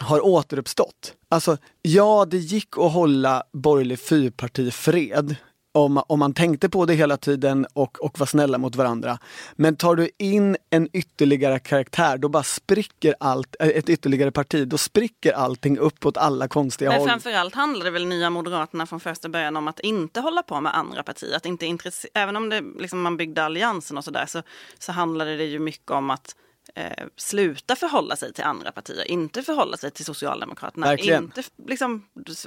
har 0.00 0.24
återuppstått. 0.24 1.14
Alltså, 1.28 1.56
ja 1.82 2.26
det 2.30 2.38
gick 2.38 2.78
att 2.78 2.92
hålla 2.92 3.42
borgerlig 3.52 3.98
fyrpartifred 3.98 5.36
om, 5.74 6.02
om 6.06 6.18
man 6.18 6.34
tänkte 6.34 6.68
på 6.68 6.86
det 6.86 6.94
hela 6.94 7.16
tiden 7.16 7.66
och, 7.72 8.04
och 8.04 8.18
var 8.18 8.26
snälla 8.26 8.58
mot 8.58 8.76
varandra. 8.76 9.18
Men 9.56 9.76
tar 9.76 9.96
du 9.96 10.10
in 10.18 10.56
en 10.70 10.88
ytterligare 10.92 11.58
karaktär, 11.58 12.18
då 12.18 12.28
bara 12.28 12.42
spricker 12.42 13.14
allt, 13.20 13.56
eh, 13.60 13.68
ett 13.68 13.88
ytterligare 13.88 14.30
parti, 14.30 14.68
då 14.68 14.78
spricker 14.78 15.32
allting 15.32 15.78
upp 15.78 16.06
åt 16.06 16.16
alla 16.16 16.48
konstiga 16.48 16.90
Men 16.90 16.98
håll. 17.00 17.08
framförallt 17.08 17.54
handlar 17.54 17.84
det 17.84 17.90
väl 17.90 18.06
Nya 18.06 18.30
Moderaterna 18.30 18.86
från 18.86 19.00
första 19.00 19.28
början 19.28 19.56
om 19.56 19.68
att 19.68 19.80
inte 19.80 20.20
hålla 20.20 20.42
på 20.42 20.60
med 20.60 20.76
andra 20.76 21.02
partier. 21.02 21.36
Att 21.36 21.46
inte 21.46 21.66
intresse- 21.66 22.08
Även 22.14 22.36
om 22.36 22.48
det, 22.48 22.60
liksom, 22.78 23.02
man 23.02 23.16
byggde 23.16 23.44
alliansen 23.44 23.98
och 23.98 24.04
sådär 24.04 24.26
så, 24.26 24.42
så 24.78 24.92
handlade 24.92 25.36
det 25.36 25.44
ju 25.44 25.58
mycket 25.58 25.90
om 25.90 26.10
att 26.10 26.34
eh, 26.74 27.04
sluta 27.16 27.76
förhålla 27.76 28.16
sig 28.16 28.32
till 28.32 28.44
andra 28.44 28.72
partier, 28.72 29.10
inte 29.10 29.42
förhålla 29.42 29.76
sig 29.76 29.90
till 29.90 30.04
Socialdemokraterna. 30.04 30.86
Verkligen. 30.86 31.24
Inte, 31.24 31.42
liksom, 31.66 32.04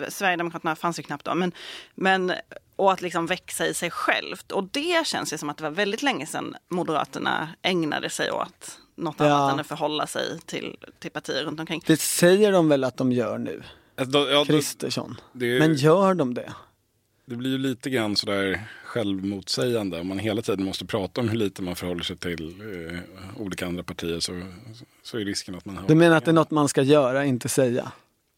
Sverigedemokraterna 0.09 0.75
fanns 0.75 0.99
ju 0.99 1.03
knappt 1.03 1.25
då. 1.25 1.35
Men, 1.35 1.51
men, 1.95 2.33
och 2.77 2.91
att 2.93 3.01
liksom 3.01 3.25
växa 3.25 3.67
i 3.67 3.73
sig 3.73 3.91
självt. 3.91 4.51
Och 4.51 4.63
det 4.71 5.07
känns 5.07 5.33
ju 5.33 5.37
som 5.37 5.49
att 5.49 5.57
det 5.57 5.63
var 5.63 5.71
väldigt 5.71 6.01
länge 6.03 6.25
sedan 6.25 6.55
Moderaterna 6.69 7.49
ägnade 7.61 8.09
sig 8.09 8.31
åt 8.31 8.79
något 8.95 9.15
Ja. 9.19 9.25
annat 9.25 9.53
än 9.53 9.59
att 9.59 9.67
förhålla 9.67 10.07
sig 10.07 10.39
till, 10.45 10.77
till 10.99 11.11
partier 11.11 11.43
runt 11.43 11.59
omkring. 11.59 11.81
Det 11.87 11.97
säger 12.01 12.51
de 12.51 12.69
väl 12.69 12.83
att 12.83 12.97
de 12.97 13.11
gör 13.11 13.37
nu, 13.37 13.63
Alltså, 13.97 14.29
ja, 14.29 14.45
Kristersson. 14.45 15.15
är 15.41 15.45
ju- 15.45 15.59
Men 15.59 15.73
gör 15.75 16.13
de 16.13 16.33
det? 16.33 16.53
det 17.25 17.35
blir 17.35 17.49
ju 17.51 17.57
lite 17.57 17.89
grann 17.89 18.15
sådär 18.15 18.67
självmotsägande. 18.85 19.99
Om 19.99 20.07
man 20.07 20.19
hela 20.19 20.41
tiden 20.41 20.65
måste 20.65 20.85
prata 20.85 21.21
om 21.21 21.29
hur 21.29 21.37
lite 21.37 21.61
man 21.61 21.75
förhåller 21.75 22.03
sig 22.03 22.17
till 22.17 22.61
eh, 22.61 22.99
olika 23.41 23.65
andra 23.67 23.83
partier 23.83 24.19
så, 24.19 24.41
så 25.03 25.17
är 25.17 25.25
risken 25.25 25.55
att 25.55 25.65
man. 25.65 25.79
Du 25.87 25.95
menar 25.95 26.15
att 26.17 26.25
det 26.25 26.31
är 26.31 26.33
något 26.33 26.51
man 26.51 26.67
ska 26.67 26.81
göra, 26.81 27.25
inte 27.25 27.49
säga? 27.49 27.91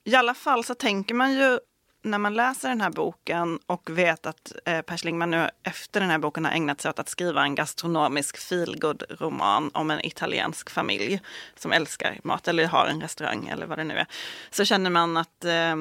I 0.04 0.16
alla 0.16 0.34
fall 0.34 0.64
så 0.64 0.76
tänker 0.76 1.16
man 1.16 1.34
ju 1.34 1.60
när 2.02 2.18
man 2.18 2.34
läser 2.34 2.70
den 2.70 2.82
här 2.82 2.90
boken 2.90 3.60
och 3.66 3.90
vet 3.90 4.26
att 4.26 4.52
eh, 4.66 4.82
Per 4.82 4.98
Schlingmann 4.98 5.32
nu 5.32 5.50
efter 5.64 6.00
den 6.00 6.10
här 6.10 6.18
boken 6.18 6.46
har 6.46 6.52
ägnat 6.52 6.82
sig 6.82 6.90
åt 6.90 7.00
att 7.00 7.10
skriva 7.10 7.44
en 7.44 7.56
gastronomisk 7.56 8.38
feelgood-roman 8.38 9.72
om 9.74 9.92
en 9.92 10.06
italiensk 10.06 10.70
familj 10.70 11.22
som 11.56 11.72
älskar 11.72 12.20
mat 12.24 12.48
eller 12.48 12.66
har 12.66 12.86
en 12.86 13.02
restaurang 13.02 13.48
eller 13.48 13.66
vad 13.66 13.78
det 13.78 13.84
nu 13.84 13.94
är. 13.94 14.06
Så 14.50 14.66
känner 14.66 14.90
man 14.90 15.18
att 15.18 15.46
eh, 15.46 15.76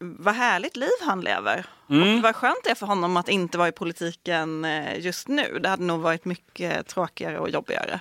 vad 0.00 0.34
härligt 0.34 0.76
liv 0.76 0.88
han 1.02 1.20
lever. 1.20 1.66
Och 1.86 2.22
vad 2.22 2.36
skönt 2.36 2.64
det 2.64 2.70
är 2.70 2.74
för 2.74 2.86
honom 2.86 3.16
att 3.16 3.28
inte 3.28 3.58
vara 3.58 3.68
i 3.68 3.72
politiken 3.72 4.64
eh, 4.64 4.98
just 5.00 5.28
nu. 5.28 5.58
Det 5.62 5.68
hade 5.68 5.84
nog 5.84 6.00
varit 6.00 6.24
mycket 6.24 6.86
tråkigare 6.86 7.38
och 7.38 7.50
jobbigare. 7.50 8.00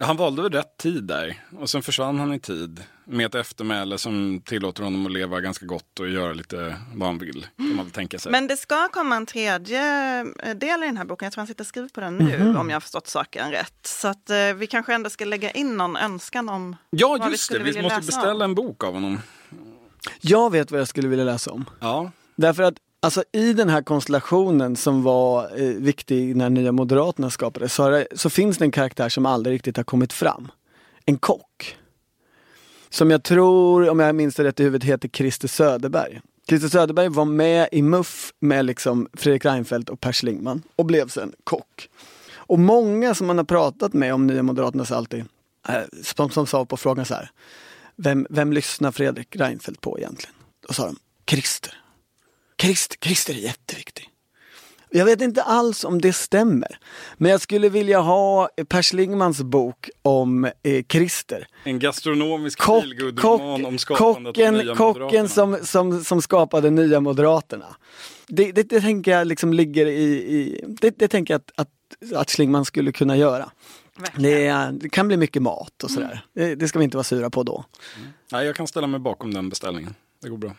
Han 0.00 0.16
valde 0.16 0.42
väl 0.42 0.52
rätt 0.52 0.76
tid 0.76 1.04
där 1.04 1.42
och 1.58 1.70
sen 1.70 1.82
försvann 1.82 2.18
han 2.18 2.34
i 2.34 2.40
tid 2.40 2.84
med 3.12 3.26
ett 3.26 3.34
eftermäle 3.34 3.98
som 3.98 4.42
tillåter 4.44 4.82
honom 4.82 5.06
att 5.06 5.12
leva 5.12 5.40
ganska 5.40 5.66
gott 5.66 6.00
och 6.00 6.08
göra 6.08 6.32
lite 6.32 6.76
vad 6.94 7.08
han 7.08 7.18
vill. 7.18 7.46
Kan 7.56 7.76
man 7.76 7.90
tänka 7.90 8.18
sig. 8.18 8.32
Men 8.32 8.46
det 8.46 8.56
ska 8.56 8.88
komma 8.88 9.16
en 9.16 9.26
tredje 9.26 10.20
eh, 10.20 10.54
del 10.54 10.82
i 10.82 10.86
den 10.86 10.96
här 10.96 11.04
boken. 11.04 11.26
Jag 11.26 11.32
tror 11.32 11.40
han 11.40 11.46
sitter 11.46 11.64
och 11.64 11.68
skriver 11.68 11.88
på 11.88 12.00
den 12.00 12.16
nu 12.16 12.56
om 12.58 12.68
jag 12.68 12.76
har 12.76 12.80
förstått 12.80 13.06
saken 13.06 13.50
rätt. 13.50 13.86
Så 13.86 14.08
att 14.08 14.30
eh, 14.30 14.36
vi 14.56 14.66
kanske 14.66 14.94
ändå 14.94 15.10
ska 15.10 15.24
lägga 15.24 15.50
in 15.50 15.76
någon 15.76 15.96
önskan 15.96 16.48
om 16.48 16.76
ja, 16.90 17.08
vad 17.08 17.24
vi 17.24 17.30
just 17.30 17.50
det. 17.50 17.54
skulle 17.54 17.72
Vi 17.72 17.82
måste 17.82 18.00
beställa 18.00 18.44
om. 18.44 18.50
en 18.50 18.54
bok 18.54 18.84
av 18.84 18.94
honom. 18.94 19.20
Jag 20.20 20.52
vet 20.52 20.70
vad 20.70 20.80
jag 20.80 20.88
skulle 20.88 21.08
vilja 21.08 21.24
läsa 21.24 21.50
om. 21.50 21.64
Ja, 21.80 22.10
Därför 22.36 22.62
att 22.62 22.74
alltså, 23.00 23.24
i 23.32 23.52
den 23.52 23.68
här 23.68 23.82
konstellationen 23.82 24.76
som 24.76 25.02
var 25.02 25.60
eh, 25.60 25.68
viktig 25.68 26.36
när 26.36 26.50
Nya 26.50 26.72
Moderaterna 26.72 27.30
skapades 27.30 27.74
så, 27.74 27.88
det, 27.88 28.06
så 28.14 28.30
finns 28.30 28.58
det 28.58 28.64
en 28.64 28.70
karaktär 28.70 29.08
som 29.08 29.26
aldrig 29.26 29.54
riktigt 29.54 29.76
har 29.76 29.84
kommit 29.84 30.12
fram. 30.12 30.48
En 31.06 31.18
kock. 31.18 31.76
Som 32.92 33.10
jag 33.10 33.22
tror, 33.22 33.88
om 33.88 33.98
jag 33.98 34.14
minns 34.14 34.34
det 34.34 34.44
rätt 34.44 34.60
i 34.60 34.62
huvudet, 34.62 34.88
heter 34.88 35.08
Christer 35.08 35.48
Söderberg. 35.48 36.20
Christer 36.48 36.68
Söderberg 36.68 37.08
var 37.08 37.24
med 37.24 37.68
i 37.72 37.82
MUF 37.82 38.32
med 38.40 38.64
liksom 38.64 39.08
Fredrik 39.12 39.44
Reinfeldt 39.44 39.90
och 39.90 40.00
Per 40.00 40.12
Schlingmann 40.12 40.62
och 40.76 40.86
blev 40.86 41.08
sen 41.08 41.32
kock. 41.44 41.88
Och 42.34 42.58
många 42.58 43.14
som 43.14 43.26
man 43.26 43.38
har 43.38 43.44
pratat 43.44 43.92
med 43.92 44.14
om 44.14 44.26
Nya 44.26 44.42
Moderaterna 44.42 44.84
sa 44.84 44.96
alltid, 44.96 45.24
eh, 45.68 45.82
som, 46.02 46.30
som 46.30 46.46
sa 46.46 46.64
på 46.64 46.76
frågan 46.76 47.04
så 47.04 47.14
här, 47.14 47.30
vem, 47.96 48.26
vem 48.30 48.52
lyssnar 48.52 48.92
Fredrik 48.92 49.36
Reinfeldt 49.36 49.80
på 49.80 49.98
egentligen? 49.98 50.34
Då 50.68 50.74
sa 50.74 50.86
de, 50.86 50.96
Christer. 51.30 51.74
Christer, 52.62 52.96
Christer 53.00 53.34
är 53.34 53.38
jätteviktig. 53.38 54.11
Jag 54.94 55.04
vet 55.04 55.20
inte 55.20 55.42
alls 55.42 55.84
om 55.84 56.00
det 56.00 56.12
stämmer. 56.12 56.78
Men 57.16 57.30
jag 57.30 57.40
skulle 57.40 57.68
vilja 57.68 58.00
ha 58.00 58.48
Per 58.68 58.82
Schlingmans 58.82 59.42
bok 59.42 59.90
om 60.02 60.44
eh, 60.44 60.84
Christer. 60.88 61.46
en 61.64 61.78
gastronomisk 61.78 62.58
Kock, 62.58 62.84
feelgood-roman 62.84 63.64
om 63.66 63.78
skapandet 63.78 64.28
av 64.28 64.32
kocken 64.32 64.54
nya 64.54 64.74
kocken 64.74 65.02
Moderaterna. 65.02 65.28
som, 65.28 65.58
som, 65.66 66.04
som 66.04 66.22
skapade 66.22 66.70
Nya 66.70 67.00
Moderaterna. 67.00 67.76
Det, 68.28 68.52
det, 68.52 68.62
det 68.62 68.80
tänker 68.80 69.10
jag 69.10 69.26
liksom 69.26 69.52
ligger 69.52 69.86
i, 69.86 70.02
i 70.12 70.64
det, 70.80 70.98
det 70.98 71.08
tänker 71.08 71.34
jag 71.34 71.38
att, 71.38 71.52
att, 71.60 72.14
att 72.16 72.30
Schlingman 72.30 72.64
skulle 72.64 72.92
kunna 72.92 73.16
göra. 73.16 73.50
Det, 74.16 74.46
är- 74.46 74.72
det 74.72 74.88
kan 74.88 75.08
bli 75.08 75.16
mycket 75.16 75.42
mat 75.42 75.82
och 75.84 75.90
sådär. 75.90 76.24
Det, 76.34 76.54
det 76.54 76.68
ska 76.68 76.78
vi 76.78 76.84
inte 76.84 76.96
vara 76.96 77.04
sura 77.04 77.30
på 77.30 77.42
då. 77.42 77.64
Nej, 78.32 78.46
jag 78.46 78.56
kan 78.56 78.66
ställa 78.66 78.86
mig 78.86 79.00
bakom 79.00 79.34
den 79.34 79.48
beställningen. 79.48 79.94
Det 80.22 80.28
går 80.28 80.36
bra. 80.38 80.52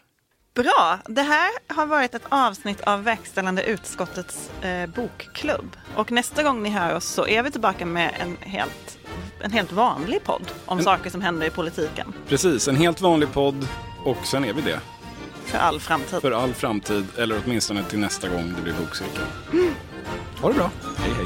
Bra! 0.55 0.99
Det 1.05 1.21
här 1.21 1.51
har 1.67 1.85
varit 1.85 2.15
ett 2.15 2.25
avsnitt 2.29 2.81
av 2.81 3.03
verkställande 3.03 3.63
utskottets 3.63 4.49
eh, 4.61 4.89
bokklubb. 4.89 5.77
Och 5.95 6.11
nästa 6.11 6.43
gång 6.43 6.63
ni 6.63 6.69
hör 6.69 6.95
oss 6.95 7.05
så 7.05 7.27
är 7.27 7.43
vi 7.43 7.51
tillbaka 7.51 7.85
med 7.85 8.11
en 8.19 8.37
helt, 8.41 8.97
en 9.41 9.51
helt 9.51 9.71
vanlig 9.71 10.23
podd 10.23 10.51
om 10.65 10.83
saker 10.83 11.09
som 11.09 11.21
händer 11.21 11.47
i 11.47 11.49
politiken 11.49 12.13
Precis, 12.27 12.67
en 12.67 12.75
helt 12.75 13.01
vanlig 13.01 13.33
podd 13.33 13.67
och 14.05 14.25
sen 14.25 14.45
är 14.45 14.53
vi 14.53 14.61
det. 14.61 14.79
för 15.45 15.57
all 15.57 15.79
framtid. 15.79 16.21
För 16.21 16.31
all 16.31 16.53
framtid, 16.53 17.05
eller 17.17 17.41
åtminstone 17.45 17.83
till 17.83 17.99
nästa 17.99 18.29
gång 18.29 18.53
det 18.55 18.61
blir 18.61 18.73
bokcirkel. 18.73 19.23
Ha 20.41 20.49
det 20.49 20.55
bra. 20.55 20.71
Hej 20.97 21.11
hej. 21.17 21.25